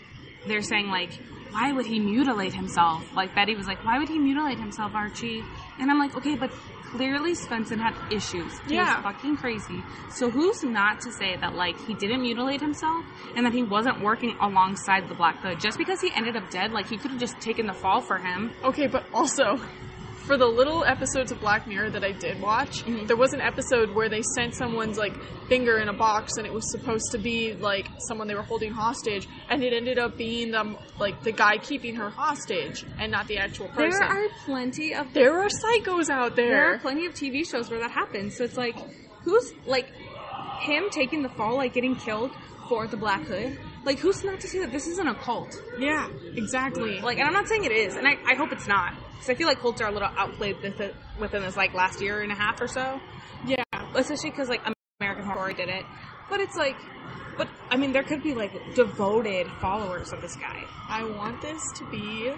they're 0.48 0.62
saying 0.62 0.88
like, 0.88 1.12
why 1.52 1.72
would 1.74 1.86
he 1.86 2.00
mutilate 2.00 2.54
himself? 2.54 3.04
Like 3.14 3.36
Betty 3.36 3.56
was 3.56 3.68
like, 3.68 3.84
why 3.84 4.00
would 4.00 4.08
he 4.08 4.18
mutilate 4.18 4.60
himself, 4.60 4.94
Archie? 4.96 5.44
And 5.80 5.92
I'm 5.92 6.00
like, 6.00 6.16
okay, 6.16 6.36
but 6.36 6.52
clearly 6.96 7.34
Svenson 7.34 7.80
had 7.80 7.96
issues. 8.12 8.52
He 8.68 8.76
Yeah. 8.76 8.96
was 8.96 9.04
fucking 9.04 9.38
crazy. 9.38 9.84
So 10.10 10.30
who's 10.30 10.64
not 10.64 11.00
to 11.02 11.12
say 11.20 11.36
that 11.38 11.56
like 11.56 11.78
he 11.78 11.94
didn't 11.96 12.22
mutilate 12.22 12.62
himself 12.62 13.04
and 13.36 13.46
that 13.46 13.54
he 13.54 13.64
wasn't 13.64 14.00
working 14.02 14.36
alongside 14.40 15.10
the 15.10 15.16
Black 15.16 15.42
Hood? 15.42 15.60
Just 15.60 15.78
because 15.78 16.00
he 16.02 16.12
ended 16.16 16.36
up 16.36 16.50
dead, 16.50 16.72
like 16.72 16.88
he 16.88 16.98
could 16.98 17.12
have 17.12 17.20
just 17.20 17.40
taken 17.42 17.66
the 17.66 17.74
fall 17.74 18.02
for 18.02 18.20
him. 18.20 18.52
Okay, 18.64 18.88
but 18.88 19.06
also, 19.14 19.60
for 20.26 20.38
the 20.38 20.46
little 20.46 20.84
episodes 20.86 21.32
of 21.32 21.40
Black 21.42 21.68
Mirror 21.68 21.90
that 21.92 22.04
I 22.04 22.12
did 22.14 22.40
watch, 22.42 22.84
Mhm. 22.86 23.08
there 23.08 23.18
was 23.18 23.34
an 23.34 23.42
episode 23.42 23.94
where 23.94 24.08
they 24.10 24.22
sent 24.36 24.56
someone's 24.56 24.98
like 24.98 25.14
finger 25.50 25.78
in 25.80 25.90
a 25.90 25.94
box, 25.94 26.38
and 26.38 26.46
it 26.48 26.54
was 26.54 26.64
supposed 26.72 27.12
to 27.12 27.18
be 27.18 27.54
like 27.54 27.88
someone 28.08 28.28
they 28.28 28.36
were 28.36 28.42
holding 28.44 28.72
hostage, 28.72 29.28
and 29.50 29.64
it 29.64 29.74
ended 29.74 30.00
up 30.00 30.18
being 30.18 30.52
them 30.52 30.78
like 31.00 31.22
the 31.24 31.32
guy 31.32 31.58
keeping 31.58 31.96
her 31.96 32.10
hostage, 32.10 32.86
and 33.00 33.12
not 33.12 33.28
the 33.28 33.38
actual 33.38 33.68
person. 33.68 33.92
There 34.00 34.10
are 34.26 34.30
plenty 34.46 34.94
of 34.96 35.14
There 35.14 35.40
are 35.42 35.48
psychos 35.50 36.10
out 36.10 36.36
there. 36.36 36.50
there 36.50 36.74
are 36.74 36.78
plenty 36.80 37.06
of 37.06 37.14
TV 37.14 37.44
shows 37.44 37.70
where 37.70 37.80
that 37.82 37.92
happens. 37.92 38.38
So 38.38 38.44
it's 38.46 38.58
like, 38.58 38.78
who's 39.24 39.54
like 39.66 39.92
him 40.62 40.86
taking 40.90 41.22
the 41.22 41.30
fall, 41.30 41.58
like 41.58 41.74
getting 41.74 41.96
killed 41.96 42.32
for 42.70 42.88
the 42.88 42.96
Black 42.98 43.24
Hood? 43.26 43.58
Like, 43.86 44.00
who's 44.00 44.24
not 44.24 44.40
to 44.40 44.48
say 44.48 44.60
that 44.60 44.72
this 44.72 44.88
isn't 44.88 45.08
a 45.08 45.16
cult? 45.16 45.56
yeah, 45.78 46.10
exactly. 46.36 47.02
Like, 47.02 47.20
and 47.20 47.28
I'm 47.28 47.34
not 47.34 47.48
saying 47.48 47.66
it 47.66 47.72
is, 47.72 47.96
and 47.96 48.08
I, 48.08 48.18
I 48.26 48.36
hope 48.36 48.52
it's 48.52 48.68
not, 48.68 48.94
because 49.14 49.30
I 49.30 49.36
feel 49.36 49.48
like 49.48 49.60
cults 49.60 49.82
are 49.82 49.88
a 49.88 49.92
little 49.92 50.10
outplayed 50.18 50.58
within 51.20 51.42
this 51.44 51.58
like 51.58 51.74
last 51.74 52.02
year 52.02 52.22
and 52.22 52.32
a 52.32 52.36
half 52.36 52.60
or 52.62 52.68
so. 52.68 53.00
yeah, 53.46 53.64
especially 53.96 54.32
because 54.32 54.50
like 54.50 54.62
American 55.02 55.26
Horror 55.26 55.44
Story 55.54 55.54
did 55.54 55.74
it. 55.74 55.86
But 56.30 56.40
it's 56.40 56.56
like, 56.56 56.78
but 57.38 57.48
I 57.70 57.78
mean, 57.78 57.92
there 57.92 58.04
could 58.04 58.24
be 58.24 58.34
like 58.34 58.76
devoted 58.76 59.48
followers 59.60 60.12
of 60.14 60.22
this 60.22 60.36
guy. 60.36 60.64
I 60.90 61.04
want 61.04 61.42
this 61.42 61.62
to 61.78 61.90
be 61.90 62.34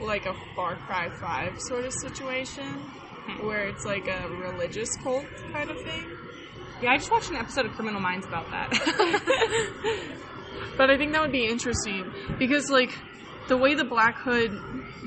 like 0.00 0.26
a 0.26 0.34
Far 0.54 0.76
Cry 0.76 1.08
5 1.08 1.60
sort 1.60 1.84
of 1.84 1.92
situation 1.92 2.66
hmm. 2.66 3.46
where 3.46 3.66
it's 3.68 3.84
like 3.84 4.06
a 4.08 4.28
religious 4.28 4.96
cult 4.96 5.26
kind 5.52 5.70
of 5.70 5.80
thing. 5.82 6.06
Yeah, 6.80 6.92
I 6.92 6.98
just 6.98 7.10
watched 7.10 7.30
an 7.30 7.36
episode 7.36 7.66
of 7.66 7.72
Criminal 7.72 8.00
Minds 8.00 8.26
about 8.26 8.48
that. 8.50 8.70
But 10.76 10.90
I 10.90 10.96
think 10.96 11.12
that 11.12 11.22
would 11.22 11.32
be 11.32 11.46
interesting 11.46 12.10
because 12.38 12.70
like 12.70 12.96
the 13.48 13.56
way 13.56 13.74
the 13.74 13.84
Black 13.84 14.16
Hood 14.18 14.52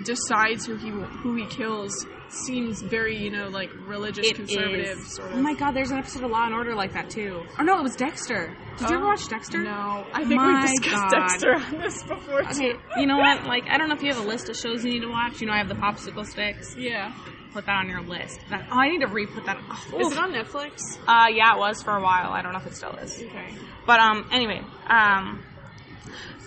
decides 0.03 0.65
who 0.65 0.75
he 0.75 0.89
who 0.89 1.35
he 1.35 1.45
kills 1.45 2.05
seems 2.29 2.81
very, 2.81 3.17
you 3.17 3.29
know, 3.29 3.49
like 3.49 3.69
religious 3.85 4.25
It 4.25 4.35
conservative 4.35 4.97
is. 4.99 5.15
sort 5.15 5.31
Oh 5.33 5.41
my 5.41 5.53
god, 5.53 5.71
there's 5.75 5.91
an 5.91 5.97
episode 5.97 6.23
of 6.23 6.31
Law 6.31 6.45
and 6.45 6.53
Order 6.53 6.73
like 6.75 6.93
that 6.93 7.09
too. 7.09 7.43
Oh 7.59 7.63
no, 7.63 7.77
it 7.79 7.83
was 7.83 7.95
Dexter. 7.95 8.55
Did 8.77 8.89
you 8.89 8.95
ever 8.95 9.05
Oh, 9.05 9.09
watch 9.09 9.27
Dexter? 9.27 9.63
No, 9.63 10.05
I 10.13 10.19
think 10.23 10.35
My 10.41 10.61
we've 10.61 10.69
discussed 10.79 11.11
God. 11.11 11.27
Dexter 11.29 11.53
on 11.55 11.77
this 11.79 12.03
before 12.03 12.41
Okay, 12.49 12.73
you 12.97 13.05
know 13.05 13.17
what? 13.17 13.45
Like, 13.51 13.65
I 13.69 13.77
don't 13.77 13.89
know 13.89 13.95
if 13.95 14.01
you 14.01 14.13
have 14.13 14.23
a 14.23 14.27
list 14.27 14.49
of 14.49 14.55
shows 14.55 14.83
you 14.85 14.91
need 14.91 15.01
to 15.01 15.09
watch. 15.09 15.41
You 15.41 15.47
know, 15.47 15.53
I 15.53 15.57
have 15.57 15.67
the 15.67 15.75
popsicle 15.75 16.25
sticks. 16.25 16.73
Yeah. 16.77 17.13
Put 17.53 17.65
that 17.65 17.75
on 17.75 17.89
your 17.89 18.01
list. 18.01 18.39
That, 18.49 18.65
oh, 18.71 18.79
I 18.79 18.87
need 18.87 18.99
to 19.01 19.07
re-put 19.07 19.45
that. 19.45 19.57
Oh, 19.93 19.99
Is 19.99 20.13
it 20.13 20.17
on 20.17 20.31
Netflix? 20.31 20.97
Uh, 21.05 21.27
yeah, 21.33 21.53
it 21.53 21.59
was 21.59 21.83
for 21.83 21.97
a 21.97 22.01
while. 22.01 22.31
I 22.31 22.41
don't 22.41 22.53
know 22.53 22.59
if 22.59 22.67
it 22.67 22.75
still 22.77 22.95
is. 22.95 23.21
Okay. 23.21 23.55
But 23.85 23.99
um, 23.99 24.29
anyway, 24.31 24.61
um, 24.91 25.43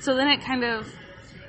so 0.01 0.15
then 0.15 0.29
it 0.29 0.43
kind 0.43 0.65
of, 0.65 0.87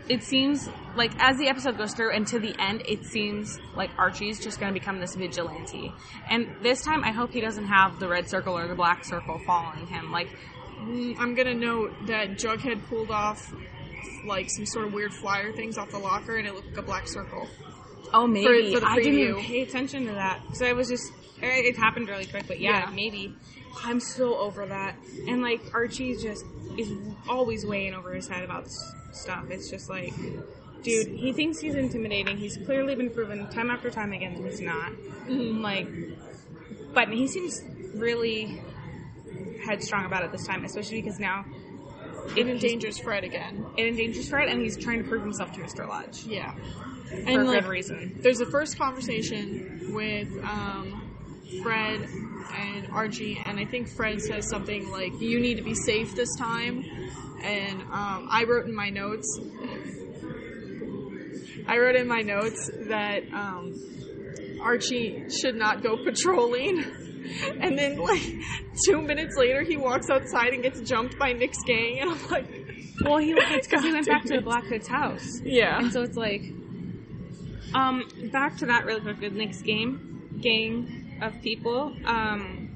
it 0.08 0.24
seems 0.24 0.70
like 0.96 1.12
as 1.20 1.38
the 1.38 1.48
episode 1.50 1.78
goes 1.78 1.94
through 1.94 2.12
and 2.16 2.25
to 2.28 2.40
the 2.40 2.56
end, 2.60 2.82
it 2.88 3.04
seems 3.06 3.60
like 3.75 3.90
Archie's 3.98 4.40
just 4.40 4.60
going 4.60 4.74
to 4.74 4.80
become 4.80 5.00
this 5.00 5.14
vigilante. 5.16 5.92
And 6.30 6.48
this 6.62 6.82
time, 6.84 7.04
I 7.04 7.12
hope 7.12 7.32
he 7.32 7.42
doesn't 7.42 7.66
have 7.68 8.00
the 8.00 8.08
red 8.08 8.30
circle 8.30 8.58
or 8.58 8.68
the 8.68 8.75
black 8.75 9.04
circle 9.04 9.40
following 9.46 9.88
him. 9.88 10.12
Like, 10.12 10.30
Mm, 10.78 11.16
I'm 11.20 11.36
gonna 11.36 11.54
note 11.54 11.94
that 12.08 12.32
Jughead 12.32 12.86
pulled 12.90 13.10
off 13.10 13.54
like 14.25 14.50
some 14.50 14.66
sort 14.66 14.86
of 14.86 14.94
weird 14.94 15.14
flyer 15.14 15.54
things 15.54 15.78
off 15.78 15.90
the 15.92 15.98
locker, 15.98 16.36
and 16.36 16.46
it 16.46 16.54
looked 16.54 16.68
like 16.68 16.78
a 16.78 16.82
black 16.82 17.08
circle. 17.08 17.48
oh, 18.14 18.28
maybe 18.28 18.74
for 18.74 18.82
the 18.82 18.86
I 18.86 18.96
didn't 18.98 19.20
even 19.20 19.42
pay 19.42 19.62
attention 19.62 20.06
to 20.08 20.12
that. 20.12 20.42
because 20.44 20.62
I 20.62 20.74
was 20.74 20.90
just, 20.90 21.14
it 21.42 21.46
it 21.66 21.78
happened 21.78 22.10
really 22.10 22.25
quick. 22.25 22.46
But 22.46 22.60
yeah, 22.60 22.90
Yeah. 22.90 22.94
maybe. 22.94 23.38
I'm 23.84 24.00
so 24.00 24.38
over 24.38 24.65
that. 24.65 24.96
And 25.27 25.41
like 25.41 25.62
Archie 25.74 26.15
just 26.15 26.44
is 26.77 26.91
always 27.29 27.65
weighing 27.65 27.94
over 27.94 28.13
his 28.13 28.27
head 28.27 28.44
about 28.44 28.65
s- 28.65 28.94
stuff. 29.12 29.46
It's 29.50 29.70
just 29.70 29.89
like, 29.89 30.13
dude, 30.84 31.08
he 31.08 31.34
thinks 31.34 31.60
he's 31.60 31.75
intimidating. 31.75 32.38
He's 32.38 32.58
clearly 32.65 32.96
been 32.96 33.10
proven 33.10 33.48
time 33.50 33.70
after 33.70 33.89
time 33.89 34.12
again 34.13 34.41
that 34.41 34.50
he's 34.50 34.62
not. 34.62 34.91
Like, 35.27 35.88
but 36.94 37.10
he 37.10 37.27
seems 37.27 37.62
really 37.96 38.62
headstrong 39.65 40.05
about 40.05 40.24
it 40.24 40.32
this 40.32 40.46
time, 40.46 40.63
especially 40.65 41.01
because 41.01 41.20
now 41.20 41.46
It 42.36 42.48
endangers 42.48 42.98
Fred 43.00 43.24
again. 43.24 43.65
it 43.77 43.88
endangers 43.88 44.29
Fred, 44.29 44.48
and 44.50 44.62
he's 44.62 44.77
trying 44.77 45.01
to 45.03 45.08
prove 45.10 45.22
himself 45.24 45.51
to 45.53 45.62
Mr. 45.62 45.88
Lodge 45.88 46.24
Yeah. 46.25 46.51
for 46.53 47.15
And 47.15 47.41
a 47.41 47.44
like, 47.44 47.67
reason. 47.67 48.17
there's 48.22 48.39
a 48.41 48.46
first 48.46 48.77
conversation 48.77 49.91
with 49.94 50.27
um, 50.44 50.95
Fred 51.62 52.08
and 52.56 52.88
Archie, 52.92 53.42
and 53.46 53.60
I 53.60 53.66
think 53.66 53.90
Fred 53.90 54.22
says 54.22 54.50
something 54.50 54.90
like, 54.92 55.20
"You 55.20 55.40
need 55.40 55.56
to 55.56 55.64
be 55.64 55.75
safe 55.75 56.16
this 56.16 56.36
time." 56.38 56.84
And 57.44 57.81
um, 57.84 58.27
I 58.31 58.46
wrote 58.48 58.66
in 58.66 58.75
my 58.75 58.90
notes, 58.90 59.40
I 61.68 61.77
wrote 61.77 61.96
in 61.96 62.08
my 62.08 62.22
notes 62.22 62.70
that 62.88 63.24
um, 63.34 63.79
Archie 64.62 65.25
should 65.29 65.55
not 65.55 65.84
go 65.84 65.98
patrolling. 66.03 66.84
And 67.60 67.77
then, 67.77 67.98
like 67.98 68.22
two 68.86 69.01
minutes 69.01 69.36
later, 69.36 69.64
he 69.64 69.77
walks 69.77 70.10
outside 70.10 70.53
and 70.53 70.62
gets 70.62 70.79
jumped 70.81 71.18
by 71.18 71.34
Nick's 71.34 71.62
gang, 71.64 72.00
and 72.00 72.12
I'm 72.12 72.29
like, 72.29 72.48
Well, 73.03 73.18
he 73.18 73.34
it's 73.34 73.68
because 73.68 73.84
he 73.84 73.92
went 73.92 74.08
back 74.08 74.24
to 74.25 74.36
the 74.36 74.42
Black 74.42 74.66
Hood's 74.66 74.88
house. 74.88 75.42
"Yeah, 75.44 75.79
And 75.79 75.92
so 75.92 76.03
it's 76.03 76.16
like, 76.18 76.44
um, 77.74 78.03
back 78.31 78.58
to 78.58 78.68
that 78.68 78.86
really 78.86 79.01
quick 79.01 79.20
with 79.22 79.34
Nick's 79.34 79.62
game, 79.62 80.40
gang 80.40 81.04
of 81.22 81.42
people. 81.42 81.96
Um, 82.06 82.70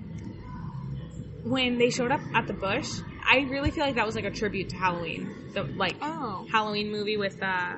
when 1.44 1.78
they 1.78 1.90
showed 1.90 2.12
up 2.12 2.22
at 2.34 2.48
the 2.48 2.54
bush, 2.54 2.90
I 3.26 3.40
really 3.50 3.72
feel 3.72 3.86
like 3.86 3.96
that 3.96 4.06
was 4.06 4.16
like 4.16 4.26
a 4.26 4.32
tribute 4.32 4.70
to 4.70 4.76
Halloween, 4.76 5.52
the 5.54 5.64
like 5.64 5.96
oh, 6.02 6.46
Halloween 6.52 6.92
movie 6.92 7.18
with 7.18 7.42
uh, 7.42 7.76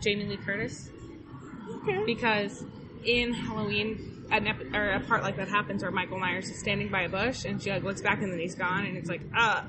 Jamie 0.00 0.24
Lee 0.24 0.36
Curtis, 0.38 0.90
okay, 1.82 2.02
because 2.04 2.64
in 3.04 3.32
Halloween. 3.32 4.08
An 4.30 4.46
ep- 4.46 4.72
or 4.72 4.92
a 4.92 5.00
part 5.00 5.22
like 5.22 5.36
that 5.36 5.48
happens 5.48 5.82
where 5.82 5.90
Michael 5.90 6.18
Myers 6.18 6.48
is 6.48 6.58
standing 6.58 6.88
by 6.88 7.02
a 7.02 7.08
bush 7.10 7.44
and 7.44 7.62
she 7.62 7.68
like 7.70 7.82
looks 7.82 8.00
back 8.00 8.22
and 8.22 8.32
then 8.32 8.38
he's 8.38 8.54
gone 8.54 8.86
and 8.86 8.96
it's 8.96 9.10
like 9.10 9.20
ah 9.34 9.66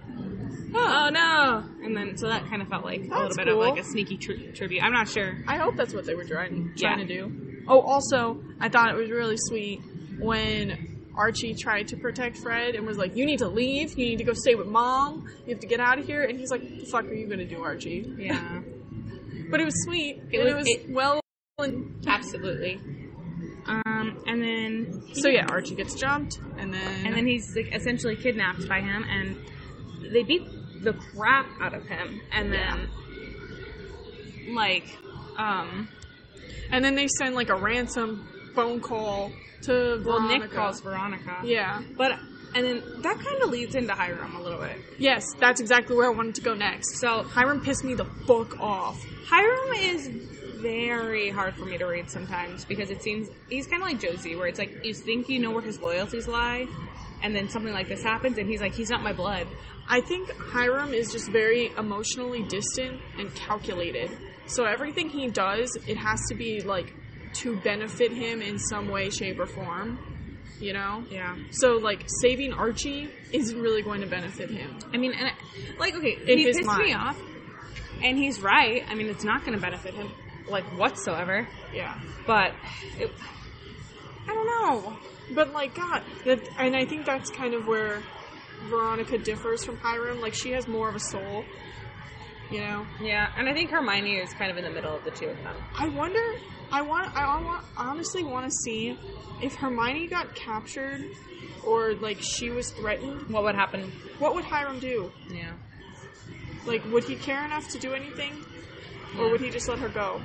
oh 0.73 1.09
no 1.11 1.65
and 1.83 1.97
then 1.97 2.15
so 2.15 2.29
that 2.29 2.45
kind 2.45 2.61
of 2.61 2.69
felt 2.69 2.85
like 2.85 3.01
a 3.01 3.03
little 3.03 3.23
That's 3.23 3.35
bit 3.35 3.47
of 3.49 3.57
like 3.57 3.77
a 3.77 3.83
sneaky 3.83 4.15
tri- 4.15 4.51
tribute 4.53 4.81
i'm 4.81 4.93
not 4.93 5.09
sure 5.09 5.35
I 5.49 5.57
hope 5.57 5.75
that's 5.75 5.93
what 5.93 6.05
they 6.05 6.15
were 6.15 6.23
trying 6.23 6.71
Yeah. 6.77 6.93
trying 6.95 7.05
to 7.05 7.13
do. 7.13 7.52
Oh, 7.67 7.79
also, 7.81 8.41
I 8.59 8.69
thought 8.69 8.89
it 8.89 8.95
was 8.97 9.09
really 9.09 9.37
sweet 9.37 9.81
when 10.19 11.11
Archie 11.15 11.53
tried 11.53 11.87
to 11.89 11.97
protect 11.97 12.37
Fred 12.37 12.75
and 12.75 12.85
was 12.85 12.97
like, 12.97 13.15
"You 13.15 13.25
need 13.25 13.39
to 13.39 13.47
leave. 13.47 13.91
You 13.97 14.05
need 14.05 14.17
to 14.17 14.23
go 14.23 14.33
stay 14.33 14.55
with 14.55 14.67
mom. 14.67 15.27
You 15.45 15.51
have 15.53 15.59
to 15.61 15.67
get 15.67 15.79
out 15.79 15.99
of 15.99 16.05
here." 16.05 16.23
And 16.23 16.39
he's 16.39 16.51
like, 16.51 16.61
"What 16.61 16.79
the 16.79 16.85
fuck 16.91 17.05
are 17.05 17.13
you 17.13 17.27
gonna 17.27 17.45
do, 17.45 17.63
Archie?" 17.63 18.05
yeah 18.17 18.61
But 19.51 19.59
it 19.59 19.65
was 19.65 19.75
sweet. 19.85 20.21
It 20.31 20.39
and 20.39 20.43
was- 20.45 20.51
it 20.53 20.55
was 20.55 20.67
it- 20.67 20.89
well. 20.89 21.19
And 21.59 22.03
absolutely 22.07 22.79
um 23.67 24.23
and 24.25 24.41
then 24.41 25.03
so 25.13 25.29
yeah, 25.29 25.45
Archie 25.45 25.75
gets 25.75 25.93
jumped, 25.93 26.39
and 26.57 26.73
then 26.73 27.05
and 27.05 27.15
then 27.15 27.27
he's 27.27 27.55
like 27.55 27.73
essentially 27.73 28.15
kidnapped 28.15 28.67
by 28.67 28.81
him 28.81 29.05
and 29.07 29.37
they 30.11 30.23
beat 30.23 30.43
the 30.81 30.93
crap 30.93 31.45
out 31.61 31.73
of 31.75 31.85
him 31.87 32.21
and 32.31 32.51
then 32.51 32.89
like 34.55 34.85
um 35.37 35.87
and 36.73 36.83
then 36.83 36.95
they 36.95 37.07
send 37.19 37.35
like 37.35 37.49
a 37.49 37.55
ransom 37.55 38.27
phone 38.55 38.81
call 38.81 39.31
to 39.63 40.01
well 40.05 40.19
nick 40.27 40.39
Veronica. 40.39 40.55
calls 40.55 40.81
veronica 40.81 41.39
Yeah. 41.45 41.81
but 41.97 42.11
and 42.55 42.65
then 42.65 42.83
that 43.01 43.15
kind 43.15 43.39
of 43.45 43.49
leads 43.49 43.73
into 43.75 43.93
hiram 43.93 44.35
a 44.35 44.41
little 44.43 44.59
bit 44.59 44.77
Yes, 44.99 45.23
that's 45.39 45.59
exactly 45.59 45.95
where 45.95 46.09
I 46.11 46.15
wanted 46.15 46.35
to 46.35 46.41
go 46.41 46.53
next. 46.53 46.99
so 46.99 47.23
Hiram 47.23 47.61
pissed 47.61 47.83
me 47.83 47.93
the 47.95 48.05
fuck 48.27 48.59
off. 48.59 48.95
Hiram 49.25 49.69
is 49.95 50.07
very 50.61 51.29
hard 51.31 51.55
for 51.55 51.65
me 51.65 51.77
to 51.79 51.85
read 51.85 52.09
sometimes 52.11 52.63
because 52.65 52.89
it 52.91 53.01
seems 53.01 53.27
he's 53.49 53.65
kind 53.67 53.81
of 53.81 53.89
like 53.89 53.99
Josie, 53.99 54.35
where 54.35 54.47
it's 54.47 54.59
like 54.59 54.71
you 54.85 54.93
think 54.93 55.27
you 55.29 55.39
know 55.39 55.51
where 55.51 55.63
his 55.63 55.79
loyalties 55.81 56.27
lie, 56.27 56.67
and 57.23 57.35
then 57.35 57.49
something 57.49 57.73
like 57.73 57.89
this 57.89 58.03
happens, 58.03 58.37
and 58.37 58.47
he's 58.47 58.61
like, 58.61 58.73
he's 58.75 58.89
not 58.89 59.01
my 59.03 59.13
blood. 59.13 59.47
I 59.89 59.99
think 60.01 60.29
Hiram 60.53 60.93
is 60.93 61.11
just 61.11 61.29
very 61.31 61.71
emotionally 61.77 62.43
distant 62.43 63.01
and 63.17 63.33
calculated. 63.35 64.09
So 64.47 64.65
everything 64.65 65.09
he 65.09 65.27
does, 65.29 65.75
it 65.87 65.97
has 65.97 66.19
to 66.29 66.35
be 66.35 66.61
like 66.61 66.93
to 67.35 67.55
benefit 67.57 68.11
him 68.11 68.41
in 68.41 68.59
some 68.59 68.89
way, 68.89 69.09
shape, 69.09 69.39
or 69.39 69.45
form. 69.45 69.99
You 70.59 70.71
know? 70.73 71.03
Yeah, 71.09 71.35
So 71.51 71.73
like 71.73 72.05
saving 72.21 72.53
Archie 72.53 73.09
isn't 73.33 73.59
really 73.59 73.81
going 73.81 73.99
to 74.01 74.07
benefit 74.07 74.49
him. 74.49 74.77
I 74.93 74.97
mean, 74.97 75.11
and 75.13 75.31
like 75.77 75.93
okay, 75.95 76.17
In 76.25 76.37
he 76.37 76.43
his 76.45 76.57
pissed 76.57 76.69
me 76.77 76.93
mind. 76.93 76.95
off, 76.95 77.21
and 78.01 78.17
he's 78.17 78.39
right. 78.41 78.83
I 78.87 78.93
mean, 78.95 79.07
it's 79.07 79.25
not 79.25 79.41
going 79.45 79.57
to 79.57 79.61
benefit 79.61 79.93
him 79.93 80.09
like 80.47 80.63
whatsoever. 80.77 81.47
Yeah. 81.73 81.99
But 82.25 82.53
it, 82.97 83.11
I 84.29 84.33
don't 84.33 84.45
know. 84.47 84.97
But 85.33 85.51
like 85.51 85.75
God, 85.75 86.01
that, 86.25 86.39
and 86.57 86.75
I 86.77 86.85
think 86.85 87.05
that's 87.05 87.29
kind 87.29 87.53
of 87.55 87.67
where 87.67 88.01
Veronica 88.69 89.17
differs 89.17 89.65
from 89.65 89.77
Hiram. 89.77 90.21
Like 90.21 90.33
she 90.33 90.51
has 90.51 90.67
more 90.67 90.87
of 90.87 90.95
a 90.95 90.99
soul. 90.99 91.43
You 92.51 92.59
know? 92.59 92.85
Yeah, 93.01 93.31
and 93.37 93.49
I 93.49 93.53
think 93.53 93.71
Hermione 93.71 94.17
is 94.17 94.33
kind 94.33 94.51
of 94.51 94.57
in 94.57 94.63
the 94.63 94.69
middle 94.69 94.95
of 94.95 95.03
the 95.03 95.11
two 95.11 95.27
of 95.27 95.37
them. 95.43 95.55
I 95.75 95.87
wonder. 95.87 96.19
I 96.71 96.81
want. 96.81 97.15
I 97.15 97.41
want, 97.41 97.65
honestly 97.77 98.23
want 98.23 98.45
to 98.45 98.51
see 98.51 98.97
if 99.41 99.55
Hermione 99.55 100.07
got 100.07 100.35
captured, 100.35 101.01
or 101.65 101.93
like 101.95 102.19
she 102.21 102.49
was 102.49 102.71
threatened. 102.71 103.29
What 103.29 103.43
would 103.43 103.55
happen? 103.55 103.91
What 104.19 104.35
would 104.35 104.43
Hiram 104.43 104.79
do? 104.79 105.11
Yeah. 105.29 105.53
Like, 106.65 106.85
would 106.91 107.03
he 107.03 107.15
care 107.15 107.43
enough 107.43 107.67
to 107.69 107.79
do 107.79 107.93
anything, 107.93 108.33
or 109.17 109.29
would 109.31 109.41
he 109.41 109.49
just 109.49 109.67
let 109.67 109.79
her 109.79 109.89
go? 109.89 110.21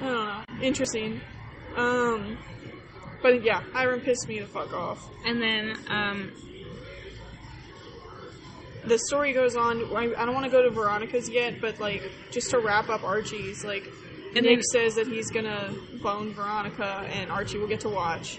I 0.00 0.04
don't 0.04 0.14
know. 0.14 0.44
Interesting. 0.62 1.20
Um, 1.74 2.38
but 3.22 3.42
yeah, 3.42 3.60
Hiram 3.72 4.00
pissed 4.00 4.28
me 4.28 4.40
the 4.40 4.46
fuck 4.46 4.72
off. 4.72 5.10
And 5.24 5.42
then, 5.42 5.76
um, 5.88 6.32
The 8.86 8.98
story 8.98 9.32
goes 9.32 9.56
on. 9.56 9.84
I, 9.96 10.12
I 10.16 10.24
don't 10.24 10.34
want 10.34 10.44
to 10.46 10.50
go 10.50 10.62
to 10.62 10.70
Veronica's 10.70 11.28
yet, 11.28 11.60
but 11.60 11.78
like 11.80 12.02
just 12.30 12.50
to 12.50 12.58
wrap 12.58 12.88
up 12.88 13.02
Archie's, 13.04 13.64
like 13.64 13.84
And 14.34 14.44
Nick 14.46 14.58
then- 14.58 14.62
says 14.62 14.94
that 14.96 15.06
he's 15.06 15.30
gonna 15.30 15.74
bone 16.02 16.32
Veronica, 16.34 17.06
and 17.12 17.30
Archie 17.30 17.58
will 17.58 17.68
get 17.68 17.80
to 17.80 17.88
watch. 17.88 18.38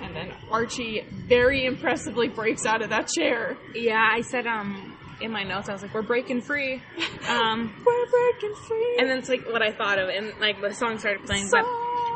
And 0.00 0.14
then 0.16 0.32
Archie 0.50 1.04
very 1.10 1.64
impressively 1.66 2.28
breaks 2.28 2.64
out 2.66 2.82
of 2.82 2.90
that 2.90 3.06
chair. 3.08 3.56
yeah, 3.74 4.08
I 4.12 4.22
said, 4.22 4.46
um, 4.46 4.96
in 5.20 5.30
my 5.30 5.42
notes, 5.42 5.68
I 5.68 5.72
was 5.74 5.82
like, 5.82 5.92
we're 5.92 6.00
breaking 6.02 6.40
free. 6.40 6.82
Um, 7.28 7.74
We're 7.86 8.06
breaking 8.10 8.54
free. 8.66 8.96
and 8.98 9.10
then 9.10 9.18
it's 9.18 9.28
like 9.28 9.46
what 9.46 9.60
I 9.62 9.72
thought 9.72 9.98
of, 9.98 10.08
and 10.08 10.32
like 10.40 10.60
the 10.62 10.72
song 10.74 10.98
started 10.98 11.24
playing, 11.26 11.48
but. 11.50 11.64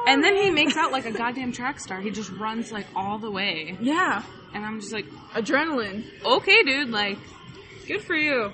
And 0.07 0.23
then 0.25 0.37
he 0.37 0.51
makes 0.51 0.77
out 0.77 0.93
like 0.93 1.05
a 1.07 1.13
goddamn 1.13 1.53
track 1.53 1.79
star. 1.81 2.01
He 2.01 2.11
just 2.11 2.31
runs 2.33 2.71
like 2.73 2.87
all 2.97 3.19
the 3.19 3.31
way. 3.31 3.77
yeah, 3.81 4.23
And 4.55 4.65
I'm 4.65 4.81
just 4.81 4.93
like, 4.93 5.07
adrenaline. 5.35 6.05
okay, 6.25 6.63
dude, 6.63 6.91
like, 6.91 7.19
good 7.87 8.03
for 8.03 8.15
you. 8.15 8.53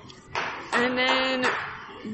And 0.73 0.97
then 0.97 1.45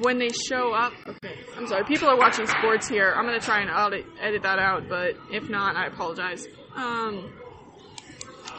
when 0.02 0.18
they 0.20 0.30
show 0.30 0.74
up, 0.74 0.94
okay, 1.08 1.36
I'm 1.56 1.68
sorry, 1.68 1.84
people 1.86 2.08
are 2.10 2.18
watching 2.18 2.48
sports 2.48 2.88
here. 2.88 3.14
I'm 3.16 3.26
gonna 3.26 3.40
try 3.40 3.62
and 3.62 3.70
edit, 3.70 4.06
edit 4.20 4.44
that 4.44 4.60
out, 4.60 4.90
but 4.90 5.16
if 5.32 5.50
not, 5.50 5.76
I 5.76 5.86
apologize. 5.88 6.48
Um, 6.76 7.34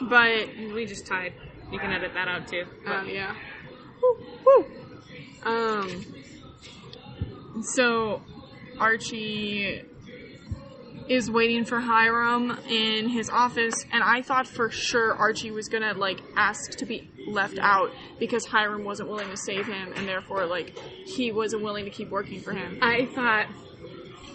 but 0.09 0.47
We 0.73 0.85
just 0.85 1.05
tied. 1.07 1.33
You 1.71 1.79
can 1.79 1.91
edit 1.91 2.13
that 2.13 2.27
out 2.27 2.47
too. 2.47 2.63
uh, 2.87 3.03
yeah, 3.03 3.35
woo, 4.01 4.25
woo. 4.45 4.65
Um, 5.43 6.05
so 7.75 8.21
Archie 8.79 9.83
is 11.09 11.29
waiting 11.29 11.65
for 11.65 11.79
Hiram 11.79 12.51
in 12.69 13.09
his 13.09 13.29
office, 13.29 13.73
and 13.91 14.03
I 14.03 14.21
thought 14.21 14.47
for 14.47 14.69
sure 14.69 15.13
Archie 15.15 15.51
was 15.51 15.67
gonna 15.67 15.93
like 15.93 16.21
ask 16.35 16.77
to 16.77 16.85
be 16.85 17.09
left 17.27 17.57
out 17.59 17.91
because 18.19 18.45
Hiram 18.45 18.83
wasn't 18.83 19.09
willing 19.09 19.29
to 19.29 19.37
save 19.37 19.65
him, 19.65 19.91
and 19.95 20.07
therefore 20.07 20.45
like 20.45 20.77
he 21.05 21.31
wasn't 21.31 21.63
willing 21.63 21.85
to 21.85 21.91
keep 21.91 22.09
working 22.09 22.39
for 22.41 22.53
him. 22.53 22.77
I 22.81 23.07
thought 23.07 23.47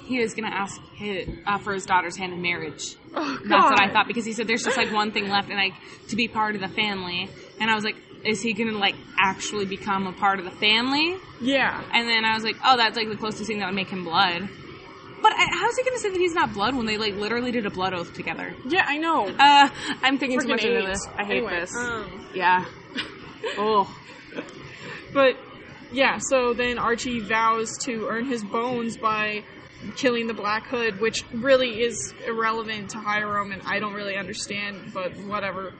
he 0.07 0.21
was 0.21 0.35
gonna 0.35 0.55
ask 0.55 0.81
his, 0.97 1.29
uh, 1.47 1.59
for 1.59 1.73
his 1.73 1.87
daughter's 1.87 2.17
hand 2.17 2.33
in 2.33 2.43
marriage. 2.43 2.97
Oh, 3.15 3.39
That's 3.45 3.71
what 3.71 3.81
I 3.81 3.93
thought 3.93 4.07
because 4.09 4.25
he 4.27 4.33
said 4.33 4.49
there's 4.49 4.65
just 4.65 4.77
like 4.77 4.93
one 4.93 5.13
thing 5.13 5.29
left 5.29 5.49
and 5.49 5.57
like 5.57 5.75
to 6.09 6.17
be 6.17 6.29
part 6.29 6.57
of 6.57 6.61
the 6.61 6.69
family. 6.69 7.31
And 7.61 7.71
I 7.71 7.75
was 7.75 7.85
like, 7.85 7.97
is 8.25 8.43
he 8.43 8.53
gonna 8.53 8.77
like 8.77 8.97
actually 9.19 9.65
become 9.65 10.07
a 10.07 10.13
part 10.13 10.41
of 10.41 10.45
the 10.45 10.51
family? 10.51 11.17
Yeah, 11.41 11.85
And 11.93 12.09
then 12.09 12.25
I 12.25 12.35
was 12.35 12.43
like, 12.43 12.57
oh, 12.65 12.77
that's 12.77 12.97
like 12.97 13.09
the 13.09 13.17
closest 13.17 13.47
thing 13.47 13.61
that 13.61 13.67
would 13.67 13.75
make 13.75 13.89
him 13.89 14.03
blood. 14.05 14.49
But 15.25 15.33
how's 15.39 15.75
he 15.79 15.83
gonna 15.85 15.99
say 15.99 16.11
that 16.11 16.19
he's 16.19 16.35
not 16.35 16.53
blood 16.53 16.77
when 16.77 16.85
they 16.85 16.99
like 16.99 17.15
literally 17.15 17.51
did 17.51 17.65
a 17.65 17.71
blood 17.71 17.95
oath 17.95 18.13
together? 18.13 18.55
yeah, 18.69 18.85
I 18.87 18.99
know. 18.99 19.27
Uh, 19.27 19.71
I'm 20.03 20.19
thinking 20.19 20.39
too 20.39 20.45
Freaking 20.45 20.51
much 20.51 20.65
into 20.67 20.87
this. 20.87 21.01
I 21.17 21.25
hate 21.25 21.37
Anyway, 21.39 21.61
this. 21.61 21.75
Um, 21.75 22.27
yeah. 22.35 22.65
Oh. 23.59 23.95
But 25.15 25.37
yeah, 25.93 26.19
so 26.19 26.53
then 26.55 26.79
Archie 26.79 27.21
vows 27.21 27.71
to 27.85 28.07
earn 28.09 28.27
his 28.27 28.43
bones 28.45 28.97
by 28.99 29.45
killing 29.97 30.27
the 30.27 30.35
Black 30.35 30.67
Hood, 30.67 31.01
which 31.01 31.25
really 31.33 31.83
is 31.83 32.13
irrelevant 32.27 32.91
to 32.91 32.99
Hiram, 32.99 33.53
and 33.53 33.63
I 33.65 33.79
don't 33.81 33.93
really 33.95 34.17
understand, 34.17 34.93
but 34.93 35.13
whatever. 35.27 35.73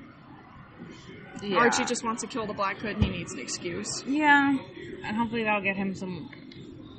Yeah. 1.43 1.57
Archie 1.59 1.85
just 1.85 2.05
wants 2.05 2.23
to 2.23 2.29
kill 2.29 2.47
the 2.47 2.53
Black 2.55 2.79
Hood, 2.79 2.97
and 2.97 3.05
he 3.05 3.11
needs 3.11 3.33
an 3.33 3.41
excuse. 3.41 4.05
Yeah. 4.07 4.57
And 5.05 5.17
hopefully 5.17 5.45
that'll 5.45 5.63
get 5.63 5.77
him 5.77 5.95
some 5.95 6.31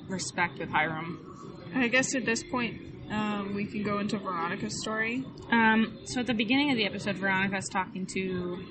respect 0.07 0.59
with 0.59 0.69
Hiram. 0.69 1.34
I 1.75 1.87
guess 1.89 2.15
at 2.15 2.25
this 2.25 2.41
point, 2.43 2.81
um, 3.11 3.53
we 3.53 3.65
can 3.65 3.83
go 3.83 3.99
into 3.99 4.17
Veronica's 4.17 4.81
story. 4.81 5.25
Um, 5.51 5.99
so 6.05 6.21
at 6.21 6.27
the 6.27 6.33
beginning 6.33 6.71
of 6.71 6.77
the 6.77 6.85
episode, 6.85 7.17
Veronica's 7.17 7.67
talking 7.69 8.05
to 8.13 8.63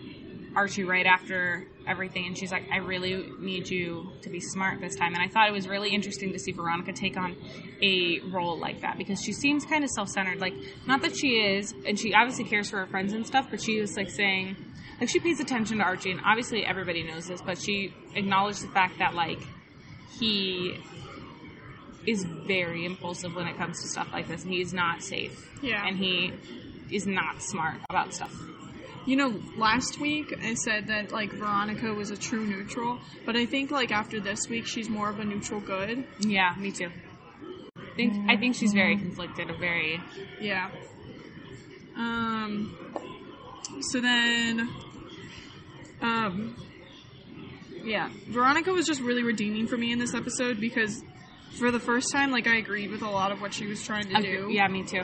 Archie 0.56 0.84
right 0.84 1.04
after 1.04 1.66
everything, 1.86 2.26
and 2.26 2.38
she's 2.38 2.50
like, 2.50 2.64
I 2.72 2.78
really 2.78 3.28
need 3.38 3.68
you 3.68 4.12
to 4.22 4.30
be 4.30 4.40
smart 4.40 4.80
this 4.80 4.96
time. 4.96 5.12
And 5.14 5.22
I 5.22 5.28
thought 5.28 5.48
it 5.48 5.52
was 5.52 5.68
really 5.68 5.90
interesting 5.90 6.32
to 6.32 6.38
see 6.38 6.52
Veronica 6.52 6.92
take 6.92 7.16
on 7.16 7.36
a 7.82 8.20
role 8.32 8.58
like 8.58 8.80
that 8.80 8.96
because 8.96 9.20
she 9.22 9.32
seems 9.32 9.64
kind 9.66 9.84
of 9.84 9.90
self 9.90 10.08
centered. 10.08 10.40
Like, 10.40 10.54
not 10.86 11.02
that 11.02 11.16
she 11.16 11.28
is, 11.40 11.74
and 11.86 11.98
she 11.98 12.14
obviously 12.14 12.44
cares 12.44 12.70
for 12.70 12.78
her 12.78 12.86
friends 12.86 13.12
and 13.12 13.26
stuff, 13.26 13.48
but 13.50 13.60
she 13.60 13.80
was 13.80 13.96
like 13.96 14.08
saying, 14.10 14.56
like, 14.98 15.10
she 15.10 15.20
pays 15.20 15.40
attention 15.40 15.78
to 15.78 15.84
Archie, 15.84 16.12
and 16.12 16.20
obviously 16.24 16.64
everybody 16.64 17.02
knows 17.02 17.26
this, 17.26 17.42
but 17.42 17.58
she 17.60 17.92
acknowledged 18.14 18.62
the 18.62 18.68
fact 18.68 18.98
that, 18.98 19.14
like, 19.14 19.42
he 20.18 20.78
is 22.06 22.24
very 22.24 22.84
impulsive 22.84 23.34
when 23.34 23.46
it 23.46 23.56
comes 23.56 23.80
to 23.82 23.88
stuff 23.88 24.08
like 24.12 24.28
this, 24.28 24.44
and 24.44 24.52
he's 24.52 24.72
not 24.72 25.02
safe. 25.02 25.50
Yeah. 25.62 25.86
And 25.86 25.96
he 25.96 26.32
is 26.90 27.06
not 27.06 27.42
smart 27.42 27.76
about 27.88 28.14
stuff. 28.14 28.34
You 29.06 29.16
know, 29.16 29.40
last 29.58 30.00
week 30.00 30.34
I 30.42 30.54
said 30.54 30.86
that 30.86 31.12
like 31.12 31.32
Veronica 31.32 31.92
was 31.92 32.10
a 32.10 32.16
true 32.16 32.46
neutral, 32.46 32.98
but 33.26 33.36
I 33.36 33.44
think 33.44 33.70
like 33.70 33.92
after 33.92 34.18
this 34.18 34.48
week 34.48 34.66
she's 34.66 34.88
more 34.88 35.10
of 35.10 35.18
a 35.20 35.24
neutral 35.24 35.60
good. 35.60 36.04
Yeah, 36.20 36.54
me 36.58 36.72
too. 36.72 36.90
I 37.76 37.96
think 37.96 38.30
I 38.30 38.36
think 38.36 38.54
she's 38.56 38.72
very 38.72 38.96
conflicted, 38.96 39.50
a 39.50 39.56
very 39.56 40.00
Yeah. 40.40 40.70
Um. 41.96 42.76
So 43.92 44.00
then, 44.00 44.68
um, 46.00 46.56
yeah, 47.84 48.10
Veronica 48.28 48.72
was 48.72 48.86
just 48.86 49.00
really 49.00 49.22
redeeming 49.22 49.66
for 49.66 49.76
me 49.76 49.92
in 49.92 49.98
this 49.98 50.14
episode 50.14 50.60
because 50.60 51.02
for 51.58 51.70
the 51.70 51.80
first 51.80 52.12
time, 52.12 52.30
like 52.30 52.46
I 52.46 52.56
agreed 52.56 52.90
with 52.90 53.02
a 53.02 53.10
lot 53.10 53.32
of 53.32 53.40
what 53.40 53.54
she 53.54 53.66
was 53.66 53.82
trying 53.84 54.08
to 54.08 54.20
do. 54.22 54.48
yeah, 54.50 54.68
me 54.68 54.84
too. 54.84 55.02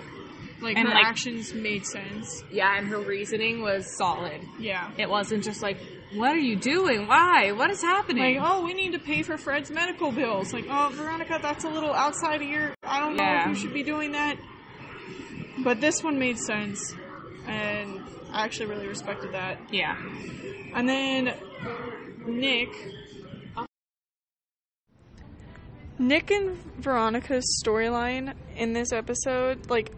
like 0.61 0.77
and, 0.77 0.87
her 0.89 0.95
like- 0.95 1.05
actions 1.07 1.55
made 1.55 1.87
sense. 1.87 2.45
Yeah, 2.51 2.77
and 2.77 2.87
her 2.89 2.99
reasoning 2.99 3.63
was 3.63 3.97
solid. 3.97 4.41
Yeah. 4.59 4.91
It 4.99 5.09
wasn't 5.09 5.43
just 5.45 5.63
like, 5.63 5.79
"What 6.15 6.33
are 6.33 6.39
you 6.39 6.57
doing? 6.57 7.07
Why? 7.09 7.53
What 7.53 7.71
is 7.71 7.81
happening?" 7.83 8.37
Like, 8.37 8.45
oh, 8.51 8.65
we 8.65 8.75
need 8.75 8.93
to 8.93 8.99
pay 8.99 9.23
for 9.23 9.39
Fred's 9.39 9.71
medical 9.71 10.13
bills. 10.13 10.53
Like, 10.53 10.67
oh, 10.69 10.91
Veronica, 10.93 11.39
that's 11.41 11.65
a 11.65 11.69
little 11.71 11.93
outside 11.95 12.43
of 12.43 12.49
your. 12.49 12.75
I 12.83 13.01
don't 13.01 13.17
know 13.17 13.25
Yeah. 13.25 13.43
if 13.43 13.49
you 13.57 13.63
should 13.63 13.75
be 13.75 13.83
doing 13.83 14.13
that. 14.13 14.37
But 15.65 15.81
this 15.81 16.03
one 16.03 16.19
made 16.19 16.39
sense, 16.39 16.95
and 17.47 18.01
I 18.33 18.45
actually 18.45 18.67
really 18.67 18.87
respected 18.87 19.33
that. 19.33 19.59
yeah. 19.73 19.97
And 20.75 20.89
then 20.89 21.35
Nick. 22.27 22.69
Nick 26.01 26.31
and 26.31 26.57
Veronica's 26.79 27.63
storyline 27.65 28.35
in 28.57 28.73
this 28.73 28.91
episode, 28.93 29.69
like, 29.71 29.93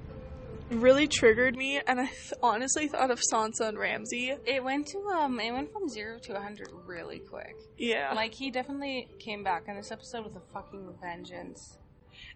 really 0.71 1.07
triggered 1.07 1.55
me, 1.57 1.81
and 1.87 2.01
I 2.01 2.07
th- 2.07 2.33
honestly 2.43 2.89
thought 2.89 3.11
of 3.11 3.21
Sansa 3.33 3.69
and 3.69 3.79
Ramsay. 3.79 4.35
It 4.47 4.65
went 4.65 4.89
to 4.89 4.99
um, 5.15 5.39
it 5.39 5.53
went 5.53 5.73
from 5.73 5.89
zero 5.89 6.19
to 6.25 6.41
hundred 6.41 6.69
really 6.87 7.19
quick. 7.21 7.55
Yeah. 7.79 8.13
Like 8.15 8.33
he 8.35 8.51
definitely 8.51 9.07
came 9.19 9.45
back 9.45 9.65
in 9.69 9.77
this 9.77 9.91
episode 9.93 10.25
with 10.25 10.35
a 10.37 10.41
fucking 10.53 10.95
vengeance. 11.01 11.79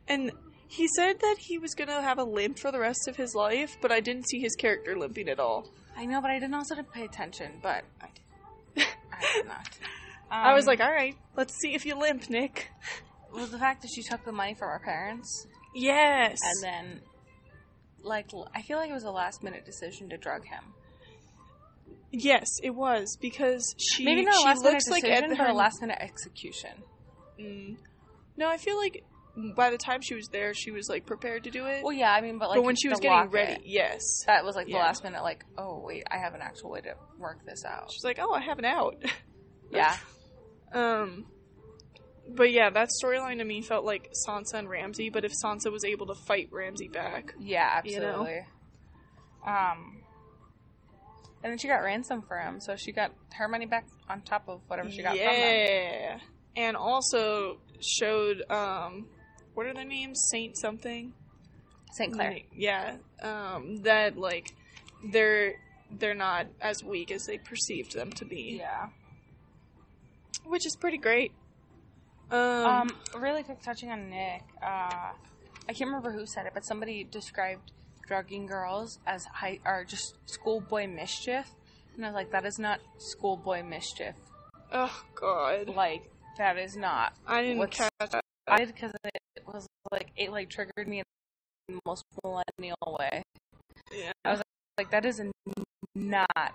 and 0.07 0.31
he 0.69 0.87
said 0.97 1.19
that 1.21 1.37
he 1.39 1.59
was 1.59 1.75
gonna 1.75 2.03
have 2.03 2.19
a 2.19 2.25
limp 2.25 2.59
for 2.59 2.71
the 2.73 2.79
rest 2.79 3.09
of 3.09 3.17
his 3.17 3.35
life, 3.35 3.77
but 3.81 3.91
I 3.91 4.01
didn't 4.01 4.29
see 4.29 4.39
his 4.41 4.55
character 4.55 4.97
limping 4.99 5.29
at 5.29 5.41
all. 5.41 5.67
I 5.97 6.05
know, 6.07 6.21
but 6.21 6.31
I 6.31 6.39
didn't 6.39 6.55
also 6.55 6.75
pay 6.83 7.05
attention. 7.05 7.53
But 7.63 7.85
I 8.03 8.09
did. 8.75 8.87
I 9.13 9.33
did 9.35 9.47
not. 9.47 9.69
I 10.31 10.53
was 10.55 10.65
Um, 10.65 10.69
like, 10.69 10.81
alright, 10.81 11.17
let's 11.37 11.55
see 11.59 11.75
if 11.75 11.87
you 11.87 11.95
limp, 11.99 12.29
Nick. 12.29 12.71
Was 13.33 13.51
the 13.51 13.59
fact 13.59 13.83
that 13.83 13.89
she 13.95 14.03
took 14.03 14.25
the 14.25 14.33
money 14.33 14.55
from 14.55 14.69
her 14.69 14.81
parents 14.85 15.47
Yes. 15.75 16.39
and 16.43 16.63
then 16.63 17.01
like 18.03 18.33
l- 18.33 18.49
I 18.55 18.63
feel 18.63 18.79
like 18.79 18.89
it 18.91 18.95
was 18.95 19.05
a 19.05 19.11
last 19.11 19.43
minute 19.43 19.65
decision 19.67 20.09
to 20.11 20.17
drug 20.17 20.45
him. 20.45 20.63
yes, 22.13 22.47
it 22.63 22.71
was, 22.75 23.17
because 23.21 23.75
she, 23.79 24.05
Maybe 24.05 24.25
not 24.25 24.35
a 24.35 24.39
she 24.39 24.45
last 24.45 24.59
minute 24.63 24.73
looks 24.75 24.89
like 24.91 25.03
decision, 25.03 25.25
Ed 25.33 25.37
but 25.37 25.41
a 25.45 25.49
her- 25.49 25.53
last 25.53 25.81
minute 25.81 25.99
execution. 26.01 26.71
Mm. 27.41 27.77
No, 28.37 28.49
I 28.49 28.57
feel 28.57 28.77
like 28.79 29.03
by 29.55 29.69
the 29.71 29.77
time 29.77 30.01
she 30.03 30.15
was 30.15 30.29
there, 30.29 30.55
she 30.55 30.71
was 30.71 30.89
like 30.89 31.05
prepared 31.05 31.45
to 31.45 31.51
do 31.51 31.67
it. 31.67 31.83
Well, 31.83 31.93
yeah, 31.93 32.11
I 32.13 32.21
mean, 32.23 32.39
but 32.39 32.49
like 32.49 32.57
but 32.59 32.65
when 32.65 32.77
she 32.77 32.89
was 32.89 32.99
the 32.99 33.03
getting 33.03 33.19
locket, 33.19 33.33
ready, 33.35 33.63
yes, 33.67 34.01
that 34.27 34.45
was 34.45 34.57
like 34.57 34.67
the 34.67 34.73
Yeah. 34.73 34.79
last 34.79 35.05
minute. 35.05 35.23
Like, 35.23 35.45
oh 35.59 35.83
wait, 35.85 36.05
I 36.11 36.17
have 36.19 36.33
an 36.35 36.41
actual 36.41 36.71
way 36.71 36.81
to 36.83 36.95
work 37.19 37.45
this 37.45 37.63
out. 37.67 37.91
she's 37.93 38.05
like, 38.05 38.19
"Oh, 38.21 38.33
I 38.33 38.41
have 38.41 38.59
an 38.59 38.65
out." 38.65 38.97
Yeah, 39.71 39.95
um, 40.73 41.27
but 42.29 42.51
yeah, 42.53 42.71
that 42.71 42.89
storyline 43.03 43.39
to 43.39 43.45
me 43.45 43.63
felt 43.63 43.85
like 43.85 44.13
Sansa 44.27 44.55
and 44.55 44.69
Ramsay. 44.69 45.11
But 45.11 45.25
if 45.25 45.33
Sansa 45.45 45.71
was 45.71 45.85
able 45.85 46.07
to 46.07 46.15
fight 46.15 46.49
Ramsay 46.51 46.89
back, 46.89 47.35
yeah, 47.39 47.81
You 47.85 48.01
know? 48.01 48.07
absolutely. 48.07 48.41
Um, 49.47 50.03
and 51.43 51.53
then 51.53 51.59
she 51.59 51.69
got 51.69 51.77
ransom 51.83 52.23
for 52.23 52.39
him, 52.39 52.61
so 52.61 52.75
she 52.77 52.91
got 52.93 53.13
her 53.35 53.47
money 53.49 53.67
back 53.67 53.87
on 54.09 54.23
top 54.23 54.49
of 54.49 54.61
whatever 54.67 54.91
she 54.91 55.03
got 55.03 55.11
from 55.11 55.19
them. 55.19 55.27
yeah, 55.29 56.19
and 56.57 56.77
also 56.77 57.59
showed 57.81 58.43
um, 58.51 59.07
what 59.55 59.67
are 59.67 59.75
their 59.75 59.85
names? 59.85 60.19
Saint 60.31 60.57
something. 60.57 61.13
St. 61.93 62.13
Clair. 62.13 62.39
Yeah, 62.55 62.97
um, 63.23 63.77
that 63.83 64.17
like 64.19 64.53
they're 65.13 65.55
they're 65.91 66.15
not 66.15 66.47
as 66.61 66.83
weak 66.83 67.13
as 67.13 67.25
they 67.27 67.39
perceived 67.39 67.95
them 67.95 68.11
to 68.13 68.25
be, 68.25 68.57
Yeah. 68.59 68.89
which 70.45 70.67
is 70.67 70.75
pretty 70.77 70.99
great. 70.99 71.33
Um, 72.31 72.39
Um, 72.39 72.91
really 73.17 73.43
quick 73.43 73.63
touching 73.63 73.91
on 73.91 74.11
Nick. 74.11 74.43
Uh, 74.63 75.13
I 75.69 75.73
can't 75.73 75.89
remember 75.89 76.11
who 76.13 76.27
said 76.27 76.47
it, 76.47 76.53
but 76.55 76.65
somebody 76.65 77.05
described 77.05 77.73
drugging 78.07 78.47
girls 78.47 78.99
as 79.07 79.25
high 79.27 79.59
or 79.65 79.85
just 79.85 80.15
schoolboy 80.27 80.87
mischief, 80.87 81.51
and 81.97 82.05
I 82.05 82.09
was 82.09 82.15
like, 82.15 82.31
that 82.33 82.45
is 82.47 82.59
not 82.59 82.81
schoolboy 82.99 83.63
mischief. 83.63 84.15
Oh 84.73 85.03
God, 85.15 85.69
Like 85.69 86.11
that 86.39 86.59
is 86.59 86.77
not. 86.77 87.15
I 87.27 87.43
didn't 87.43 87.71
catch 87.71 87.91
that. 88.01 88.21
I 88.49 88.59
did 88.59 88.75
because 88.75 88.93
it 89.05 89.47
was 89.47 89.67
like 89.91 90.11
it 90.17 90.31
like 90.31 90.51
triggered 90.51 90.87
me 90.89 90.99
in 91.69 91.75
the 91.75 91.81
most 91.87 92.05
millennial 92.23 92.77
way. 92.99 93.23
Yeah. 93.93 94.13
I 94.25 94.31
was 94.33 94.43
like, 94.79 94.91
that 94.91 95.05
is 95.05 95.21
not 95.95 96.53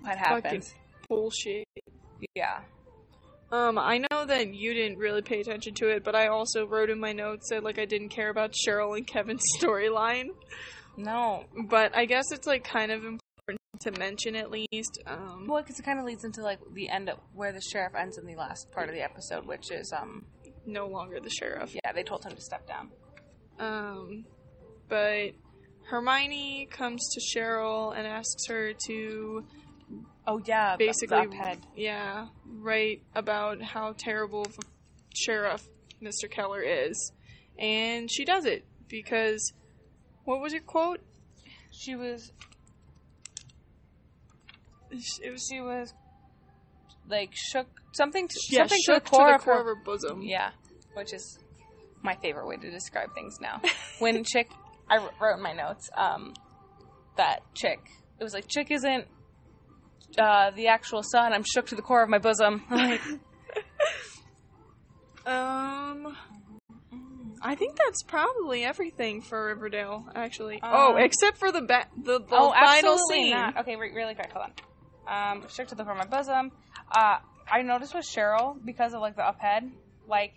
what 0.00 0.18
happens. 0.18 0.74
Bullshit. 1.08 1.66
Yeah. 2.34 2.60
Um, 3.52 3.78
I 3.78 3.98
know 3.98 4.24
that 4.24 4.54
you 4.54 4.72
didn't 4.72 4.96
really 4.98 5.20
pay 5.20 5.40
attention 5.40 5.74
to 5.74 5.88
it, 5.88 6.02
but 6.02 6.14
I 6.14 6.28
also 6.28 6.66
wrote 6.66 6.88
in 6.88 6.98
my 6.98 7.12
notes 7.12 7.48
that 7.50 7.62
like 7.62 7.78
I 7.78 7.84
didn't 7.84 8.08
care 8.08 8.30
about 8.30 8.52
Cheryl 8.66 8.96
and 8.96 9.06
Kevin's 9.06 9.42
storyline. 9.60 10.28
No. 10.96 11.44
But 11.68 11.94
I 11.94 12.06
guess 12.06 12.24
it's 12.32 12.46
like 12.46 12.64
kind 12.64 12.90
of 12.90 13.04
important 13.04 13.20
to 13.82 13.90
mention 13.98 14.36
at 14.36 14.50
least. 14.50 15.02
Um, 15.06 15.46
Well, 15.48 15.62
because 15.62 15.78
it 15.78 15.82
kind 15.82 15.98
of 15.98 16.06
leads 16.06 16.24
into 16.24 16.42
like 16.42 16.60
the 16.72 16.88
end 16.88 17.10
of 17.10 17.18
where 17.34 17.52
the 17.52 17.60
sheriff 17.60 17.94
ends 17.94 18.16
in 18.16 18.26
the 18.26 18.36
last 18.36 18.72
part 18.72 18.88
of 18.88 18.94
the 18.94 19.02
episode, 19.02 19.46
which 19.46 19.70
is 19.70 19.92
um 19.92 20.24
no 20.64 20.86
longer 20.86 21.20
the 21.20 21.30
sheriff. 21.30 21.74
yeah 21.74 21.92
they 21.92 22.02
told 22.04 22.24
him 22.24 22.32
to 22.34 22.40
step 22.40 22.66
down. 22.66 22.90
Um, 23.58 24.24
but 24.88 25.32
Hermione 25.90 26.68
comes 26.70 27.06
to 27.14 27.20
Cheryl 27.38 27.94
and 27.96 28.06
asks 28.06 28.46
her 28.48 28.72
to 28.86 29.44
Oh 30.26 30.40
yeah, 30.44 30.76
basically, 30.76 31.28
yeah, 31.74 32.28
write 32.46 33.02
about 33.14 33.60
how 33.60 33.94
terrible 33.98 34.42
of 34.42 34.56
a 34.58 34.62
sheriff 35.14 35.66
Mr. 36.00 36.30
Keller 36.30 36.62
is, 36.62 37.12
and 37.58 38.10
she 38.10 38.24
does 38.24 38.44
it 38.44 38.64
because 38.88 39.52
what 40.24 40.40
was 40.40 40.52
your 40.52 40.62
quote? 40.62 41.00
She 41.70 41.96
was 41.96 42.30
It 44.90 45.30
was 45.30 45.46
she 45.50 45.60
was 45.60 45.92
like 47.08 47.30
shook 47.32 47.66
something 47.92 48.28
to, 48.28 48.34
yeah, 48.50 48.60
something 48.60 48.78
shook 48.84 49.04
to 49.04 49.10
the 49.10 49.16
core, 49.16 49.26
to 49.26 49.38
the 49.38 49.44
core 49.44 49.54
of 49.54 49.60
of 49.60 49.66
her 49.66 49.74
her 49.74 49.82
bosom. 49.84 50.22
Yeah, 50.22 50.50
which 50.94 51.12
is 51.12 51.38
my 52.02 52.14
favorite 52.16 52.46
way 52.46 52.56
to 52.56 52.70
describe 52.70 53.14
things 53.14 53.38
now. 53.40 53.60
when 53.98 54.22
Chick, 54.32 54.50
I 54.88 54.98
wrote 54.98 55.36
in 55.36 55.42
my 55.42 55.52
notes 55.52 55.88
um, 55.96 56.34
that 57.16 57.42
Chick, 57.54 57.80
it 58.20 58.22
was 58.22 58.34
like 58.34 58.46
Chick 58.48 58.70
isn't 58.70 59.06
uh, 60.18 60.50
the 60.50 60.68
actual 60.68 61.02
sun, 61.02 61.32
I'm 61.32 61.44
shook 61.44 61.66
to 61.68 61.74
the 61.74 61.82
core 61.82 62.02
of 62.02 62.08
my 62.08 62.18
bosom. 62.18 62.62
Like, 62.70 63.00
Um, 65.24 66.16
I 67.40 67.54
think 67.54 67.76
that's 67.76 68.02
probably 68.02 68.64
everything 68.64 69.20
for 69.22 69.46
Riverdale. 69.46 70.04
Actually, 70.14 70.60
Um, 70.62 70.70
oh, 70.74 70.96
except 70.96 71.38
for 71.38 71.52
the 71.52 71.60
ba- 71.62 71.86
the, 71.96 72.18
the 72.18 72.26
oh, 72.32 72.52
final 72.52 72.98
scene. 73.08 73.30
not. 73.30 73.58
Okay, 73.58 73.76
re- 73.76 73.92
really 73.94 74.14
quick, 74.14 74.32
hold 74.32 74.46
on. 75.06 75.32
Um, 75.38 75.48
shook 75.48 75.68
to 75.68 75.74
the 75.76 75.84
core 75.84 75.92
of 75.92 75.98
my 75.98 76.06
bosom. 76.06 76.50
Uh, 76.92 77.18
I 77.50 77.62
noticed 77.62 77.94
with 77.94 78.04
Cheryl 78.04 78.56
because 78.64 78.94
of 78.94 79.00
like 79.00 79.14
the 79.16 79.22
up 79.24 79.38
head, 79.40 79.70
like 80.08 80.32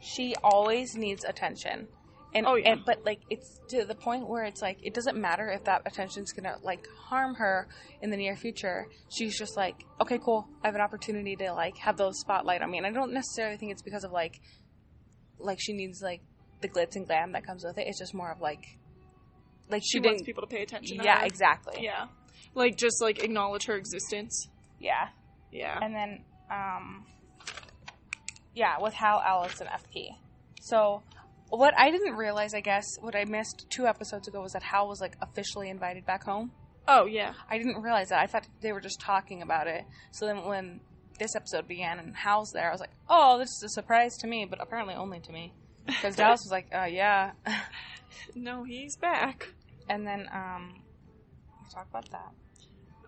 she 0.00 0.34
always 0.42 0.94
needs 0.94 1.24
attention. 1.24 1.88
And, 2.34 2.46
Oh, 2.46 2.54
yeah. 2.54 2.72
and 2.72 2.84
but 2.86 3.04
like 3.04 3.20
it's 3.28 3.60
to 3.68 3.84
the 3.84 3.94
point 3.94 4.26
where 4.28 4.44
it's 4.44 4.62
like 4.62 4.78
it 4.82 4.94
doesn't 4.94 5.18
matter 5.20 5.48
if 5.50 5.64
that 5.64 5.82
attention's 5.84 6.32
gonna 6.32 6.56
like 6.62 6.86
harm 7.08 7.34
her 7.34 7.68
in 8.00 8.08
the 8.10 8.16
near 8.16 8.36
future. 8.36 8.86
She's 9.10 9.36
just 9.38 9.54
like, 9.56 9.84
okay, 10.00 10.18
cool. 10.18 10.48
I 10.62 10.68
have 10.68 10.74
an 10.74 10.80
opportunity 10.80 11.36
to 11.36 11.52
like 11.52 11.76
have 11.78 11.96
those 11.98 12.18
spotlight 12.20 12.62
on 12.62 12.70
me, 12.70 12.78
and 12.78 12.86
I 12.86 12.90
don't 12.90 13.12
necessarily 13.12 13.58
think 13.58 13.72
it's 13.72 13.82
because 13.82 14.04
of 14.04 14.12
like, 14.12 14.40
like 15.38 15.58
she 15.60 15.74
needs 15.74 16.00
like 16.02 16.22
the 16.62 16.68
glitz 16.68 16.96
and 16.96 17.06
glam 17.06 17.32
that 17.32 17.44
comes 17.46 17.64
with 17.64 17.76
it. 17.76 17.86
It's 17.86 17.98
just 17.98 18.14
more 18.14 18.30
of 18.32 18.40
like, 18.40 18.64
like 19.68 19.82
She 19.82 19.98
she, 19.98 20.00
wants 20.00 20.22
people 20.22 20.42
to 20.42 20.46
pay 20.46 20.62
attention. 20.62 20.98
to 20.98 21.04
Yeah, 21.04 21.20
her. 21.20 21.26
exactly. 21.26 21.82
Yeah, 21.84 22.06
like 22.54 22.76
just 22.78 23.02
like 23.02 23.22
acknowledge 23.22 23.66
her 23.66 23.74
existence. 23.76 24.48
Yeah. 24.80 25.08
Yeah. 25.52 25.78
And 25.82 25.94
then, 25.94 26.24
um, 26.50 27.04
yeah, 28.54 28.80
with 28.80 28.94
Hal, 28.94 29.20
Alice, 29.20 29.60
and 29.60 29.68
FP. 29.68 30.08
So, 30.62 31.02
what 31.58 31.74
I 31.78 31.90
didn't 31.90 32.14
realize, 32.16 32.54
I 32.54 32.60
guess, 32.60 32.84
what 33.00 33.14
I 33.14 33.24
missed 33.24 33.66
two 33.70 33.86
episodes 33.86 34.28
ago 34.28 34.40
was 34.40 34.52
that 34.52 34.62
Hal 34.62 34.88
was 34.88 35.00
like 35.00 35.16
officially 35.20 35.68
invited 35.68 36.06
back 36.06 36.24
home. 36.24 36.52
oh 36.88 37.06
yeah. 37.06 37.34
I 37.50 37.58
didn't 37.58 37.82
realize 37.82 38.08
that. 38.08 38.20
I 38.20 38.26
thought 38.26 38.46
they 38.60 38.72
were 38.72 38.80
just 38.80 39.00
talking 39.00 39.42
about 39.42 39.66
it. 39.66 39.84
So 40.12 40.26
then, 40.26 40.44
when 40.44 40.80
this 41.18 41.36
episode 41.36 41.68
began 41.68 41.98
and 41.98 42.16
Hal's 42.16 42.50
there, 42.52 42.68
I 42.68 42.72
was 42.72 42.80
like, 42.80 42.90
"Oh, 43.08 43.38
this 43.38 43.48
is 43.50 43.62
a 43.64 43.68
surprise 43.68 44.16
to 44.18 44.26
me," 44.26 44.46
but 44.48 44.60
apparently 44.62 44.94
only 44.94 45.20
to 45.20 45.30
me, 45.32 45.52
because 45.86 46.16
Dallas 46.16 46.40
was 46.42 46.50
like, 46.50 46.66
"Uh, 46.74 46.84
yeah." 46.84 47.32
No, 48.34 48.62
he's 48.64 48.96
back. 48.96 49.48
and 49.88 50.06
then, 50.06 50.28
um, 50.32 50.82
let's 51.62 51.74
talk 51.74 51.86
about 51.90 52.08
that. 52.10 52.32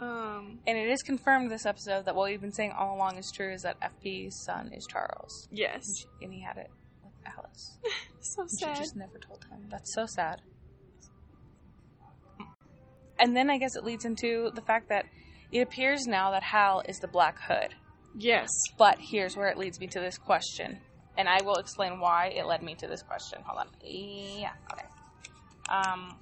Um. 0.05 0.59
And 0.67 0.77
it 0.79 0.89
is 0.89 1.03
confirmed 1.03 1.51
this 1.51 1.67
episode 1.67 2.07
that 2.07 2.15
what 2.17 2.29
we've 2.31 2.41
been 2.41 2.53
saying 2.53 2.73
all 2.73 2.97
along 2.97 3.17
is 3.17 3.31
true: 3.31 3.53
is 3.53 3.63
that 3.63 3.77
FP's 3.81 4.45
son 4.45 4.73
is 4.73 4.87
Charles. 4.87 5.49
Yes. 5.53 6.07
and 6.23 6.33
he 6.33 6.41
had 6.41 6.57
it 6.57 6.71
Alice. 7.27 7.79
So 8.27 8.47
sad. 8.47 8.77
She 8.77 8.83
just 8.83 8.97
never 8.97 9.19
told 9.19 9.45
him. 9.51 9.67
That's 9.71 9.95
so 9.95 10.07
sad. 10.07 10.41
And 13.19 13.37
then 13.37 13.51
I 13.51 13.59
guess 13.59 13.77
it 13.77 13.85
leads 13.85 14.07
into 14.07 14.51
the 14.55 14.63
fact 14.63 14.89
that 14.89 15.05
it 15.53 15.61
appears 15.61 16.07
now 16.07 16.31
that 16.31 16.43
Hal 16.43 16.83
is 16.89 16.99
the 16.99 17.07
Black 17.07 17.39
Hood. 17.39 17.75
Yes. 18.17 18.49
But 18.79 18.99
here's 18.99 19.37
where 19.37 19.49
it 19.49 19.59
leads 19.59 19.79
me 19.79 19.87
to 19.89 20.01
this 20.01 20.17
question. 20.17 20.79
And 21.17 21.29
I 21.29 21.43
will 21.43 21.57
explain 21.57 22.01
why 22.01 22.29
it 22.29 22.47
led 22.47 22.63
me 22.63 22.75
to 22.77 22.87
this 22.87 23.03
question. 23.03 23.41
Hold 23.47 23.61
on. 23.61 23.69
Yeah, 23.83 24.53
okay. 24.73 24.87
Um, 25.69 26.17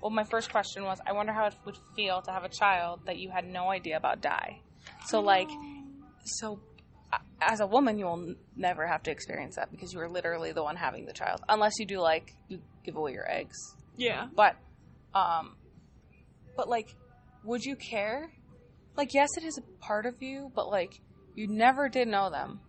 well, 0.00 0.10
my 0.10 0.24
first 0.24 0.50
question 0.50 0.84
was 0.84 1.00
I 1.06 1.12
wonder 1.12 1.32
how 1.32 1.46
it 1.46 1.54
would 1.64 1.78
feel 1.96 2.22
to 2.22 2.30
have 2.30 2.44
a 2.44 2.48
child 2.48 3.00
that 3.06 3.18
you 3.18 3.30
had 3.30 3.46
no 3.46 3.70
idea 3.70 3.96
about 3.96 4.20
die. 4.20 4.60
So, 5.06 5.20
like, 5.20 5.48
so 6.24 6.60
as 7.40 7.60
a 7.60 7.66
woman, 7.66 7.98
you 7.98 8.06
will 8.06 8.22
n- 8.22 8.36
never 8.56 8.86
have 8.86 9.02
to 9.04 9.10
experience 9.10 9.56
that 9.56 9.70
because 9.70 9.92
you 9.92 10.00
are 10.00 10.08
literally 10.08 10.52
the 10.52 10.62
one 10.62 10.76
having 10.76 11.06
the 11.06 11.12
child. 11.12 11.40
Unless 11.48 11.78
you 11.78 11.86
do, 11.86 11.98
like, 12.00 12.34
you 12.48 12.60
give 12.84 12.96
away 12.96 13.12
your 13.12 13.30
eggs. 13.30 13.56
Yeah. 13.96 14.28
But, 14.34 14.56
um, 15.14 15.56
but 16.56 16.68
like, 16.68 16.94
would 17.44 17.62
you 17.64 17.76
care? 17.76 18.30
Like, 18.96 19.14
yes, 19.14 19.28
it 19.36 19.44
is 19.44 19.58
a 19.58 19.84
part 19.84 20.06
of 20.06 20.14
you, 20.20 20.50
but 20.54 20.68
like, 20.68 21.00
you 21.34 21.46
never 21.48 21.88
did 21.88 22.08
know 22.08 22.30
them. 22.30 22.60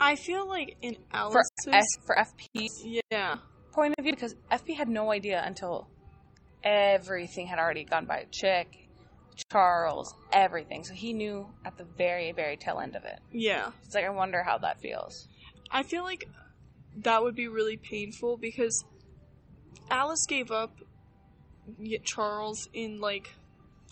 I 0.00 0.16
feel 0.16 0.48
like 0.48 0.76
in 0.80 0.94
For 0.94 1.10
Alice's 1.12 1.50
S 1.68 1.86
for 2.06 2.16
FP's 2.16 3.02
yeah. 3.10 3.36
point 3.72 3.94
of 3.98 4.04
view, 4.04 4.14
because 4.14 4.34
FP 4.50 4.74
had 4.76 4.88
no 4.88 5.10
idea 5.12 5.42
until 5.44 5.88
everything 6.64 7.46
had 7.46 7.58
already 7.58 7.84
gone 7.84 8.06
by. 8.06 8.26
Chick, 8.30 8.79
Charles, 9.50 10.14
everything. 10.32 10.84
So 10.84 10.94
he 10.94 11.12
knew 11.12 11.48
at 11.64 11.76
the 11.76 11.84
very, 11.84 12.32
very 12.32 12.56
tail 12.56 12.80
end 12.80 12.96
of 12.96 13.04
it. 13.04 13.18
Yeah. 13.32 13.70
It's 13.84 13.94
like 13.94 14.04
I 14.04 14.10
wonder 14.10 14.42
how 14.42 14.58
that 14.58 14.80
feels. 14.80 15.28
I 15.70 15.82
feel 15.82 16.02
like 16.02 16.28
that 16.96 17.22
would 17.22 17.34
be 17.34 17.48
really 17.48 17.76
painful 17.76 18.36
because 18.36 18.84
Alice 19.90 20.24
gave 20.28 20.50
up 20.50 20.76
Charles 22.04 22.68
in 22.72 23.00
like 23.00 23.30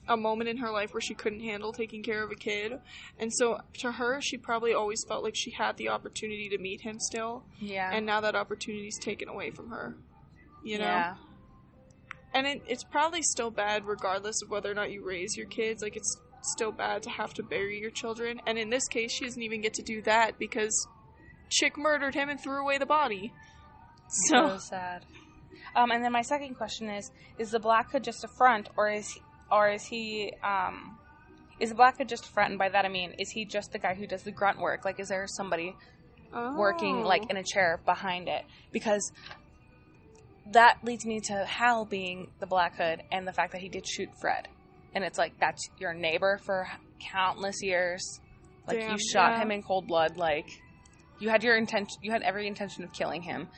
a 0.08 0.16
moment 0.16 0.48
in 0.48 0.56
her 0.56 0.70
life 0.70 0.92
where 0.94 1.00
she 1.00 1.14
couldn't 1.14 1.40
handle 1.40 1.72
taking 1.72 2.02
care 2.02 2.22
of 2.22 2.30
a 2.30 2.34
kid. 2.34 2.80
And 3.18 3.32
so 3.32 3.61
to 3.80 3.92
her, 3.92 4.20
she 4.20 4.38
probably 4.38 4.72
always 4.72 5.04
felt 5.06 5.22
like 5.22 5.37
she 5.37 5.50
had 5.50 5.76
the 5.76 5.90
opportunity 5.90 6.48
to 6.48 6.58
meet 6.58 6.80
him 6.80 6.98
still. 6.98 7.44
Yeah. 7.61 7.90
And 7.92 8.06
now 8.06 8.20
that 8.22 8.34
opportunity's 8.34 8.98
taken 8.98 9.28
away 9.28 9.50
from 9.50 9.70
her. 9.70 9.94
You 10.64 10.78
know? 10.78 10.84
Yeah. 10.84 11.14
And 12.35 12.47
it, 12.47 12.62
it's 12.67 12.85
probably 12.85 13.23
still 13.23 13.51
bad 13.51 13.87
regardless 13.87 14.43
of 14.43 14.51
whether 14.51 14.71
or 14.71 14.75
not 14.75 14.91
you 14.91 15.05
raise 15.05 15.37
your 15.37 15.47
kids. 15.47 15.83
Like, 15.83 15.97
it's 15.97 16.17
still 16.43 16.73
bad 16.73 17.03
to 17.05 17.11
have 17.11 17.33
to 17.35 17.43
bury 17.43 17.81
your 17.81 17.91
children. 17.91 18.41
And 18.47 18.59
in 18.59 18.71
this 18.71 18.87
case, 18.88 19.12
she 19.12 19.25
doesn't 19.25 19.43
even 19.43 19.61
get 19.61 19.75
to 19.75 19.83
do 19.83 20.03
that 20.03 20.38
because 20.38 20.87
Chick 21.51 21.77
murdered 21.79 22.14
him 22.14 22.29
and 22.29 22.38
threw 22.41 22.61
away 22.61 22.79
the 22.79 22.87
body. 22.87 23.33
So 24.27 24.49
So, 24.49 24.59
sad. 24.59 25.05
Um, 25.75 25.91
and 25.91 26.03
then 26.05 26.12
my 26.12 26.23
second 26.23 26.55
question 26.57 26.88
is: 26.88 27.11
Is 27.38 27.51
the 27.51 27.59
Black 27.61 27.93
Hood 27.93 28.05
just 28.05 28.25
a 28.25 28.29
front, 28.38 28.69
or 28.77 28.91
is 28.91 29.09
he, 29.11 29.21
or 29.51 29.69
is 29.71 29.85
he 29.85 30.33
um, 30.43 30.99
is 31.61 31.69
the 31.71 31.75
Black 31.75 31.99
Hood 31.99 32.09
just 32.09 32.25
a 32.27 32.29
front? 32.29 32.51
And 32.51 32.59
by 32.59 32.69
that 32.71 32.85
I 32.85 32.88
mean, 32.88 33.12
is 33.19 33.31
he 33.31 33.45
just 33.45 33.73
the 33.73 33.79
guy 33.79 33.95
who 33.95 34.07
does 34.07 34.23
the 34.23 34.33
grunt 34.33 34.59
work? 34.61 34.85
Like, 34.85 34.99
is 35.01 35.09
there 35.09 35.27
somebody 35.27 35.75
working 36.57 37.03
Oh. 37.05 37.09
like 37.09 37.29
in 37.31 37.37
a 37.37 37.43
chair 37.45 37.81
behind 37.85 38.29
it? 38.29 38.45
Because 38.73 39.12
that 40.52 40.78
leads 40.82 41.04
me 41.06 41.20
to 41.20 41.44
Hal 41.44 41.84
being 41.84 42.30
the 42.40 42.46
Black 42.46 42.76
Hood 42.76 43.02
and 43.12 43.26
the 43.26 43.32
fact 43.32 43.52
that 43.52 43.61
he 43.61 43.68
did 43.68 43.87
shoot 43.87 44.08
Fred, 44.20 44.48
and 44.94 45.04
it's 45.04 45.18
like 45.18 45.38
that's 45.40 45.68
your 45.78 45.92
neighbor 45.94 46.38
for 46.44 46.68
countless 47.12 47.62
years. 47.62 48.20
Like 48.66 48.80
Damn, 48.80 48.92
you 48.92 48.98
shot 48.98 49.32
yeah. 49.32 49.42
him 49.42 49.50
in 49.50 49.62
cold 49.62 49.87
blood. 49.87 50.16
Like 50.16 50.46
you 51.18 51.28
had 51.30 51.42
your 51.42 51.56
intention. 51.56 51.98
You 52.02 52.12
had 52.12 52.22
every 52.22 52.46
intention 52.46 52.84
of 52.84 52.92
killing 52.92 53.22
him. 53.22 53.48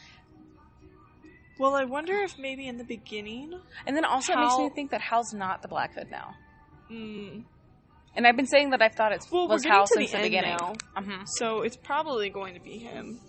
Well, 1.59 1.75
I 1.75 1.85
wonder 1.85 2.15
if 2.23 2.39
maybe 2.39 2.67
in 2.69 2.79
the 2.79 2.85
beginning. 2.85 3.61
And 3.87 3.95
then 3.97 4.05
also 4.05 4.33
it 4.33 4.39
makes 4.39 4.57
me 4.57 4.71
think 4.71 4.93
that 4.93 5.01
Hal's 5.03 5.35
not 5.35 5.61
the 5.63 5.69
Black 5.69 5.95
Hood 5.95 6.11
now. 6.11 6.35
Mm, 6.91 7.45
And 8.17 8.27
I've 8.27 8.37
been 8.37 8.47
saying 8.47 8.71
that 8.71 8.81
I 8.83 8.89
thought 8.89 9.13
it 9.13 9.25
Well, 9.31 9.47
was 9.47 9.63
Hal 9.65 9.83
the 9.83 9.87
since 9.89 10.11
the, 10.11 10.17
end 10.17 10.25
beginning. 10.25 10.57
Mhm. 10.97 11.23
so 11.27 11.61
it's 11.63 11.77
probably 11.77 12.31
going 12.31 12.55
to 12.55 12.61
be 12.61 12.79
him. 12.79 13.21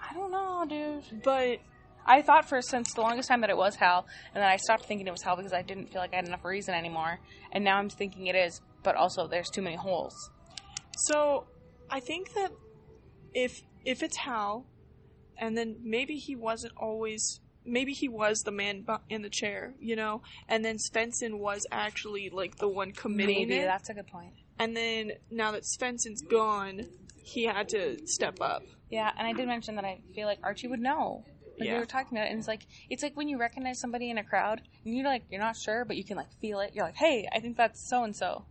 I 0.00 0.14
don't 0.14 0.30
know, 0.30 0.64
dude. 0.68 1.22
But 1.24 1.58
I 2.06 2.22
thought 2.22 2.48
for 2.48 2.60
since 2.62 2.92
the 2.94 3.00
longest 3.02 3.28
time 3.28 3.40
that 3.42 3.50
it 3.50 3.56
was 3.56 3.76
Hal, 3.76 4.06
and 4.34 4.42
then 4.42 4.50
I 4.50 4.56
stopped 4.56 4.84
thinking 4.86 5.06
it 5.06 5.10
was 5.10 5.22
Hal 5.22 5.36
because 5.36 5.52
I 5.52 5.62
didn't 5.62 5.92
feel 5.92 6.00
like 6.00 6.12
I 6.12 6.16
had 6.16 6.26
enough 6.26 6.44
reason 6.44 6.74
anymore. 6.74 7.20
And 7.52 7.64
now 7.64 7.76
I'm 7.78 7.88
thinking 7.90 8.26
it 8.26 8.34
is, 8.34 8.60
but 8.82 8.96
also 8.96 9.26
there's 9.28 9.50
too 9.50 9.62
many 9.62 9.76
holes. 9.76 10.14
so 11.06 11.46
I 11.90 12.00
think 12.00 12.34
that 12.34 12.50
if 13.34 13.62
if 13.84 14.02
it's 14.02 14.16
Hal, 14.18 14.66
and 15.38 15.56
then 15.56 15.76
maybe 15.82 16.14
he 16.16 16.36
wasn't 16.36 16.72
always 16.76 17.40
maybe 17.64 17.92
he 17.92 18.08
was 18.08 18.38
the 18.40 18.50
man 18.50 18.86
in 19.08 19.22
the 19.22 19.30
chair, 19.30 19.74
you 19.80 19.94
know, 19.96 20.22
and 20.48 20.64
then 20.64 20.76
Svenson 20.78 21.38
was 21.38 21.66
actually 21.70 22.30
like 22.30 22.56
the 22.56 22.68
one 22.68 22.92
committing 22.92 23.48
Maybe 23.48 23.56
it, 23.56 23.66
that's 23.66 23.88
a 23.90 23.94
good 23.94 24.06
point. 24.06 24.32
and 24.58 24.76
then 24.76 25.12
now 25.30 25.52
that 25.52 25.62
Svenson's 25.62 26.22
gone, 26.22 26.86
he 27.22 27.44
had 27.44 27.68
to 27.70 27.98
step 28.06 28.38
up. 28.40 28.62
Yeah, 28.90 29.10
and 29.16 29.26
I 29.26 29.32
did 29.32 29.46
mention 29.46 29.76
that 29.76 29.84
I 29.84 30.00
feel 30.14 30.26
like 30.26 30.38
Archie 30.42 30.68
would 30.68 30.80
know. 30.80 31.24
Like 31.58 31.66
Yeah. 31.66 31.74
we 31.74 31.80
were 31.80 31.86
talking 31.86 32.16
about 32.16 32.26
it, 32.26 32.30
and 32.30 32.38
it's 32.38 32.48
like 32.48 32.66
it's 32.88 33.02
like 33.02 33.16
when 33.16 33.28
you 33.28 33.38
recognize 33.38 33.78
somebody 33.80 34.10
in 34.10 34.18
a 34.18 34.24
crowd, 34.24 34.62
and 34.84 34.94
you're 34.96 35.04
like 35.04 35.24
you're 35.30 35.40
not 35.40 35.56
sure, 35.56 35.84
but 35.84 35.96
you 35.96 36.04
can 36.04 36.16
like 36.16 36.32
feel 36.40 36.60
it. 36.60 36.72
You're 36.74 36.84
like, 36.84 36.96
hey, 36.96 37.28
I 37.32 37.40
think 37.40 37.56
that's 37.56 37.88
so 37.88 38.04
and 38.04 38.14
so, 38.16 38.44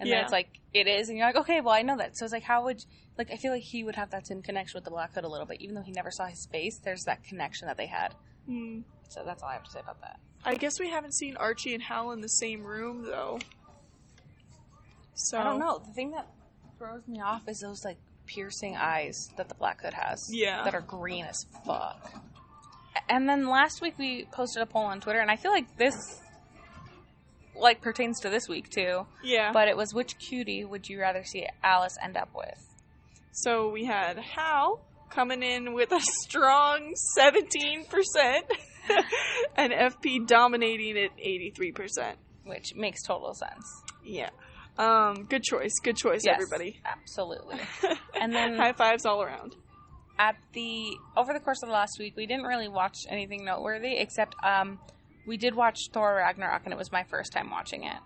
and 0.00 0.10
then 0.10 0.22
it's 0.22 0.32
like 0.32 0.48
it 0.74 0.86
is, 0.88 1.08
and 1.08 1.16
you're 1.18 1.26
like, 1.26 1.36
okay, 1.36 1.60
well 1.60 1.74
I 1.74 1.82
know 1.82 1.96
that. 1.98 2.16
So 2.16 2.24
it's 2.24 2.32
like, 2.32 2.42
how 2.42 2.64
would 2.64 2.84
like 3.18 3.30
I 3.30 3.36
feel 3.36 3.52
like 3.52 3.62
he 3.62 3.84
would 3.84 3.96
have 3.96 4.10
that 4.10 4.26
same 4.26 4.42
connection 4.42 4.76
with 4.78 4.84
the 4.84 4.90
Black 4.90 5.14
Hood 5.14 5.24
a 5.24 5.28
little 5.28 5.46
bit, 5.46 5.60
even 5.60 5.74
though 5.74 5.82
he 5.82 5.92
never 5.92 6.10
saw 6.10 6.26
his 6.26 6.46
face. 6.50 6.78
There's 6.82 7.04
that 7.04 7.22
connection 7.24 7.66
that 7.68 7.76
they 7.76 7.86
had. 7.86 8.14
Hmm. 8.46 8.80
So 9.08 9.22
that's 9.24 9.42
all 9.42 9.48
I 9.48 9.54
have 9.54 9.64
to 9.64 9.70
say 9.70 9.80
about 9.80 10.00
that. 10.00 10.18
I 10.44 10.54
guess 10.54 10.78
we 10.80 10.90
haven't 10.90 11.14
seen 11.14 11.36
Archie 11.36 11.74
and 11.74 11.82
Hal 11.82 12.10
in 12.12 12.20
the 12.20 12.28
same 12.28 12.62
room 12.64 13.02
though. 13.04 13.38
So 15.14 15.38
I 15.38 15.44
don't 15.44 15.58
know. 15.58 15.78
The 15.78 15.92
thing 15.92 16.10
that 16.12 16.26
throws 16.78 17.06
me 17.08 17.20
off 17.20 17.48
is 17.48 17.60
those 17.60 17.84
like 17.84 17.96
piercing 18.26 18.76
eyes 18.76 19.30
that 19.36 19.48
the 19.48 19.54
Black 19.54 19.82
Hood 19.82 19.94
has. 19.94 20.28
Yeah. 20.30 20.62
That 20.64 20.74
are 20.74 20.80
green 20.82 21.24
as 21.24 21.46
fuck. 21.64 22.12
And 23.08 23.28
then 23.28 23.48
last 23.48 23.80
week 23.80 23.94
we 23.98 24.26
posted 24.32 24.62
a 24.62 24.66
poll 24.66 24.84
on 24.84 25.00
Twitter, 25.00 25.20
and 25.20 25.30
I 25.30 25.36
feel 25.36 25.50
like 25.52 25.76
this 25.76 25.94
like 27.58 27.80
pertains 27.80 28.20
to 28.20 28.28
this 28.30 28.48
week 28.48 28.68
too. 28.70 29.06
Yeah. 29.24 29.52
But 29.52 29.68
it 29.68 29.76
was 29.76 29.94
which 29.94 30.18
cutie 30.18 30.64
would 30.64 30.88
you 30.88 31.00
rather 31.00 31.24
see 31.24 31.46
Alice 31.62 31.96
end 32.02 32.16
up 32.16 32.28
with? 32.34 32.58
So 33.32 33.70
we 33.70 33.84
had 33.84 34.18
Hal 34.18 34.80
coming 35.10 35.42
in 35.42 35.72
with 35.74 35.92
a 35.92 36.00
strong 36.24 36.94
17%, 37.18 37.86
and 39.56 39.72
FP 39.72 40.26
dominating 40.26 40.96
at 40.98 41.16
83%. 41.18 42.14
Which 42.44 42.74
makes 42.76 43.02
total 43.02 43.34
sense. 43.34 43.64
Yeah. 44.04 44.30
Um, 44.78 45.24
good 45.28 45.42
choice. 45.42 45.72
Good 45.82 45.96
choice, 45.96 46.20
Yes, 46.24 46.34
everybody. 46.40 46.80
Absolutely. 46.84 47.58
And 48.20 48.34
then- 48.34 48.56
high 48.56 48.72
fives 48.72 49.04
all 49.06 49.22
around. 49.22 49.54
At 50.18 50.36
the 50.52 50.96
over 51.16 51.32
the 51.32 51.40
course 51.40 51.62
of 51.62 51.68
the 51.68 51.72
last 51.74 51.98
week, 51.98 52.14
we 52.16 52.26
didn't 52.26 52.44
really 52.46 52.68
watch 52.68 52.96
anything 53.08 53.44
noteworthy 53.44 53.96
except 53.98 54.34
um 54.42 54.78
we 55.26 55.36
did 55.36 55.54
watch 55.54 55.78
Thor 55.92 56.14
Ragnarok 56.16 56.62
and 56.64 56.72
it 56.72 56.78
was 56.78 56.90
my 56.92 57.02
first 57.04 57.32
time 57.32 57.50
watching 57.50 57.84
it. 57.84 57.98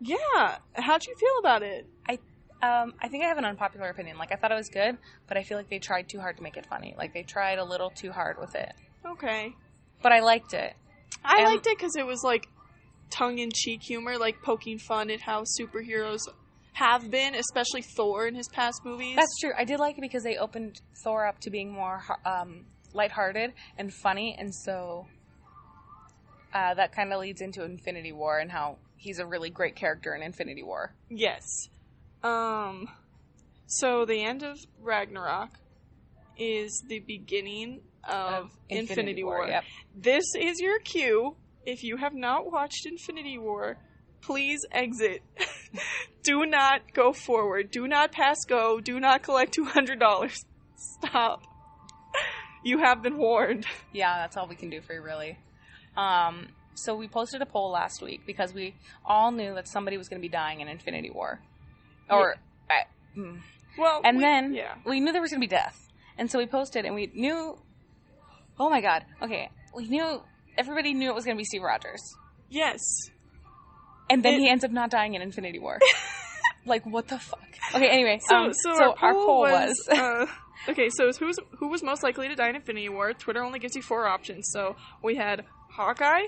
Yeah. 0.00 0.58
How'd 0.74 1.04
you 1.06 1.14
feel 1.16 1.38
about 1.38 1.62
it? 1.62 1.86
I 2.08 2.18
um 2.62 2.94
I 3.00 3.08
think 3.08 3.22
I 3.24 3.28
have 3.28 3.38
an 3.38 3.44
unpopular 3.44 3.88
opinion. 3.88 4.18
Like 4.18 4.32
I 4.32 4.36
thought 4.36 4.50
it 4.50 4.56
was 4.56 4.68
good, 4.68 4.98
but 5.28 5.36
I 5.36 5.42
feel 5.44 5.56
like 5.56 5.68
they 5.68 5.78
tried 5.78 6.08
too 6.08 6.18
hard 6.20 6.36
to 6.38 6.42
make 6.42 6.56
it 6.56 6.66
funny. 6.66 6.94
Like 6.98 7.14
they 7.14 7.22
tried 7.22 7.58
a 7.58 7.64
little 7.64 7.90
too 7.90 8.10
hard 8.10 8.38
with 8.40 8.54
it. 8.54 8.72
Okay. 9.06 9.52
But 10.02 10.12
I 10.12 10.20
liked 10.20 10.54
it. 10.54 10.74
I 11.24 11.36
And- 11.42 11.44
liked 11.46 11.66
it 11.66 11.76
because 11.78 11.94
it 11.96 12.06
was 12.06 12.22
like 12.24 12.48
tongue 13.10 13.38
in 13.38 13.50
cheek 13.52 13.82
humor, 13.82 14.16
like 14.18 14.42
poking 14.42 14.78
fun 14.78 15.10
at 15.10 15.20
how 15.20 15.42
superheroes 15.42 16.22
have 16.72 17.10
been, 17.10 17.34
especially 17.34 17.82
Thor 17.82 18.26
in 18.26 18.34
his 18.34 18.48
past 18.48 18.80
movies. 18.84 19.16
That's 19.16 19.38
true. 19.40 19.52
I 19.56 19.64
did 19.64 19.78
like 19.78 19.98
it 19.98 20.00
because 20.00 20.22
they 20.22 20.36
opened 20.36 20.80
Thor 21.04 21.26
up 21.26 21.38
to 21.40 21.50
being 21.50 21.72
more 21.72 22.02
um 22.24 22.66
lighthearted 22.94 23.52
and 23.78 23.92
funny 24.02 24.36
and 24.38 24.54
so 24.54 25.06
uh, 26.52 26.74
that 26.74 26.94
kind 26.94 27.10
of 27.10 27.20
leads 27.20 27.40
into 27.40 27.64
Infinity 27.64 28.12
War 28.12 28.38
and 28.38 28.52
how 28.52 28.76
he's 28.96 29.18
a 29.18 29.24
really 29.24 29.48
great 29.48 29.74
character 29.74 30.14
in 30.14 30.22
Infinity 30.22 30.62
War. 30.62 30.94
Yes. 31.08 31.42
Um 32.22 32.88
so 33.66 34.04
the 34.04 34.22
end 34.22 34.42
of 34.42 34.58
Ragnarok 34.80 35.50
is 36.36 36.82
the 36.88 37.00
beginning 37.00 37.80
of, 38.04 38.50
Infinity, 38.68 39.24
War. 39.24 39.46
Yep. 39.46 39.64
This 39.96 40.24
is 40.38 40.60
your 40.60 40.78
cue. 40.80 41.36
If 41.64 41.84
you 41.84 41.96
have 41.96 42.14
not 42.14 42.50
watched 42.50 42.84
Infinity 42.86 43.38
War, 43.38 43.78
please 44.20 44.60
exit. 44.72 45.22
Do 46.22 46.46
not 46.46 46.92
go 46.92 47.12
forward. 47.12 47.70
Do 47.70 47.88
not 47.88 48.12
pass 48.12 48.44
go. 48.46 48.80
Do 48.80 49.00
not 49.00 49.22
collect 49.22 49.56
$200. 49.56 50.44
Stop. 50.76 51.42
You 52.64 52.78
have 52.78 53.02
been 53.02 53.16
warned. 53.16 53.66
Yeah, 53.92 54.18
that's 54.18 54.36
all 54.36 54.46
we 54.46 54.54
can 54.54 54.70
do 54.70 54.80
for 54.80 54.94
you, 54.94 55.02
really. 55.02 55.38
Um, 55.96 56.48
so 56.74 56.94
we 56.94 57.08
posted 57.08 57.42
a 57.42 57.46
poll 57.46 57.70
last 57.70 58.02
week 58.02 58.22
because 58.26 58.54
we 58.54 58.74
all 59.04 59.30
knew 59.32 59.54
that 59.54 59.68
somebody 59.68 59.98
was 59.98 60.08
going 60.08 60.20
to 60.20 60.26
be 60.26 60.30
dying 60.30 60.60
in 60.60 60.68
Infinity 60.68 61.10
War, 61.10 61.40
or 62.08 62.36
I, 62.70 62.84
mm. 63.18 63.40
Well, 63.76 64.00
and 64.04 64.18
we- 64.18 64.22
then 64.22 64.54
yeah. 64.54 64.74
we 64.86 65.00
knew 65.00 65.12
there 65.12 65.20
was 65.20 65.30
going 65.30 65.40
to 65.40 65.46
be 65.46 65.50
death, 65.50 65.76
and 66.16 66.30
so 66.30 66.38
we 66.38 66.46
posted, 66.46 66.84
and 66.84 66.94
we 66.94 67.10
knew. 67.14 67.58
Oh 68.58 68.70
my 68.70 68.80
god! 68.80 69.04
Okay, 69.20 69.50
we 69.74 69.88
knew 69.88 70.22
everybody 70.56 70.94
knew 70.94 71.10
it 71.10 71.14
was 71.14 71.24
going 71.24 71.36
to 71.36 71.40
be 71.40 71.44
Steve 71.44 71.62
Rogers, 71.62 72.00
Yes. 72.48 72.80
And 74.10 74.22
then 74.22 74.34
It- 74.34 74.40
he 74.40 74.48
ends 74.48 74.64
up 74.64 74.70
not 74.70 74.90
dying 74.90 75.14
in 75.14 75.22
Infinity 75.22 75.58
War. 75.58 75.78
like 76.66 76.84
what 76.86 77.08
the 77.08 77.18
fuck? 77.18 77.40
Okay, 77.74 77.88
anyway, 77.88 78.20
So, 78.28 78.36
um, 78.36 78.52
so, 78.52 78.94
our, 79.00 79.14
poll 79.14 79.40
was, 79.42 79.76
was 79.88 79.98
uh, 79.98 80.26
okay. 80.68 80.88
So 80.90 81.10
who's 81.12 81.38
who 81.58 81.68
was 81.68 81.82
most 81.82 82.02
likely 82.02 82.28
to 82.28 82.34
die 82.34 82.48
in 82.50 82.56
Infinity 82.56 82.88
War? 82.88 83.12
Twitter 83.14 83.42
only 83.42 83.58
gives 83.58 83.74
you 83.76 83.82
four 83.82 84.06
options. 84.06 84.50
So 84.52 84.76
we 85.02 85.16
had 85.16 85.44
Hawkeye, 85.70 86.26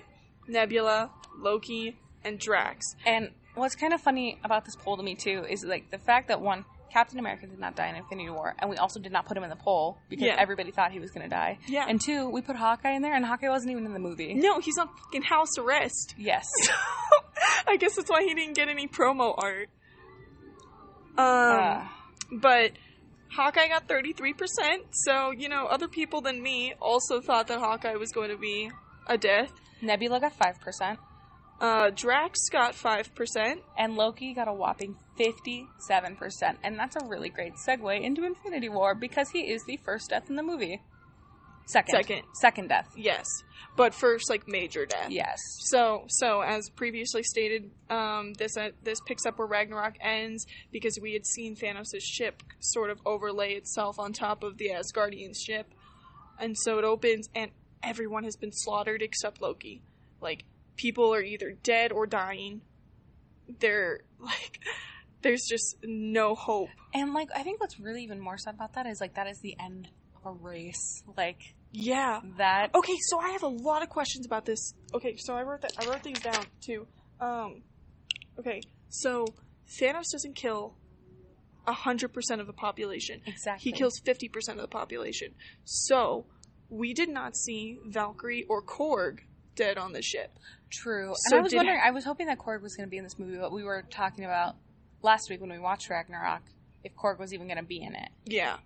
Nebula, 0.48 1.10
Loki, 1.38 1.96
and 2.24 2.38
Drax. 2.38 2.84
And 3.04 3.30
what's 3.54 3.74
kind 3.74 3.92
of 3.92 4.00
funny 4.00 4.38
about 4.44 4.64
this 4.64 4.76
poll 4.76 4.96
to 4.96 5.02
me 5.02 5.14
too 5.14 5.44
is 5.48 5.64
like 5.64 5.90
the 5.90 5.98
fact 5.98 6.28
that 6.28 6.40
one, 6.40 6.64
Captain 6.94 7.18
America 7.18 7.46
did 7.46 7.58
not 7.58 7.74
die 7.76 7.88
in 7.88 7.96
Infinity 7.96 8.30
War, 8.30 8.54
and 8.60 8.70
we 8.70 8.76
also 8.76 9.00
did 9.00 9.10
not 9.12 9.26
put 9.26 9.36
him 9.36 9.42
in 9.42 9.50
the 9.50 9.56
poll 9.56 9.98
because 10.08 10.24
Yeah. 10.26 10.36
everybody 10.38 10.70
thought 10.70 10.92
he 10.92 11.00
was 11.00 11.10
going 11.10 11.28
to 11.28 11.28
die. 11.28 11.58
Yeah. 11.66 11.84
And 11.88 12.00
two, 12.00 12.30
we 12.30 12.40
put 12.40 12.54
Hawkeye 12.56 12.92
in 12.92 13.02
there, 13.02 13.14
and 13.14 13.26
Hawkeye 13.26 13.48
wasn't 13.48 13.72
even 13.72 13.84
in 13.84 13.92
the 13.92 13.98
movie. 13.98 14.32
No, 14.34 14.60
he's 14.60 14.78
on 14.78 14.88
fucking 14.96 15.22
house 15.24 15.58
arrest. 15.58 16.14
Yes. 16.16 16.46
I 17.66 17.76
guess 17.76 17.96
that's 17.96 18.08
why 18.08 18.22
he 18.22 18.32
didn't 18.32 18.54
get 18.54 18.68
any 18.68 18.86
promo 18.88 19.34
art. 19.36 19.68
Um, 21.18 21.24
Uh, 21.26 21.88
but 22.40 22.72
Hawkeye 23.32 23.68
got 23.68 23.88
thirty 23.88 24.12
three 24.12 24.32
percent. 24.32 24.84
So 24.92 25.30
you 25.32 25.48
know, 25.48 25.66
other 25.66 25.88
people 25.88 26.20
than 26.20 26.42
me 26.42 26.74
also 26.80 27.20
thought 27.20 27.48
that 27.48 27.58
Hawkeye 27.58 27.96
was 27.96 28.10
going 28.12 28.30
to 28.30 28.38
be 28.38 28.70
a 29.08 29.18
death. 29.18 29.52
Nebula 29.82 30.20
got 30.20 30.32
five 30.34 30.60
percent, 30.60 30.98
Uh, 31.64 31.90
Drax 31.90 32.38
got 32.50 32.74
five 32.74 33.14
percent. 33.14 33.62
and 33.78 33.96
Loki 33.96 34.34
got 34.34 34.48
a 34.48 34.52
whopping 34.52 34.96
fifty-seven 35.16 36.16
percent, 36.16 36.58
and 36.62 36.78
that's 36.78 36.96
a 36.96 37.06
really 37.06 37.30
great 37.30 37.54
segue 37.66 38.02
into 38.02 38.24
Infinity 38.24 38.68
War 38.68 38.94
because 38.94 39.30
he 39.30 39.40
is 39.40 39.64
the 39.64 39.78
first 39.78 40.10
death 40.10 40.28
in 40.28 40.36
the 40.36 40.42
movie. 40.42 40.82
Second. 41.66 41.92
Second. 41.92 42.22
Second 42.34 42.68
death. 42.68 42.88
Yes, 42.94 43.24
but 43.78 43.94
first, 43.94 44.28
like 44.28 44.46
major 44.46 44.84
death. 44.84 45.08
Yes. 45.10 45.38
So, 45.70 46.04
so 46.08 46.42
as 46.42 46.68
previously 46.68 47.22
stated, 47.22 47.70
um, 47.88 48.34
this 48.34 48.58
uh, 48.58 48.68
this 48.82 49.00
picks 49.06 49.24
up 49.24 49.38
where 49.38 49.48
Ragnarok 49.48 49.94
ends 50.02 50.44
because 50.70 50.98
we 51.00 51.14
had 51.14 51.24
seen 51.24 51.56
Thanos' 51.56 52.02
ship 52.02 52.42
sort 52.60 52.90
of 52.90 52.98
overlay 53.06 53.54
itself 53.54 53.98
on 53.98 54.12
top 54.12 54.42
of 54.42 54.58
the 54.58 54.68
Asgardian 54.68 55.34
ship, 55.34 55.72
and 56.38 56.54
so 56.58 56.78
it 56.78 56.84
opens 56.84 57.30
and 57.34 57.50
everyone 57.82 58.24
has 58.24 58.36
been 58.36 58.52
slaughtered 58.52 59.00
except 59.00 59.40
Loki. 59.40 59.80
Like 60.20 60.44
people 60.76 61.12
are 61.14 61.22
either 61.22 61.52
dead 61.62 61.92
or 61.92 62.06
dying. 62.06 62.60
They're 63.60 64.00
like, 64.18 64.60
there's 65.22 65.44
just 65.48 65.76
no 65.82 66.34
hope. 66.34 66.70
And 66.92 67.12
like, 67.14 67.28
I 67.34 67.42
think 67.42 67.60
what's 67.60 67.78
really 67.80 68.02
even 68.02 68.20
more 68.20 68.38
sad 68.38 68.54
about 68.54 68.74
that 68.74 68.86
is 68.86 69.00
like 69.00 69.14
that 69.14 69.26
is 69.26 69.38
the 69.40 69.56
end 69.58 69.88
of 70.16 70.26
a 70.26 70.32
race. 70.32 71.02
Like 71.16 71.54
Yeah. 71.72 72.20
that. 72.38 72.74
Okay, 72.74 72.96
so 73.08 73.18
I 73.20 73.30
have 73.30 73.42
a 73.42 73.48
lot 73.48 73.82
of 73.82 73.88
questions 73.88 74.26
about 74.26 74.44
this. 74.46 74.74
Okay, 74.94 75.16
so 75.18 75.34
I 75.34 75.42
wrote 75.42 75.62
that 75.62 75.72
I 75.78 75.86
wrote 75.88 76.02
these 76.02 76.20
down 76.20 76.44
too. 76.60 76.86
Um, 77.20 77.62
okay, 78.38 78.60
so 78.88 79.26
Thanos 79.80 80.04
doesn't 80.12 80.34
kill 80.36 80.76
hundred 81.66 82.08
percent 82.12 82.40
of 82.42 82.46
the 82.46 82.52
population. 82.52 83.20
Exactly. 83.26 83.70
He 83.70 83.76
kills 83.76 83.98
fifty 84.04 84.28
percent 84.28 84.58
of 84.58 84.62
the 84.62 84.68
population. 84.68 85.34
So 85.64 86.26
we 86.68 86.92
did 86.92 87.08
not 87.08 87.36
see 87.36 87.78
Valkyrie 87.86 88.44
or 88.48 88.62
Korg 88.62 89.20
dead 89.56 89.78
on 89.78 89.92
the 89.92 90.02
ship. 90.02 90.38
True. 90.82 91.14
And 91.26 91.34
I 91.34 91.40
was 91.40 91.54
wondering, 91.54 91.80
I 91.82 91.90
was 91.90 92.04
hoping 92.04 92.26
that 92.26 92.38
Korg 92.38 92.62
was 92.62 92.76
going 92.76 92.86
to 92.86 92.90
be 92.90 92.98
in 92.98 93.04
this 93.04 93.18
movie, 93.18 93.36
but 93.38 93.52
we 93.52 93.62
were 93.64 93.84
talking 93.90 94.24
about 94.24 94.56
last 95.02 95.30
week 95.30 95.40
when 95.40 95.50
we 95.50 95.58
watched 95.58 95.88
Ragnarok 95.88 96.42
if 96.82 96.94
Korg 96.94 97.18
was 97.18 97.32
even 97.32 97.46
going 97.46 97.58
to 97.58 97.64
be 97.64 97.82
in 97.82 97.94
it. 97.94 98.08
Yeah, 98.26 98.56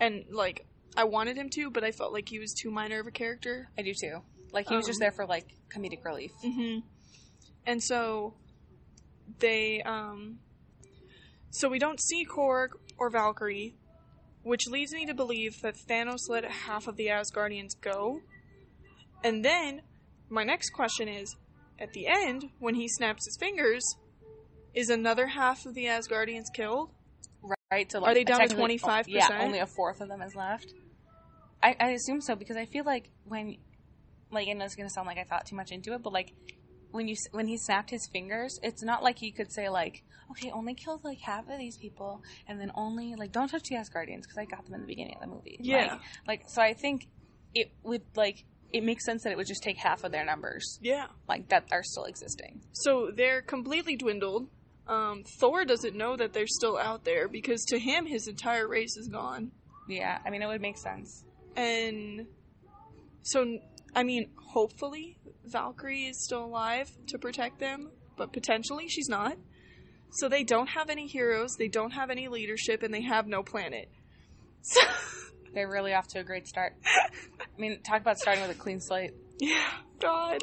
and 0.00 0.24
like 0.30 0.66
I 0.96 1.04
wanted 1.04 1.36
him 1.36 1.48
to, 1.50 1.70
but 1.70 1.84
I 1.84 1.90
felt 1.90 2.12
like 2.12 2.28
he 2.28 2.38
was 2.38 2.54
too 2.54 2.70
minor 2.70 3.00
of 3.00 3.06
a 3.06 3.10
character. 3.10 3.68
I 3.78 3.82
do 3.82 3.92
too. 3.94 4.22
Like 4.52 4.68
he 4.68 4.76
was 4.76 4.86
just 4.86 4.96
Um, 4.96 5.04
there 5.04 5.12
for 5.12 5.26
like 5.26 5.46
comedic 5.74 6.04
relief. 6.04 6.32
hmm 6.42 6.78
And 7.66 7.82
so 7.82 8.34
they 9.38 9.82
um 9.82 10.38
so 11.50 11.68
we 11.68 11.78
don't 11.78 12.00
see 12.00 12.24
Korg 12.26 12.68
or 12.98 13.10
Valkyrie 13.10 13.76
which 14.42 14.66
leads 14.66 14.92
me 14.92 15.06
to 15.06 15.14
believe 15.14 15.60
that 15.62 15.76
Thanos 15.76 16.28
let 16.28 16.44
half 16.44 16.88
of 16.88 16.96
the 16.96 17.06
Asgardians 17.06 17.80
go. 17.80 18.20
And 19.22 19.44
then, 19.44 19.82
my 20.28 20.42
next 20.42 20.70
question 20.70 21.06
is 21.06 21.36
at 21.82 21.92
the 21.92 22.06
end, 22.06 22.50
when 22.60 22.76
he 22.76 22.86
snaps 22.88 23.26
his 23.26 23.36
fingers, 23.36 23.82
is 24.72 24.88
another 24.88 25.26
half 25.26 25.66
of 25.66 25.74
the 25.74 25.86
Asgardians 25.86 26.46
killed? 26.54 26.90
Right? 27.70 27.90
So 27.90 27.98
like, 27.98 28.12
Are 28.12 28.14
they 28.14 28.24
down 28.24 28.48
to 28.48 28.54
25%? 28.54 29.04
Yeah, 29.08 29.28
only 29.40 29.58
a 29.58 29.66
fourth 29.66 30.00
of 30.00 30.08
them 30.08 30.22
is 30.22 30.36
left. 30.36 30.72
I, 31.62 31.76
I 31.78 31.90
assume 31.90 32.20
so 32.20 32.36
because 32.36 32.56
I 32.56 32.66
feel 32.66 32.84
like 32.84 33.10
when, 33.24 33.56
like, 34.30 34.46
and 34.46 34.62
it's 34.62 34.76
gonna 34.76 34.90
sound 34.90 35.06
like 35.08 35.18
I 35.18 35.24
thought 35.24 35.46
too 35.46 35.56
much 35.56 35.72
into 35.72 35.92
it, 35.92 36.02
but 36.02 36.12
like, 36.12 36.32
when 36.92 37.08
you 37.08 37.16
when 37.32 37.46
he 37.46 37.56
snapped 37.56 37.90
his 37.90 38.06
fingers, 38.12 38.60
it's 38.62 38.82
not 38.82 39.02
like 39.02 39.18
he 39.18 39.32
could 39.32 39.50
say 39.50 39.68
like, 39.68 40.02
okay, 40.30 40.50
only 40.50 40.74
kill 40.74 41.00
like 41.02 41.20
half 41.20 41.48
of 41.48 41.58
these 41.58 41.76
people, 41.78 42.22
and 42.46 42.60
then 42.60 42.70
only 42.74 43.14
like 43.14 43.32
don't 43.32 43.48
touch 43.48 43.64
the 43.68 43.76
Asgardians 43.76 44.22
because 44.22 44.38
I 44.38 44.44
got 44.44 44.64
them 44.66 44.74
in 44.74 44.82
the 44.82 44.86
beginning 44.86 45.14
of 45.14 45.22
the 45.22 45.26
movie. 45.26 45.56
Yeah. 45.60 45.94
Like, 45.94 46.00
like 46.26 46.42
so 46.48 46.60
I 46.62 46.74
think 46.74 47.08
it 47.54 47.72
would 47.82 48.02
like 48.14 48.44
it 48.72 48.82
makes 48.82 49.04
sense 49.04 49.22
that 49.24 49.30
it 49.32 49.36
would 49.36 49.46
just 49.46 49.62
take 49.62 49.76
half 49.78 50.02
of 50.04 50.12
their 50.12 50.24
numbers 50.24 50.78
Yeah. 50.82 51.06
like 51.28 51.48
that 51.50 51.66
are 51.72 51.82
still 51.82 52.04
existing. 52.04 52.62
So 52.72 53.10
they're 53.14 53.42
completely 53.42 53.96
dwindled. 53.96 54.48
Um, 54.86 55.24
Thor 55.40 55.64
doesn't 55.64 55.94
know 55.94 56.16
that 56.16 56.32
they're 56.32 56.46
still 56.46 56.76
out 56.76 57.04
there 57.04 57.28
because 57.28 57.64
to 57.66 57.78
him, 57.78 58.06
his 58.06 58.26
entire 58.26 58.66
race 58.66 58.96
is 58.96 59.08
gone. 59.08 59.52
Yeah, 59.88 60.18
I 60.24 60.30
mean 60.30 60.42
it 60.42 60.46
would 60.46 60.60
make 60.60 60.78
sense. 60.78 61.24
And 61.56 62.26
so, 63.22 63.58
I 63.94 64.02
mean, 64.02 64.30
hopefully 64.52 65.18
Valkyrie 65.44 66.06
is 66.06 66.24
still 66.24 66.44
alive 66.44 66.90
to 67.08 67.18
protect 67.18 67.60
them, 67.60 67.90
but 68.16 68.32
potentially 68.32 68.88
she's 68.88 69.08
not. 69.08 69.36
So 70.12 70.28
they 70.28 70.44
don't 70.44 70.68
have 70.68 70.90
any 70.90 71.06
heroes, 71.06 71.56
they 71.58 71.68
don't 71.68 71.92
have 71.92 72.10
any 72.10 72.28
leadership, 72.28 72.82
and 72.82 72.92
they 72.92 73.02
have 73.02 73.26
no 73.26 73.42
planet. 73.42 73.88
So, 74.64 74.80
They're 75.54 75.68
really 75.68 75.92
off 75.94 76.06
to 76.08 76.20
a 76.20 76.24
great 76.24 76.46
start. 76.46 76.74
I 76.86 77.60
mean, 77.60 77.80
talk 77.82 78.00
about 78.00 78.18
starting 78.18 78.42
with 78.46 78.56
a 78.56 78.58
clean 78.60 78.80
slate. 78.80 79.12
yeah, 79.40 79.68
God. 80.00 80.38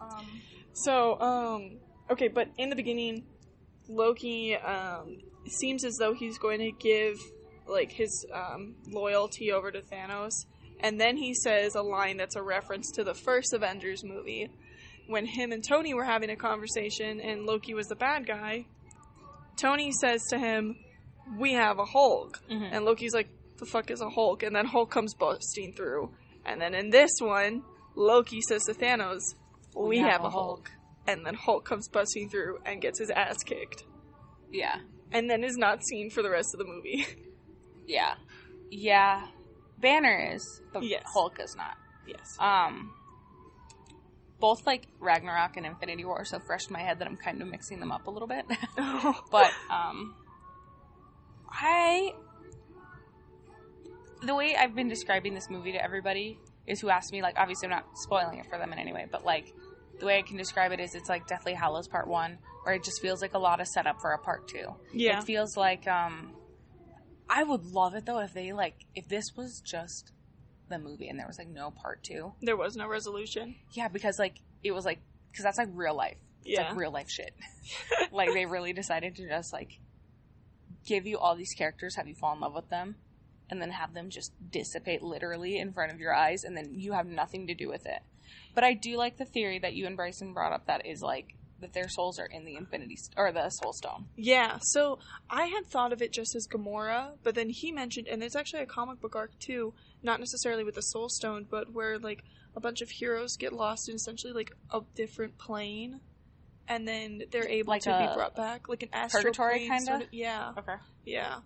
Um, 0.00 0.26
So, 0.72 1.20
um, 1.20 1.78
okay, 2.10 2.28
but 2.28 2.48
in 2.58 2.68
the 2.70 2.76
beginning, 2.76 3.24
Loki, 3.88 4.56
um, 4.56 5.18
seems 5.46 5.84
as 5.84 5.94
though 6.00 6.14
he's 6.14 6.38
going 6.38 6.58
to 6.60 6.72
give, 6.72 7.16
like, 7.68 7.92
his, 7.92 8.26
um, 8.32 8.74
loyalty 8.90 9.52
over 9.52 9.70
to 9.70 9.80
Thanos. 9.82 10.32
And 10.80 11.00
then 11.00 11.16
he 11.16 11.32
says 11.34 11.74
a 11.76 11.82
line 11.82 12.16
that's 12.16 12.34
a 12.36 12.42
reference 12.42 12.90
to 12.96 13.04
the 13.04 13.14
first 13.14 13.52
Avengers 13.54 14.02
movie. 14.04 14.50
When 15.06 15.26
him 15.26 15.52
and 15.52 15.62
Tony 15.62 15.94
were 15.94 16.04
having 16.04 16.30
a 16.30 16.36
conversation 16.36 17.20
and 17.20 17.44
Loki 17.46 17.74
was 17.74 17.86
the 17.86 17.94
bad 17.94 18.26
guy, 18.26 18.66
Tony 19.56 19.92
says 19.92 20.20
to 20.30 20.38
him, 20.38 20.76
We 21.38 21.52
have 21.52 21.78
a 21.78 21.84
Hulk. 21.84 22.40
Mhm. 22.50 22.68
And 22.72 22.84
Loki's 22.84 23.14
like, 23.14 23.28
The 23.64 23.70
fuck 23.70 23.90
is 23.90 24.00
a 24.02 24.10
Hulk? 24.10 24.42
And 24.42 24.54
then 24.54 24.66
Hulk 24.66 24.90
comes 24.90 25.14
busting 25.14 25.72
through. 25.72 26.10
And 26.44 26.60
then 26.60 26.74
in 26.74 26.90
this 26.90 27.10
one, 27.18 27.62
Loki 27.96 28.40
says 28.42 28.62
to 28.64 28.74
Thanos, 28.74 29.20
We, 29.74 29.98
have, 29.98 30.22
a 30.22 30.28
Hulk. 30.30 30.70
And 31.06 31.24
then 31.24 31.34
Hulk 31.34 31.64
comes 31.64 31.88
busting 31.88 32.28
through 32.28 32.58
and 32.66 32.82
gets 32.82 32.98
his 32.98 33.08
ass 33.10 33.42
kicked. 33.42 33.84
yeah, 34.52 34.76
And 35.12 35.30
then 35.30 35.44
is 35.44 35.56
not 35.56 35.82
seen 35.82 36.10
for 36.10 36.22
the 36.22 36.30
rest 36.30 36.48
of 36.54 36.58
the 36.58 36.66
movie. 36.66 37.06
yeah, 37.86 38.14
yeah. 38.70 39.28
Banner 39.80 40.32
is, 40.34 40.60
but 40.72 40.82
Yes. 40.82 41.02
Hulk 41.14 41.38
is 41.40 41.56
not. 41.56 41.76
yes. 42.06 42.36
Um, 42.38 42.92
both 44.40 44.66
like 44.66 44.86
Ragnarok 45.00 45.56
and 45.56 45.64
Infinity 45.64 46.04
War 46.04 46.20
are 46.20 46.24
so 46.26 46.38
fresh 46.38 46.66
in 46.66 46.72
my 46.74 46.80
head 46.80 46.98
that 46.98 47.08
I'm 47.08 47.16
kind 47.16 47.40
of 47.40 47.48
mixing 47.48 47.80
them 47.80 47.90
up 47.92 48.06
a 48.06 48.10
little 48.10 48.28
bit. 48.28 48.44
but 49.30 49.50
um, 49.70 50.14
I 51.50 52.12
the 54.24 54.34
way 54.34 54.56
I've 54.56 54.74
been 54.74 54.88
describing 54.88 55.34
this 55.34 55.48
movie 55.50 55.72
to 55.72 55.82
everybody 55.82 56.38
is 56.66 56.80
who 56.80 56.88
asked 56.88 57.12
me 57.12 57.22
like 57.22 57.34
obviously 57.38 57.66
I'm 57.66 57.70
not 57.72 57.86
spoiling 57.94 58.38
it 58.38 58.46
for 58.50 58.58
them 58.58 58.72
in 58.72 58.78
any 58.78 58.92
way, 58.92 59.06
but 59.10 59.24
like 59.24 59.52
the 60.00 60.06
way 60.06 60.18
I 60.18 60.22
can 60.22 60.36
describe 60.36 60.72
it 60.72 60.80
is 60.80 60.94
it's 60.94 61.08
like 61.08 61.26
Deathly 61.26 61.54
Hallows 61.54 61.86
Part 61.88 62.08
One, 62.08 62.38
where 62.64 62.74
it 62.74 62.82
just 62.82 63.00
feels 63.00 63.22
like 63.22 63.34
a 63.34 63.38
lot 63.38 63.60
of 63.60 63.68
setup 63.68 64.00
for 64.00 64.12
a 64.12 64.18
Part 64.18 64.48
Two. 64.48 64.74
yeah. 64.92 65.18
It 65.18 65.24
feels 65.24 65.56
like 65.56 65.86
um 65.86 66.32
I 67.28 67.42
would 67.42 67.64
love 67.64 67.94
it 67.94 68.04
though 68.06 68.18
if 68.20 68.34
they 68.34 68.52
like 68.52 68.74
if 68.94 69.08
this 69.08 69.34
was 69.36 69.60
just 69.60 70.12
the 70.68 70.78
movie 70.78 71.08
and 71.08 71.18
there 71.18 71.26
was 71.26 71.38
like 71.38 71.48
no 71.48 71.70
part 71.70 72.02
2. 72.04 72.32
There 72.42 72.56
was 72.56 72.74
no 72.76 72.88
resolution. 72.88 73.56
Yeah, 73.72 73.88
because 73.88 74.18
like 74.18 74.40
it 74.62 74.72
was 74.72 74.84
like 74.86 74.98
cuz 75.34 75.42
that's 75.44 75.58
like 75.58 75.68
real 75.72 75.94
life. 75.94 76.16
It's 76.44 76.58
Yeah. 76.58 76.68
like 76.68 76.76
real 76.76 76.90
life 76.90 77.10
shit. 77.10 77.34
like 78.12 78.32
they 78.32 78.46
really 78.46 78.72
decided 78.72 79.16
to 79.16 79.28
just 79.28 79.52
like 79.52 79.78
give 80.86 81.06
you 81.06 81.18
all 81.18 81.34
these 81.36 81.54
characters, 81.54 81.96
have 81.96 82.06
you 82.08 82.14
fall 82.14 82.34
in 82.34 82.40
love 82.40 82.54
with 82.54 82.68
them 82.68 82.96
and 83.50 83.60
then 83.60 83.70
have 83.70 83.94
them 83.94 84.10
just 84.10 84.32
dissipate 84.50 85.02
literally 85.02 85.58
in 85.58 85.72
front 85.72 85.92
of 85.92 86.00
your 86.00 86.14
eyes 86.14 86.44
and 86.44 86.56
then 86.56 86.70
you 86.72 86.92
have 86.92 87.06
nothing 87.06 87.46
to 87.46 87.54
do 87.54 87.68
with 87.68 87.86
it. 87.86 88.00
But 88.54 88.64
I 88.64 88.74
do 88.74 88.96
like 88.96 89.16
the 89.18 89.24
theory 89.24 89.58
that 89.58 89.74
you 89.74 89.86
and 89.86 89.96
Bryson 89.96 90.32
brought 90.32 90.52
up 90.52 90.66
that 90.66 90.86
is 90.86 91.02
like 91.02 91.34
that 91.60 91.72
their 91.72 91.88
souls 91.88 92.18
are 92.18 92.26
in 92.26 92.44
the 92.44 92.56
infinity 92.56 92.96
st- 92.96 93.14
or 93.16 93.30
the 93.32 93.48
soul 93.50 93.72
stone. 93.72 94.06
Yeah, 94.16 94.58
so 94.60 94.98
I 95.30 95.46
had 95.46 95.66
thought 95.66 95.92
of 95.92 96.02
it 96.02 96.12
just 96.12 96.34
as 96.34 96.46
Gamora, 96.48 97.12
but 97.22 97.34
then 97.34 97.48
he 97.50 97.70
mentioned, 97.72 98.08
and 98.08 98.22
it's 98.22 98.34
actually 98.36 98.62
a 98.62 98.66
comic 98.66 99.00
book 99.00 99.14
arc 99.16 99.38
too, 99.38 99.72
not 100.02 100.18
necessarily 100.20 100.64
with 100.64 100.74
the 100.74 100.82
Soul 100.82 101.08
Stone, 101.08 101.46
but 101.50 101.72
where 101.72 101.98
like 101.98 102.22
a 102.56 102.60
bunch 102.60 102.80
of 102.82 102.90
heroes 102.90 103.36
get 103.36 103.52
lost 103.52 103.88
in 103.88 103.94
essentially 103.94 104.32
like 104.32 104.50
a 104.72 104.80
different 104.94 105.38
plane, 105.38 106.00
and 106.68 106.86
then 106.88 107.22
they're 107.30 107.48
able 107.48 107.70
Like 107.70 107.82
to 107.82 107.98
be 107.98 108.14
brought 108.14 108.34
back, 108.36 108.68
like 108.68 108.82
an 108.82 108.88
astral 108.92 109.22
purgatory 109.22 109.58
plane 109.58 109.70
kinda? 109.70 109.84
sort 109.84 110.02
of- 110.02 110.08
Yeah, 110.12 110.52
Okay. 110.58 110.74
yeah. 111.04 111.40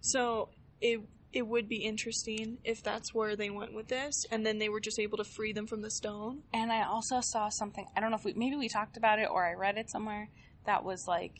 So 0.00 0.48
it 0.80 1.00
it 1.34 1.46
would 1.46 1.68
be 1.68 1.84
interesting 1.84 2.58
if 2.64 2.82
that's 2.82 3.12
where 3.12 3.34
they 3.36 3.50
went 3.50 3.74
with 3.74 3.88
this, 3.88 4.24
and 4.30 4.46
then 4.46 4.58
they 4.58 4.68
were 4.68 4.80
just 4.80 4.98
able 5.00 5.18
to 5.18 5.24
free 5.24 5.52
them 5.52 5.66
from 5.66 5.82
the 5.82 5.90
stone. 5.90 6.42
And 6.52 6.70
I 6.72 6.84
also 6.84 7.20
saw 7.20 7.48
something. 7.48 7.86
I 7.96 8.00
don't 8.00 8.10
know 8.10 8.16
if 8.16 8.24
we 8.24 8.32
maybe 8.34 8.56
we 8.56 8.68
talked 8.68 8.96
about 8.96 9.18
it 9.18 9.28
or 9.30 9.44
I 9.44 9.52
read 9.54 9.76
it 9.76 9.90
somewhere 9.90 10.28
that 10.64 10.84
was 10.84 11.04
like 11.08 11.34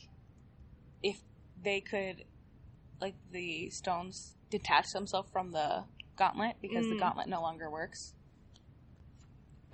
if 1.03 1.17
they 1.63 1.81
could 1.81 2.25
like 3.01 3.15
the 3.31 3.71
stones 3.71 4.35
detach 4.51 4.87
themselves 4.93 5.31
from 5.33 5.53
the 5.53 5.85
gauntlet 6.17 6.57
because 6.61 6.87
the 6.89 6.95
Mm. 6.97 7.01
gauntlet 7.01 7.29
no 7.29 7.41
longer 7.41 7.71
works. 7.71 8.15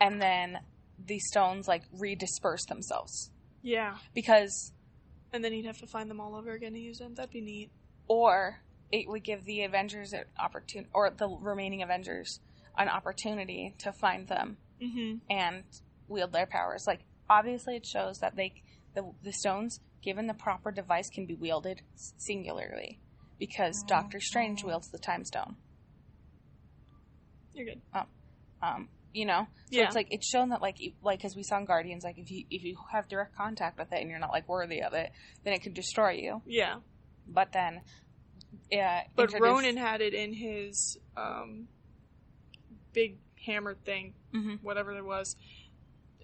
And 0.01 0.21
then 0.21 0.61
the 0.99 1.19
stones 1.19 1.67
like 1.69 1.83
redisperse 1.93 2.67
themselves 2.69 3.31
Yeah, 3.63 3.97
because 4.15 4.73
and 5.33 5.45
then 5.45 5.53
he'd 5.53 5.67
have 5.67 5.79
to 5.79 5.87
find 5.87 6.11
them 6.11 6.21
all 6.21 6.35
over 6.35 6.53
again 6.53 6.73
to 6.75 6.79
use 6.81 6.99
them. 6.99 7.15
That'd 7.15 7.31
be 7.31 7.41
neat. 7.41 7.71
or 8.09 8.59
it 8.93 9.09
would 9.09 9.23
give 9.25 9.45
the 9.45 9.63
Avengers 9.65 10.13
an 10.13 10.25
opportunity 10.39 10.89
or 10.93 11.11
the 11.11 11.29
remaining 11.29 11.83
Avengers 11.83 12.41
an 12.77 12.89
opportunity 12.89 13.75
to 13.79 13.93
find 13.93 14.29
them 14.29 14.57
Mm-hmm. 14.83 15.17
and 15.29 15.63
wield 16.09 16.33
their 16.33 16.47
powers. 16.47 16.85
Like 16.87 17.01
obviously, 17.29 17.77
it 17.77 17.85
shows 17.87 18.19
that 18.21 18.35
they 18.37 18.55
the 18.95 19.13
the 19.23 19.33
stones, 19.33 19.79
given 20.03 20.27
the 20.27 20.33
proper 20.35 20.71
device, 20.73 21.11
can 21.11 21.27
be 21.27 21.35
wielded 21.35 21.83
singularly, 22.17 22.99
because 23.39 23.83
Doctor 23.87 24.21
Strange 24.21 24.65
wields 24.65 24.89
the 24.91 24.99
Time 24.99 25.25
Stone. 25.27 25.57
You're 27.53 27.67
good. 27.67 27.81
Um, 28.63 28.89
you 29.13 29.27
know, 29.27 29.47
so 29.71 29.79
Yeah. 29.79 29.87
it's 29.87 29.95
like 29.95 30.09
it's 30.11 30.27
shown 30.29 30.51
that 30.51 30.63
like 30.63 30.77
like 31.03 31.19
because 31.19 31.35
we 31.37 31.43
saw 31.43 31.59
in 31.59 31.65
Guardians, 31.65 32.05
like 32.05 32.19
if 32.19 32.31
you 32.31 32.45
if 32.51 32.63
you 32.63 32.77
have 32.93 33.09
direct 33.09 33.35
contact 33.37 33.79
with 33.79 33.93
it 33.93 34.01
and 34.01 34.09
you're 34.09 34.19
not 34.19 34.31
like 34.31 34.49
worthy 34.49 34.83
of 34.83 34.93
it, 34.95 35.11
then 35.45 35.53
it 35.53 35.63
could 35.63 35.75
destroy 35.75 36.13
you. 36.13 36.43
Yeah. 36.47 36.77
But 37.27 37.53
then, 37.53 37.81
yeah, 38.71 39.05
But 39.15 39.25
introduce- 39.33 39.47
Ronan 39.49 39.77
had 39.77 40.01
it 40.01 40.15
in 40.15 40.33
his 40.33 40.99
um, 41.17 41.69
big 42.93 43.19
hammer 43.47 43.75
thing, 43.75 44.15
Mhm. 44.33 44.63
whatever 44.63 44.93
it 44.97 45.05
was, 45.05 45.37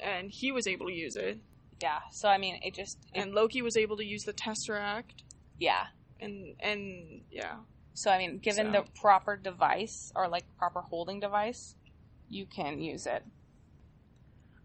and 0.00 0.30
he 0.30 0.52
was 0.52 0.66
able 0.66 0.86
to 0.86 0.92
use 0.94 1.16
it. 1.16 1.38
yeah. 1.80 2.00
So 2.10 2.28
I 2.28 2.38
mean, 2.38 2.58
it 2.62 2.74
just 2.74 2.98
it- 3.12 3.20
And 3.20 3.34
Loki 3.34 3.60
was 3.62 3.76
able 3.76 3.96
to 3.98 4.04
use 4.04 4.24
the 4.24 4.32
Tesseract, 4.32 5.12
yeah. 5.58 5.88
and 6.20 6.56
and 6.60 7.22
yeah, 7.30 7.60
So 7.94 8.10
I 8.10 8.18
mean, 8.18 8.38
given 8.38 8.72
So- 8.72 8.82
the 8.82 8.90
proper 9.00 9.36
device 9.36 10.12
or 10.14 10.28
like 10.28 10.44
proper 10.58 10.80
holding 10.82 11.18
device, 11.20 11.74
you 12.28 12.44
can 12.46 12.80
use 12.80 13.06
it. 13.06 13.24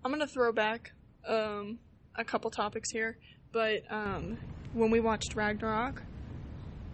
I'm 0.03 0.11
gonna 0.11 0.27
throw 0.27 0.51
back 0.51 0.91
um, 1.25 1.79
a 2.15 2.23
couple 2.25 2.49
topics 2.51 2.89
here, 2.91 3.17
but 3.51 3.83
um, 3.91 4.37
when 4.73 4.89
we 4.91 4.99
watched 4.99 5.35
Ragnarok, 5.35 6.01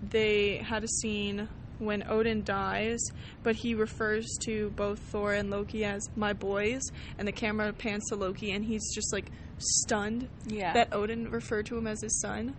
they 0.01 0.57
had 0.57 0.83
a 0.83 0.87
scene 0.87 1.47
when 1.79 2.03
Odin 2.09 2.43
dies, 2.43 2.99
but 3.43 3.55
he 3.57 3.75
refers 3.75 4.25
to 4.45 4.71
both 4.71 4.99
Thor 4.99 5.33
and 5.33 5.49
Loki 5.51 5.85
as 5.85 6.01
my 6.15 6.33
boys, 6.33 6.81
and 7.17 7.27
the 7.27 7.31
camera 7.31 7.71
pans 7.73 8.03
to 8.09 8.15
Loki, 8.15 8.51
and 8.51 8.65
he's 8.65 8.83
just 8.95 9.13
like 9.13 9.31
stunned 9.59 10.27
Yeah. 10.47 10.73
that 10.73 10.93
Odin 10.93 11.29
referred 11.29 11.65
to 11.67 11.77
him 11.77 11.85
as 11.87 12.01
his 12.01 12.19
son. 12.19 12.55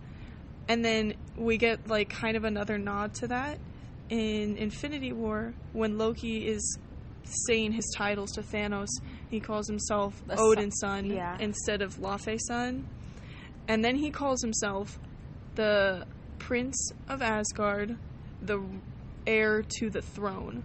And 0.67 0.85
then 0.85 1.15
we 1.35 1.57
get 1.57 1.87
like 1.89 2.09
kind 2.09 2.37
of 2.37 2.43
another 2.43 2.77
nod 2.77 3.13
to 3.15 3.27
that 3.27 3.57
in 4.09 4.55
Infinity 4.57 5.11
War 5.11 5.53
when 5.73 5.97
Loki 5.97 6.47
is 6.47 6.77
saying 7.47 7.73
his 7.73 7.85
titles 7.97 8.31
to 8.31 8.41
Thanos. 8.41 8.87
He 9.29 9.39
calls 9.39 9.67
himself 9.67 10.21
The 10.27 10.37
son- 10.37 10.45
Odin's 10.45 10.79
son 10.79 11.05
yeah. 11.09 11.37
instead 11.39 11.81
of 11.81 11.95
Laufey's 11.99 12.45
son. 12.47 12.87
And 13.67 13.83
then 13.83 13.95
he 13.97 14.09
calls 14.11 14.41
himself 14.41 14.97
the 15.55 16.05
Prince 16.39 16.91
of 17.07 17.21
Asgard, 17.21 17.97
the 18.41 18.63
heir 19.27 19.63
to 19.77 19.89
the 19.89 20.01
throne. 20.01 20.63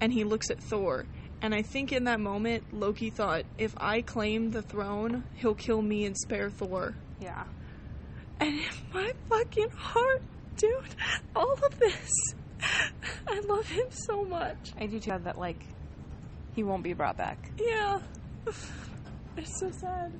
And 0.00 0.12
he 0.12 0.24
looks 0.24 0.50
at 0.50 0.58
Thor. 0.58 1.04
And 1.42 1.54
I 1.54 1.62
think 1.62 1.92
in 1.92 2.04
that 2.04 2.20
moment, 2.20 2.64
Loki 2.72 3.10
thought, 3.10 3.44
if 3.58 3.74
I 3.76 4.02
claim 4.02 4.50
the 4.50 4.62
throne, 4.62 5.24
he'll 5.34 5.54
kill 5.54 5.82
me 5.82 6.04
and 6.06 6.16
spare 6.16 6.50
Thor. 6.50 6.94
Yeah. 7.20 7.44
And 8.38 8.54
in 8.58 8.64
my 8.94 9.12
fucking 9.28 9.70
heart, 9.70 10.22
dude, 10.56 10.94
all 11.36 11.52
of 11.52 11.78
this, 11.78 12.10
I 13.26 13.40
love 13.40 13.68
him 13.68 13.86
so 13.90 14.24
much. 14.24 14.72
I 14.78 14.86
do 14.86 14.98
too. 14.98 15.18
That 15.18 15.38
like 15.38 15.62
he 16.54 16.62
won't 16.62 16.82
be 16.82 16.92
brought 16.92 17.16
back. 17.16 17.50
Yeah. 17.58 18.00
It's 19.36 19.60
so 19.60 19.70
sad. 19.70 20.12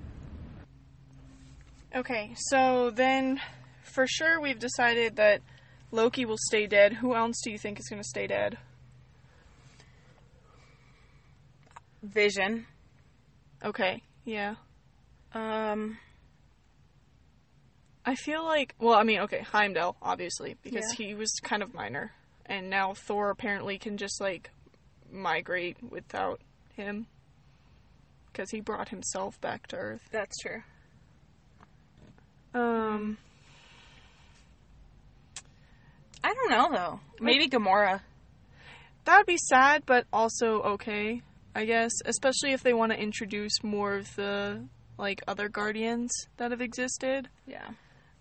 Okay, 1.95 2.33
so 2.37 2.91
then 2.91 3.41
for 3.83 4.07
sure 4.07 4.41
we've 4.41 4.59
decided 4.59 5.17
that 5.17 5.41
Loki 5.91 6.25
will 6.25 6.39
stay 6.39 6.67
dead. 6.67 6.95
Who 6.95 7.15
else 7.15 7.41
do 7.43 7.51
you 7.51 7.59
think 7.59 7.79
is 7.81 7.89
going 7.89 8.03
to 8.03 8.09
stay 8.09 8.27
dead? 8.27 8.59
Vision. 12.03 12.67
Okay, 13.65 14.03
yeah. 14.25 14.55
Um. 15.35 15.99
I 18.07 18.15
feel 18.15 18.43
like, 18.45 18.75
well, 18.79 18.95
I 18.95 19.03
mean, 19.03 19.21
okay, 19.21 19.43
Heimdall, 19.43 19.95
obviously, 20.01 20.57
because 20.63 20.87
Yeah. 20.99 21.07
he 21.07 21.15
was 21.15 21.31
kind 21.45 21.63
of 21.63 21.75
minor. 21.75 22.13
And 22.47 22.71
now 22.71 22.95
Thor 22.95 23.29
apparently 23.29 23.79
can 23.79 23.99
just, 23.99 24.21
like, 24.23 24.51
migrate 25.13 25.77
without 25.83 26.41
him. 26.75 27.07
Because 28.33 28.51
he 28.51 28.61
brought 28.61 28.89
himself 28.89 29.39
back 29.43 29.67
to 29.69 29.77
Earth. 29.77 30.09
That's 30.11 30.37
true. 30.39 30.63
Um, 32.55 33.19
I 36.23 36.35
don't 36.35 36.51
know 36.51 36.69
though. 36.73 37.01
Maybe 37.21 37.49
Gamora. 37.49 38.01
that 39.05 39.17
would 39.17 39.27
be 39.27 39.39
sad, 39.39 39.85
but 39.87 40.07
also 40.13 40.63
okay, 40.63 41.23
I 41.55 41.65
guess. 41.65 41.93
Especially 42.05 42.53
if 42.53 42.63
they 42.63 42.73
want 42.75 42.93
to 42.93 42.99
introduce 42.99 43.63
more 43.63 43.95
of 43.97 44.15
the, 44.17 44.65
like, 44.99 45.23
other 45.27 45.49
Guardians 45.49 46.11
that 46.37 46.51
have 46.51 46.61
existed. 46.61 47.29
Yeah. 47.47 47.69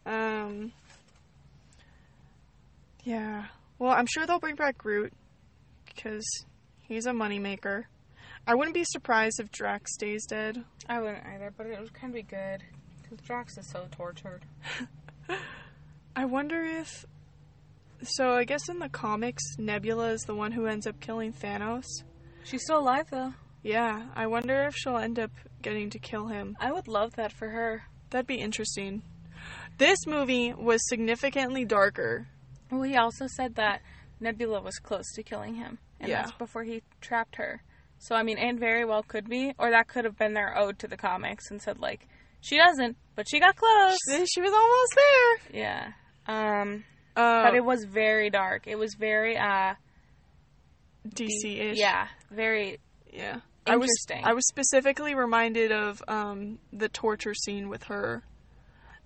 Um, 0.06 0.72
yeah. 3.04 3.46
Well, 3.78 3.92
I'm 3.92 4.08
sure 4.08 4.26
they'll 4.26 4.40
bring 4.40 4.56
back 4.56 4.78
Groot 4.78 5.14
because 5.86 6.26
he's 6.82 7.06
a 7.06 7.12
moneymaker. 7.12 7.86
I 8.48 8.56
wouldn't 8.56 8.74
be 8.74 8.84
surprised 8.86 9.40
if 9.40 9.52
Drax 9.52 9.94
stays 9.94 10.26
dead. 10.26 10.64
I 10.88 11.00
wouldn't 11.00 11.26
either, 11.26 11.54
but 11.56 11.68
it 11.68 11.80
would 11.80 11.94
kind 11.94 12.12
of 12.12 12.16
be 12.16 12.24
good 12.24 12.64
because 13.04 13.20
Drax 13.26 13.58
is 13.58 13.70
so 13.70 13.88
tortured. 13.92 14.46
I 16.16 16.26
wonder 16.26 16.64
if. 16.64 17.06
So, 18.02 18.32
I 18.32 18.44
guess 18.46 18.70
in 18.70 18.80
the 18.80 18.90
comics, 18.90 19.44
Nebula 19.58 20.12
is 20.12 20.22
the 20.22 20.36
one 20.36 20.52
who 20.52 20.66
ends 20.68 20.88
up 20.88 21.00
killing 21.00 21.34
Thanos. 21.34 21.84
She's 22.44 22.64
still 22.64 22.80
alive 22.80 23.08
though. 23.12 23.34
Yeah, 23.62 24.08
I 24.16 24.28
wonder 24.28 24.64
if 24.64 24.76
she'll 24.76 24.98
end 24.98 25.20
up 25.20 25.32
getting 25.62 25.90
to 25.92 26.00
kill 26.00 26.28
him. 26.28 26.56
I 26.62 26.72
would 26.72 26.88
love 26.88 27.16
that 27.16 27.34
for 27.34 27.50
her. 27.50 27.84
That'd 28.10 28.26
be 28.28 28.36
interesting. 28.36 29.02
This 29.78 30.00
movie 30.08 30.54
was 30.54 30.80
significantly 30.88 31.66
darker. 31.66 32.28
Well, 32.72 32.84
he 32.84 32.96
also 32.96 33.28
said 33.28 33.56
that 33.56 33.82
Nebula 34.20 34.62
was 34.62 34.78
close 34.80 35.06
to 35.16 35.24
killing 35.24 35.56
him, 35.56 35.78
and 36.00 36.10
Yeah. 36.10 36.22
that's 36.24 36.32
before 36.38 36.64
he 36.64 36.82
trapped 37.02 37.36
her. 37.36 37.62
So 37.98 38.16
I 38.16 38.24
mean, 38.24 38.38
and 38.38 38.58
very 38.60 38.86
well 38.86 39.04
could 39.04 39.28
be, 39.30 39.54
or 39.60 39.72
that 39.72 39.90
could 39.90 40.06
have 40.06 40.18
been 40.18 40.34
their 40.34 40.58
ode 40.58 40.80
to 40.80 40.88
the 40.88 40.96
comics 40.98 41.52
and 41.52 41.62
said 41.62 41.80
like, 41.80 42.08
she 42.42 42.58
doesn't, 42.58 42.96
but 43.16 43.28
she 43.30 43.42
got 43.42 43.58
close. 43.58 43.98
She 44.30 44.42
was 44.42 44.54
almost 44.54 44.96
there. 44.96 45.60
Yeah. 45.62 45.92
Um, 46.28 46.86
Uh, 47.20 47.44
but 47.44 47.54
it 47.56 47.66
was 47.66 47.84
very 47.84 48.30
dark. 48.30 48.66
It 48.66 48.78
was 48.78 48.96
very 48.96 49.38
uh 49.38 49.74
DC 51.08 51.60
ish. 51.60 51.78
Yeah, 51.78 52.08
very 52.32 52.80
Yeah. 53.12 53.42
I 53.68 53.76
was 53.76 53.90
Interesting. 53.90 54.26
I 54.26 54.34
was 54.34 54.48
specifically 54.48 55.16
reminded 55.16 55.72
of 55.72 56.02
um 56.08 56.60
the 56.72 56.88
torture 56.90 57.34
scene 57.34 57.68
with 57.68 57.84
her 57.84 58.24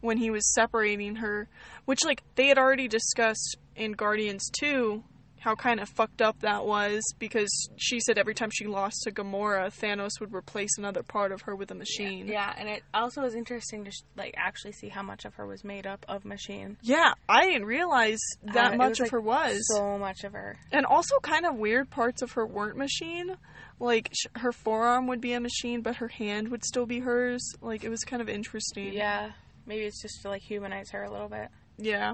when 0.02 0.18
he 0.18 0.30
was 0.30 0.54
separating 0.54 1.16
her, 1.16 1.48
which 1.86 2.04
like 2.06 2.22
they 2.36 2.48
had 2.48 2.58
already 2.58 2.88
discussed 2.88 3.58
in 3.76 3.94
Guardians 3.94 4.50
2 4.60 5.04
how 5.44 5.56
kind 5.56 5.82
of 5.82 5.90
fucked 5.90 6.22
up 6.22 6.40
that 6.40 6.66
was 6.66 7.04
because 7.20 7.50
she 7.76 8.00
said 8.00 8.18
every 8.18 8.34
time 8.34 8.50
she 8.50 8.66
lost 8.66 9.02
to 9.04 9.12
Gamora, 9.12 9.68
Thanos 9.78 10.12
would 10.22 10.34
replace 10.34 10.70
another 10.78 11.04
part 11.04 11.34
of 11.34 11.42
her 11.42 11.54
with 11.54 11.70
a 11.70 11.76
machine. 11.76 12.30
Yeah, 12.30 12.54
and 12.58 12.70
it 12.70 12.82
also 12.94 13.22
was 13.24 13.36
interesting 13.36 13.84
to 13.84 13.92
sh- 13.92 14.04
like 14.16 14.34
actually 14.38 14.72
see 14.72 14.88
how 14.88 15.04
much 15.04 15.26
of 15.26 15.34
her 15.36 15.46
was 15.46 15.66
made 15.66 15.86
up 15.86 16.06
of 16.08 16.24
machine. 16.24 16.78
Yeah, 16.82 17.14
I 17.28 17.46
didn't 17.48 17.66
realize 17.66 18.20
that 18.54 18.74
Uh, 18.74 18.78
much 18.78 18.90
was, 18.92 19.00
of 19.02 19.04
like, 19.04 19.12
her 19.12 19.20
was. 19.20 19.68
So 19.76 19.98
much 19.98 20.24
of 20.24 20.32
her. 20.32 20.58
And 20.72 20.86
also, 20.86 21.20
kind 21.20 21.46
of 21.46 21.56
weird 21.56 21.90
parts 21.90 22.22
of 22.22 22.32
her 22.32 22.46
weren't 22.48 22.78
machine. 22.78 23.36
Like, 23.82 24.12
sh- 24.14 24.28
her 24.38 24.54
forearm 24.54 25.08
would 25.08 25.20
be 25.20 25.34
a 25.34 25.42
machine, 25.42 25.82
but 25.82 25.98
her 25.98 26.08
hand 26.08 26.48
would 26.52 26.64
still 26.64 26.86
be 26.86 27.00
hers. 27.00 27.44
Like, 27.60 27.84
it 27.84 27.90
was 27.90 28.06
kind 28.06 28.22
of 28.22 28.30
interesting. 28.30 28.94
Yeah, 28.94 29.32
maybe 29.66 29.84
it's 29.84 30.02
just 30.02 30.22
to 30.22 30.30
like 30.30 30.42
humanize 30.42 30.92
her 30.92 31.04
a 31.04 31.12
little 31.12 31.28
bit. 31.28 31.50
Yeah. 31.78 32.14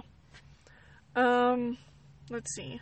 Um, 1.15 1.77
let's 2.29 2.55
see. 2.55 2.81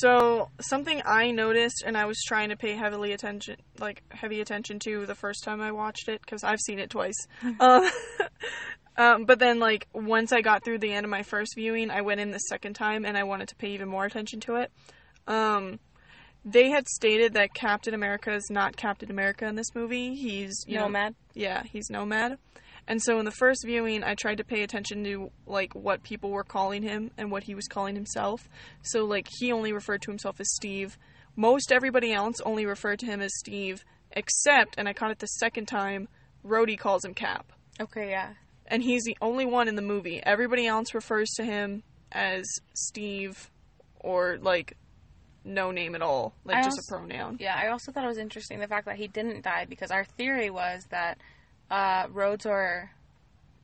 So, 0.00 0.48
something 0.58 1.02
I 1.04 1.32
noticed 1.32 1.82
and 1.84 1.98
I 1.98 2.06
was 2.06 2.18
trying 2.26 2.48
to 2.48 2.56
pay 2.56 2.72
heavily 2.72 3.12
attention, 3.12 3.56
like, 3.78 4.02
heavy 4.10 4.40
attention 4.40 4.78
to 4.80 5.04
the 5.04 5.14
first 5.14 5.44
time 5.44 5.60
I 5.60 5.72
watched 5.72 6.08
it, 6.08 6.22
because 6.22 6.42
I've 6.42 6.60
seen 6.60 6.78
it 6.78 6.88
twice. 6.88 7.26
um, 7.60 7.90
um, 8.96 9.24
but 9.26 9.38
then, 9.38 9.58
like, 9.58 9.86
once 9.92 10.32
I 10.32 10.40
got 10.40 10.64
through 10.64 10.78
the 10.78 10.92
end 10.92 11.04
of 11.04 11.10
my 11.10 11.22
first 11.22 11.52
viewing, 11.56 11.90
I 11.90 12.00
went 12.00 12.20
in 12.20 12.30
the 12.30 12.38
second 12.38 12.72
time 12.72 13.04
and 13.04 13.18
I 13.18 13.24
wanted 13.24 13.48
to 13.48 13.56
pay 13.56 13.72
even 13.72 13.88
more 13.88 14.06
attention 14.06 14.40
to 14.40 14.56
it. 14.56 14.72
Um, 15.26 15.78
they 16.44 16.70
had 16.70 16.88
stated 16.88 17.34
that 17.34 17.52
Captain 17.52 17.92
America 17.92 18.32
is 18.32 18.48
not 18.50 18.76
Captain 18.76 19.10
America 19.10 19.46
in 19.46 19.56
this 19.56 19.74
movie. 19.74 20.14
He's, 20.14 20.64
you 20.66 20.76
know, 20.76 20.84
Nomad. 20.84 21.14
yeah, 21.34 21.64
he's 21.64 21.90
Nomad. 21.90 22.38
And 22.88 23.00
so 23.02 23.18
in 23.18 23.24
the 23.24 23.30
first 23.30 23.64
viewing, 23.64 24.02
I 24.02 24.14
tried 24.14 24.38
to 24.38 24.44
pay 24.44 24.62
attention 24.62 25.04
to 25.04 25.30
like 25.46 25.74
what 25.74 26.02
people 26.02 26.30
were 26.30 26.44
calling 26.44 26.82
him 26.82 27.10
and 27.16 27.30
what 27.30 27.44
he 27.44 27.54
was 27.54 27.66
calling 27.68 27.94
himself. 27.94 28.48
So 28.82 29.04
like 29.04 29.28
he 29.38 29.52
only 29.52 29.72
referred 29.72 30.02
to 30.02 30.10
himself 30.10 30.40
as 30.40 30.52
Steve. 30.54 30.98
Most 31.36 31.72
everybody 31.72 32.12
else 32.12 32.40
only 32.44 32.66
referred 32.66 32.98
to 32.98 33.06
him 33.06 33.20
as 33.22 33.32
Steve, 33.38 33.84
except, 34.10 34.74
and 34.76 34.88
I 34.88 34.92
caught 34.92 35.10
it 35.12 35.20
the 35.20 35.26
second 35.26 35.66
time, 35.66 36.08
Rhodey 36.44 36.76
calls 36.78 37.04
him 37.04 37.14
Cap. 37.14 37.52
Okay, 37.80 38.10
yeah. 38.10 38.34
And 38.66 38.82
he's 38.82 39.04
the 39.04 39.16
only 39.20 39.46
one 39.46 39.68
in 39.68 39.76
the 39.76 39.82
movie. 39.82 40.20
Everybody 40.22 40.66
else 40.66 40.92
refers 40.92 41.30
to 41.36 41.44
him 41.44 41.82
as 42.10 42.44
Steve 42.74 43.50
or 44.00 44.38
like 44.42 44.76
no 45.44 45.70
name 45.70 45.94
at 45.94 46.02
all, 46.02 46.34
like 46.44 46.56
I 46.58 46.62
just 46.62 46.78
also- 46.90 46.96
a 46.96 47.06
pronoun. 47.06 47.36
Yeah, 47.40 47.56
I 47.56 47.68
also 47.68 47.90
thought 47.92 48.04
it 48.04 48.08
was 48.08 48.18
interesting 48.18 48.60
the 48.60 48.68
fact 48.68 48.86
that 48.86 48.96
he 48.96 49.08
didn't 49.08 49.42
die 49.42 49.64
because 49.68 49.90
our 49.90 50.04
theory 50.04 50.50
was 50.50 50.84
that 50.90 51.18
uh, 51.72 52.06
Rhodes 52.12 52.44
or 52.46 52.90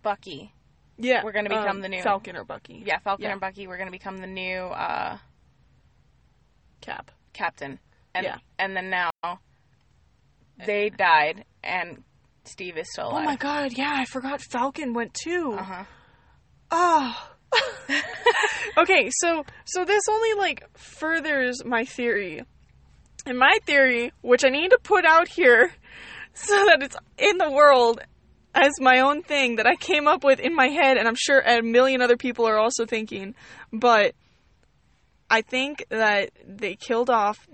Bucky, 0.02 0.52
Yeah, 0.96 1.22
We're 1.24 1.32
gonna 1.32 1.48
become 1.50 1.76
um, 1.76 1.80
the 1.82 1.88
new- 1.88 2.02
Falcon 2.02 2.34
or 2.36 2.44
Bucky. 2.44 2.82
yeah, 2.84 2.98
Falcon 2.98 3.24
Yeah. 3.26 3.32
and 3.32 3.40
Bucky, 3.40 3.66
were 3.68 3.76
going 3.76 3.86
to 3.88 3.92
become 3.92 4.16
the 4.18 4.26
new 4.26 4.58
uh, 4.64 5.18
Cap. 6.80 7.10
captain. 7.32 7.78
And, 8.14 8.24
Yeah. 8.24 8.38
And 8.58 8.74
then 8.76 8.90
now 8.90 9.10
they 10.66 10.88
died 10.90 11.44
and 11.62 12.02
Steve 12.44 12.78
is 12.78 12.90
still 12.90 13.08
alive. 13.10 13.22
Oh 13.22 13.24
my 13.24 13.36
god, 13.36 13.72
yeah, 13.76 13.92
I 13.94 14.04
forgot 14.06 14.40
Falcon 14.40 14.94
went 14.94 15.12
too. 15.14 15.52
Uh 15.58 15.62
huh. 15.62 15.84
Oh. 16.70 17.28
okay, 18.78 19.10
so 19.20 19.44
so 19.66 19.84
this 19.84 20.02
only 20.10 20.34
like 20.34 20.64
furthers 20.76 21.64
my 21.64 21.84
theory. 21.84 22.42
And 23.26 23.38
my 23.38 23.58
theory, 23.66 24.12
which 24.22 24.44
I 24.44 24.48
need 24.48 24.70
to 24.70 24.78
put 24.82 25.04
out 25.04 25.28
here 25.28 25.72
so 26.38 26.64
that 26.66 26.82
it's 26.82 26.96
in 27.18 27.38
the 27.38 27.50
world 27.50 28.00
as 28.54 28.72
my 28.80 29.00
own 29.00 29.22
thing 29.22 29.56
that 29.56 29.66
I 29.66 29.76
came 29.76 30.08
up 30.08 30.24
with 30.24 30.40
in 30.40 30.54
my 30.54 30.68
head 30.68 30.96
and 30.96 31.06
I'm 31.06 31.16
sure 31.16 31.40
a 31.40 31.62
million 31.62 32.00
other 32.00 32.16
people 32.16 32.46
are 32.46 32.58
also 32.58 32.86
thinking, 32.86 33.34
but 33.72 34.14
I 35.30 35.42
think 35.42 35.84
that 35.90 36.30
they 36.46 36.74
killed 36.74 37.10
off 37.10 37.46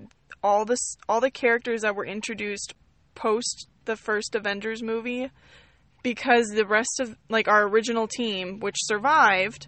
all 0.42 0.64
this 0.64 0.96
all 1.08 1.20
the 1.20 1.30
characters 1.30 1.82
that 1.82 1.96
were 1.96 2.04
introduced 2.04 2.74
post 3.14 3.68
the 3.84 3.96
first 3.96 4.34
Avengers 4.34 4.82
movie 4.82 5.30
because 6.02 6.48
the 6.48 6.66
rest 6.66 7.00
of 7.00 7.16
like 7.28 7.48
our 7.48 7.66
original 7.66 8.06
team 8.06 8.60
which 8.60 8.76
survived 8.78 9.66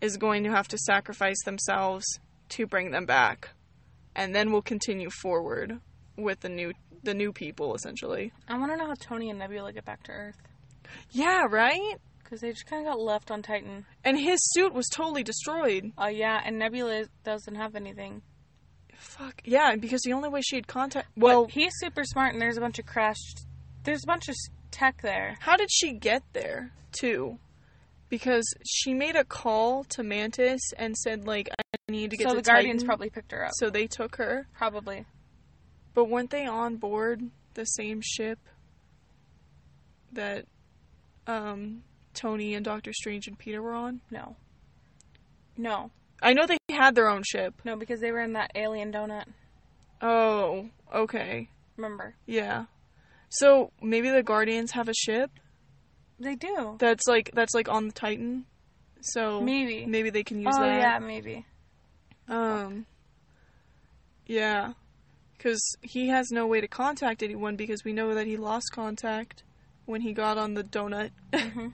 is 0.00 0.16
going 0.16 0.44
to 0.44 0.50
have 0.50 0.68
to 0.68 0.78
sacrifice 0.78 1.42
themselves 1.44 2.04
to 2.50 2.66
bring 2.66 2.90
them 2.90 3.04
back. 3.04 3.50
And 4.14 4.34
then 4.34 4.50
we'll 4.50 4.62
continue 4.62 5.10
forward 5.10 5.80
with 6.16 6.40
the 6.40 6.48
new 6.48 6.72
the 7.02 7.14
new 7.14 7.32
people 7.32 7.74
essentially 7.74 8.32
I 8.48 8.58
want 8.58 8.72
to 8.72 8.76
know 8.76 8.86
how 8.86 8.94
Tony 8.98 9.30
and 9.30 9.38
Nebula 9.38 9.72
get 9.72 9.84
back 9.84 10.02
to 10.04 10.12
Earth 10.12 10.36
yeah 11.10 11.46
right 11.48 11.96
because 12.22 12.40
they 12.40 12.50
just 12.50 12.66
kind 12.66 12.86
of 12.86 12.92
got 12.92 13.00
left 13.00 13.30
on 13.30 13.42
Titan. 13.42 13.86
and 14.04 14.18
his 14.18 14.38
suit 14.52 14.72
was 14.74 14.86
totally 14.88 15.22
destroyed 15.22 15.92
Oh 15.96 16.08
yeah, 16.08 16.40
and 16.44 16.58
Nebula 16.58 17.04
doesn't 17.24 17.54
have 17.54 17.74
anything. 17.74 18.22
fuck 18.96 19.40
yeah 19.44 19.74
because 19.76 20.02
the 20.02 20.12
only 20.12 20.28
way 20.28 20.40
she 20.42 20.56
had 20.56 20.66
contact 20.66 21.08
well 21.16 21.44
But 21.44 21.52
he's 21.52 21.72
super 21.78 22.04
smart, 22.04 22.32
and 22.32 22.42
there's 22.42 22.56
a 22.56 22.60
bunch 22.60 22.78
of 22.78 22.86
crashed. 22.86 23.46
There's 23.84 24.02
a 24.04 24.06
bunch 24.06 24.28
of 24.28 24.34
tech 24.70 25.00
there. 25.02 25.36
how 25.40 25.56
did 25.56 25.70
she 25.72 25.92
get 25.94 26.22
there 26.34 26.72
too 26.92 27.38
because 28.10 28.44
she 28.66 28.92
made 28.94 29.16
a 29.16 29.24
call 29.24 29.84
to 29.84 30.02
mantis 30.02 30.60
and 30.78 30.96
said 30.96 31.26
like 31.26 31.48
i 31.58 31.62
need 31.92 32.10
to 32.10 32.16
get 32.16 32.24
so 32.24 32.30
to 32.34 32.36
the 32.36 32.42
Guardians 32.42 32.84
probably 32.84 33.08
picked 33.10 33.32
her 33.32 33.44
up. 33.46 33.52
So 33.54 33.70
they 33.70 33.86
took 33.86 34.16
her. 34.16 34.46
Probably. 34.56 35.06
But 35.98 36.10
weren't 36.10 36.30
they 36.30 36.46
on 36.46 36.76
board 36.76 37.28
the 37.54 37.64
same 37.64 38.00
ship 38.02 38.38
that 40.12 40.44
um, 41.26 41.82
Tony 42.14 42.54
and 42.54 42.64
Doctor 42.64 42.92
Strange 42.92 43.26
and 43.26 43.36
Peter 43.36 43.60
were 43.60 43.74
on? 43.74 44.00
No. 44.08 44.36
No. 45.56 45.90
I 46.22 46.34
know 46.34 46.46
they 46.46 46.58
had 46.70 46.94
their 46.94 47.08
own 47.08 47.24
ship. 47.24 47.54
No, 47.64 47.74
because 47.74 47.98
they 47.98 48.12
were 48.12 48.20
in 48.20 48.34
that 48.34 48.52
alien 48.54 48.92
donut. 48.92 49.24
Oh, 50.00 50.68
okay. 50.94 51.48
Remember? 51.76 52.14
Yeah. 52.26 52.66
So 53.28 53.72
maybe 53.82 54.08
the 54.08 54.22
Guardians 54.22 54.70
have 54.70 54.88
a 54.88 54.94
ship 54.94 55.32
They 56.20 56.36
do. 56.36 56.76
that's 56.78 57.08
like 57.08 57.32
that's 57.34 57.54
like 57.54 57.68
on 57.68 57.88
the 57.88 57.92
Titan. 57.92 58.44
So 59.00 59.40
Maybe. 59.40 59.84
maybe 59.84 60.10
they 60.10 60.22
can 60.22 60.38
use 60.42 60.54
that. 60.54 60.62
oh 60.62 60.64
that. 60.64 60.78
yeah, 60.78 60.98
maybe. 61.00 61.44
Um. 62.28 62.86
Yeah, 64.26 64.74
because 65.38 65.62
he 65.80 66.08
has 66.08 66.30
no 66.30 66.46
way 66.46 66.60
to 66.60 66.68
contact 66.68 67.22
anyone 67.22 67.56
because 67.56 67.84
we 67.84 67.92
know 67.92 68.14
that 68.14 68.26
he 68.26 68.36
lost 68.36 68.66
contact 68.72 69.44
when 69.86 70.02
he 70.02 70.12
got 70.12 70.36
on 70.36 70.52
the 70.52 70.64
donut, 70.64 71.10
It 71.32 71.72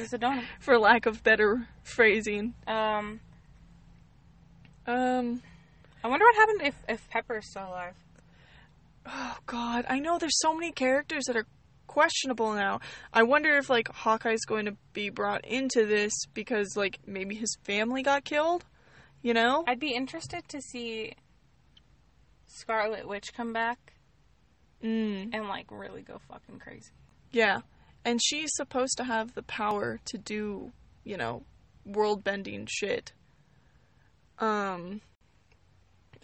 was 0.00 0.12
a 0.14 0.18
donut. 0.18 0.44
for 0.60 0.78
lack 0.78 1.04
of 1.04 1.22
better 1.22 1.68
phrasing. 1.82 2.54
Um, 2.66 3.20
Um. 4.86 5.42
I 6.02 6.08
wonder 6.08 6.24
what 6.26 6.36
happened 6.36 6.60
if 6.62 6.74
if 6.88 7.08
Pepper 7.10 7.38
is 7.38 7.50
still 7.50 7.68
alive. 7.68 7.94
Oh 9.06 9.36
God, 9.46 9.84
I 9.88 9.98
know 9.98 10.18
there's 10.18 10.38
so 10.40 10.54
many 10.54 10.72
characters 10.72 11.24
that 11.26 11.36
are 11.36 11.46
questionable 11.86 12.52
now. 12.54 12.80
I 13.12 13.22
wonder 13.22 13.56
if 13.56 13.68
like 13.70 13.88
Hawkeye's 13.88 14.44
going 14.44 14.66
to 14.66 14.76
be 14.92 15.08
brought 15.10 15.44
into 15.46 15.86
this 15.86 16.12
because 16.34 16.76
like 16.76 16.98
maybe 17.06 17.34
his 17.34 17.56
family 17.64 18.02
got 18.02 18.24
killed. 18.24 18.64
You 19.22 19.32
know? 19.32 19.64
I'd 19.66 19.80
be 19.80 19.94
interested 19.94 20.46
to 20.48 20.60
see 20.60 21.14
Scarlet 22.46 23.08
Witch 23.08 23.32
come 23.34 23.52
back 23.52 23.92
Mm. 24.82 25.30
and 25.32 25.48
like 25.48 25.66
really 25.70 26.02
go 26.02 26.20
fucking 26.28 26.58
crazy. 26.58 26.90
Yeah. 27.32 27.60
And 28.04 28.20
she's 28.22 28.50
supposed 28.54 28.98
to 28.98 29.04
have 29.04 29.32
the 29.32 29.42
power 29.42 29.98
to 30.04 30.18
do, 30.18 30.72
you 31.04 31.16
know, 31.16 31.44
world 31.86 32.22
bending 32.22 32.66
shit. 32.70 33.12
Um 34.38 35.00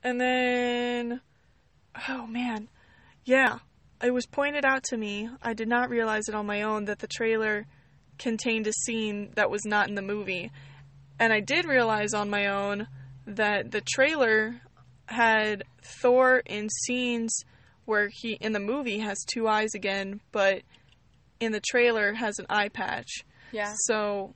and 0.03 0.21
then 0.21 1.21
oh 2.09 2.27
man. 2.27 2.69
Yeah. 3.25 3.59
It 4.03 4.13
was 4.13 4.27
pointed 4.27 4.65
out 4.65 4.83
to 4.85 4.97
me, 4.97 5.29
I 5.43 5.53
did 5.55 5.69
not 5.69 5.91
realize 5.91 6.29
it 6.29 6.35
on 6.35 6.47
my 6.47 6.63
own 6.63 6.87
that 6.87 6.99
the 7.01 7.07
trailer 7.07 7.67
contained 8.19 8.67
a 8.67 8.73
scene 8.73 9.31
that 9.35 9.51
was 9.51 9.65
not 9.65 9.89
in 9.89 9.95
the 9.95 10.03
movie. 10.03 10.51
And 11.19 11.33
I 11.33 11.41
did 11.41 11.65
realize 11.67 12.13
on 12.15 12.29
my 12.31 12.47
own 12.47 12.89
that 13.27 13.71
the 13.71 13.83
trailer 13.83 14.61
had 15.11 15.65
Thor 15.83 16.43
in 16.47 16.69
scenes 16.85 17.45
where 17.85 18.09
he 18.13 18.33
in 18.35 18.53
the 18.53 18.61
movie 18.61 18.99
has 18.99 19.19
two 19.33 19.49
eyes 19.49 19.75
again, 19.75 20.21
but 20.33 20.63
in 21.41 21.53
the 21.53 21.61
trailer 21.61 22.13
has 22.13 22.39
an 22.39 22.47
eye 22.49 22.69
patch. 22.69 23.25
Yeah. 23.53 23.73
So 23.87 24.35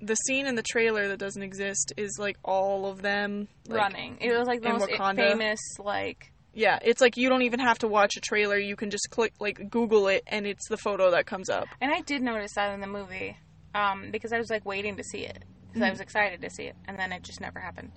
the 0.00 0.14
scene 0.14 0.46
in 0.46 0.54
the 0.54 0.62
trailer 0.62 1.08
that 1.08 1.18
doesn't 1.18 1.42
exist 1.42 1.92
is 1.96 2.16
like 2.18 2.36
all 2.44 2.86
of 2.86 3.02
them 3.02 3.48
like, 3.66 3.78
Running. 3.80 4.18
It 4.20 4.36
was 4.36 4.46
like 4.46 4.62
the 4.62 4.70
most 4.70 4.88
Wakanda. 4.88 5.30
famous 5.32 5.60
like 5.80 6.32
Yeah, 6.54 6.78
it's 6.82 7.00
like 7.00 7.16
you 7.16 7.28
don't 7.28 7.42
even 7.42 7.58
have 7.60 7.78
to 7.80 7.88
watch 7.88 8.16
a 8.16 8.20
trailer. 8.20 8.56
You 8.56 8.76
can 8.76 8.90
just 8.90 9.10
click 9.10 9.32
like 9.40 9.70
Google 9.70 10.06
it 10.08 10.22
and 10.28 10.46
it's 10.46 10.68
the 10.68 10.76
photo 10.76 11.10
that 11.10 11.26
comes 11.26 11.50
up. 11.50 11.66
and 11.80 11.92
I 11.92 12.02
did 12.02 12.22
notice 12.22 12.52
that 12.54 12.72
in 12.72 12.80
the 12.80 12.86
movie. 12.86 13.36
Um, 13.74 14.10
because 14.12 14.32
I 14.32 14.38
was 14.38 14.50
like 14.50 14.64
waiting 14.64 14.96
to 14.96 15.04
see 15.04 15.24
it. 15.24 15.44
Because 15.68 15.82
I 15.82 15.90
was 15.90 16.00
excited 16.00 16.40
to 16.42 16.50
see 16.50 16.64
it. 16.64 16.76
And 16.86 16.98
then 16.98 17.12
it 17.12 17.22
just 17.22 17.40
never 17.40 17.58
happened. 17.58 17.92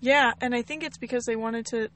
Yeah, 0.00 0.32
and 0.40 0.54
I 0.54 0.62
think 0.62 0.82
it's 0.82 0.98
because 0.98 1.24
they 1.24 1.36
wanted 1.36 1.66
to 1.66 1.88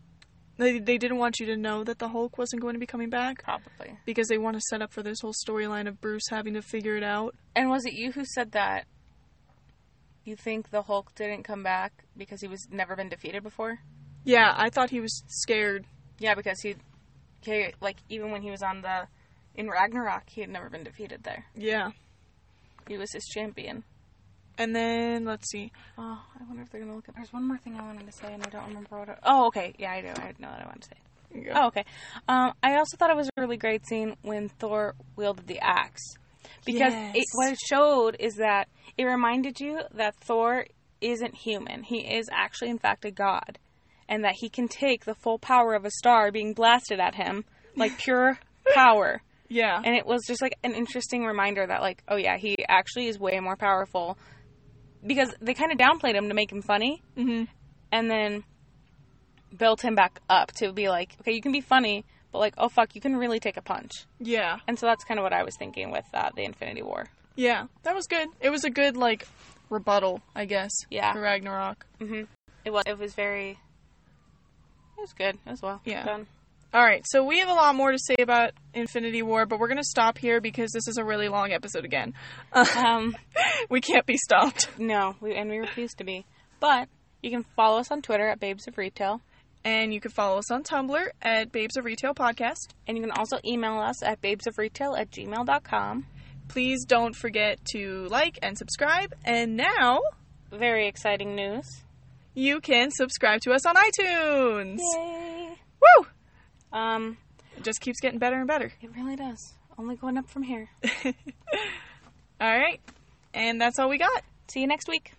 they 0.58 0.78
they 0.78 0.98
didn't 0.98 1.18
want 1.18 1.40
you 1.40 1.46
to 1.46 1.56
know 1.56 1.84
that 1.84 1.98
the 1.98 2.08
Hulk 2.08 2.36
wasn't 2.38 2.62
going 2.62 2.74
to 2.74 2.80
be 2.80 2.86
coming 2.86 3.10
back 3.10 3.42
Probably. 3.42 3.98
because 4.04 4.28
they 4.28 4.38
want 4.38 4.56
to 4.56 4.60
set 4.60 4.82
up 4.82 4.92
for 4.92 5.02
this 5.02 5.20
whole 5.20 5.32
storyline 5.32 5.88
of 5.88 6.00
Bruce 6.00 6.28
having 6.30 6.54
to 6.54 6.62
figure 6.62 6.96
it 6.96 7.02
out. 7.02 7.34
And 7.56 7.70
was 7.70 7.84
it 7.84 7.94
you 7.94 8.12
who 8.12 8.24
said 8.24 8.52
that 8.52 8.86
you 10.24 10.36
think 10.36 10.70
the 10.70 10.82
Hulk 10.82 11.14
didn't 11.14 11.42
come 11.44 11.62
back 11.62 12.04
because 12.16 12.40
he 12.40 12.48
was 12.48 12.68
never 12.70 12.94
been 12.96 13.08
defeated 13.08 13.42
before? 13.42 13.78
Yeah, 14.24 14.52
I 14.56 14.70
thought 14.70 14.90
he 14.90 15.00
was 15.00 15.22
scared. 15.26 15.84
Yeah, 16.18 16.34
because 16.34 16.60
he, 16.60 16.76
he 17.40 17.72
like 17.80 17.96
even 18.08 18.30
when 18.30 18.42
he 18.42 18.50
was 18.50 18.62
on 18.62 18.82
the 18.82 19.08
in 19.54 19.68
Ragnarok, 19.68 20.28
he 20.28 20.40
had 20.42 20.50
never 20.50 20.70
been 20.70 20.84
defeated 20.84 21.24
there. 21.24 21.44
Yeah. 21.56 21.90
He 22.88 22.96
was 22.96 23.12
his 23.12 23.24
champion. 23.24 23.84
And 24.62 24.76
then 24.76 25.24
let's 25.24 25.50
see. 25.50 25.72
Oh, 25.98 26.22
I 26.38 26.44
wonder 26.46 26.62
if 26.62 26.70
they're 26.70 26.80
gonna 26.80 26.94
look 26.94 27.08
at. 27.08 27.16
There's 27.16 27.32
one 27.32 27.48
more 27.48 27.58
thing 27.58 27.74
I 27.76 27.82
wanted 27.82 28.06
to 28.06 28.12
say, 28.12 28.32
and 28.32 28.46
I 28.46 28.48
don't 28.48 28.68
remember 28.68 28.96
what. 28.96 29.08
It, 29.08 29.18
oh, 29.24 29.48
okay, 29.48 29.74
yeah, 29.76 29.90
I 29.90 30.00
do. 30.00 30.06
I 30.06 30.32
know 30.38 30.50
what 30.50 30.60
I 30.60 30.66
wanted 30.66 30.82
to 30.82 30.88
say. 30.88 31.44
Go. 31.44 31.50
Oh, 31.52 31.66
okay. 31.68 31.84
Um, 32.28 32.52
I 32.62 32.76
also 32.76 32.96
thought 32.96 33.10
it 33.10 33.16
was 33.16 33.28
a 33.36 33.40
really 33.40 33.56
great 33.56 33.84
scene 33.88 34.14
when 34.22 34.48
Thor 34.48 34.94
wielded 35.16 35.48
the 35.48 35.58
axe 35.60 36.14
because 36.64 36.92
it, 36.94 37.24
what 37.32 37.50
it 37.52 37.58
showed 37.58 38.16
is 38.20 38.36
that 38.36 38.68
it 38.96 39.04
reminded 39.04 39.58
you 39.58 39.80
that 39.94 40.14
Thor 40.14 40.66
isn't 41.00 41.34
human. 41.34 41.82
He 41.82 41.98
is 41.98 42.28
actually, 42.30 42.70
in 42.70 42.78
fact, 42.78 43.04
a 43.04 43.10
god, 43.10 43.58
and 44.08 44.22
that 44.22 44.34
he 44.36 44.48
can 44.48 44.68
take 44.68 45.06
the 45.06 45.14
full 45.14 45.40
power 45.40 45.74
of 45.74 45.84
a 45.84 45.90
star 45.90 46.30
being 46.30 46.52
blasted 46.52 47.00
at 47.00 47.16
him, 47.16 47.44
like 47.74 47.98
pure 47.98 48.38
power. 48.74 49.22
Yeah. 49.48 49.82
And 49.84 49.96
it 49.96 50.06
was 50.06 50.22
just 50.26 50.40
like 50.40 50.56
an 50.62 50.74
interesting 50.74 51.24
reminder 51.24 51.66
that, 51.66 51.80
like, 51.80 52.04
oh 52.06 52.16
yeah, 52.16 52.36
he 52.36 52.56
actually 52.68 53.08
is 53.08 53.18
way 53.18 53.40
more 53.40 53.56
powerful 53.56 54.16
because 55.06 55.34
they 55.40 55.54
kind 55.54 55.72
of 55.72 55.78
downplayed 55.78 56.14
him 56.14 56.28
to 56.28 56.34
make 56.34 56.50
him 56.50 56.62
funny 56.62 57.02
hmm 57.16 57.44
and 57.90 58.10
then 58.10 58.42
built 59.56 59.82
him 59.82 59.94
back 59.94 60.20
up 60.30 60.50
to 60.52 60.72
be 60.72 60.88
like, 60.88 61.14
okay, 61.20 61.32
you 61.32 61.42
can 61.42 61.52
be 61.52 61.60
funny, 61.60 62.04
but 62.32 62.38
like, 62.38 62.54
oh 62.56 62.68
fuck, 62.70 62.94
you 62.94 63.00
can 63.00 63.16
really 63.16 63.38
take 63.38 63.56
a 63.58 63.62
punch. 63.62 64.06
Yeah. 64.18 64.58
And 64.66 64.78
so 64.78 64.86
that's 64.86 65.04
kind 65.04 65.20
of 65.20 65.24
what 65.24 65.34
I 65.34 65.42
was 65.42 65.56
thinking 65.58 65.90
with 65.90 66.06
uh, 66.14 66.30
the 66.34 66.44
Infinity 66.44 66.82
War. 66.82 67.06
Yeah. 67.36 67.66
That 67.82 67.94
was 67.94 68.06
good. 68.06 68.28
It 68.40 68.50
was 68.50 68.64
a 68.64 68.70
good 68.70 68.96
like 68.96 69.26
rebuttal, 69.68 70.22
I 70.34 70.46
guess. 70.46 70.70
Yeah. 70.90 71.12
For 71.12 71.20
Ragnarok. 71.20 71.84
Mm-hmm. 72.00 72.22
It 72.64 72.70
was. 72.70 72.84
It 72.86 72.98
was 72.98 73.14
very. 73.14 73.50
It 73.50 75.00
was 75.00 75.12
good 75.12 75.38
as 75.46 75.60
well. 75.60 75.80
Yeah. 75.84 76.04
Done. 76.04 76.26
All 76.74 76.82
right, 76.82 77.04
so 77.06 77.22
we 77.22 77.40
have 77.40 77.48
a 77.50 77.52
lot 77.54 77.74
more 77.74 77.92
to 77.92 77.98
say 77.98 78.14
about 78.18 78.52
Infinity 78.72 79.20
War, 79.22 79.44
but 79.44 79.58
we're 79.60 79.68
going 79.68 79.76
to 79.76 79.84
stop 79.84 80.16
here 80.16 80.40
because 80.40 80.70
this 80.72 80.88
is 80.88 80.96
a 80.96 81.04
really 81.04 81.28
long 81.28 81.52
episode 81.52 81.84
again. 81.84 82.14
Um, 82.54 83.14
we 83.68 83.80
can't 83.80 84.06
be 84.06 84.16
stopped. 84.16 84.68
no, 84.78 85.14
we, 85.20 85.34
and 85.34 85.50
we 85.50 85.58
refuse 85.58 85.92
to 85.94 86.04
be. 86.04 86.24
But 86.60 86.88
you 87.22 87.30
can 87.30 87.44
follow 87.56 87.78
us 87.78 87.90
on 87.90 88.00
Twitter 88.02 88.26
at 88.26 88.40
Babes 88.40 88.66
of 88.68 88.78
Retail, 88.78 89.20
And 89.64 89.92
you 89.92 90.00
can 90.00 90.10
follow 90.10 90.38
us 90.38 90.50
on 90.50 90.62
Tumblr 90.62 91.06
at 91.20 91.52
Babes 91.52 91.76
of 91.76 91.84
Retail 91.84 92.14
Podcast. 92.14 92.68
and 92.86 92.96
you 92.96 93.02
can 93.02 93.12
also 93.12 93.36
email 93.44 93.78
us 93.78 94.02
at 94.02 94.22
babesofretail 94.22 94.98
at 94.98 95.10
gmail.com. 95.10 96.06
Please 96.48 96.84
don't 96.86 97.14
forget 97.14 97.58
to 97.72 98.06
like 98.10 98.38
and 98.42 98.56
subscribe. 98.58 99.14
And 99.24 99.56
now 99.56 100.00
Very 100.50 100.88
exciting 100.88 101.34
news. 101.36 101.66
you 102.34 102.60
can 102.60 102.90
subscribe 102.90 103.40
to 103.42 103.52
us 103.52 103.64
on 103.66 103.74
iTunes. 103.76 104.78
Yay! 104.96 105.54
Woo! 105.80 106.06
Um, 106.72 107.18
It 107.56 107.64
just 107.64 107.80
keeps 107.80 108.00
getting 108.00 108.18
better 108.18 108.36
and 108.38 108.46
better. 108.48 108.72
it 108.80 108.90
really 108.96 109.16
does. 109.16 109.54
Only 109.78 109.96
going 109.96 110.16
up 110.18 110.28
from 110.28 110.42
here. 110.42 110.68
All 112.40 112.58
right, 112.58 112.80
and 113.34 113.60
that's 113.60 113.78
all 113.78 113.88
we 113.88 113.98
got. 113.98 114.22
See 114.48 114.60
you 114.60 114.66
next 114.66 114.88
week. 114.88 115.12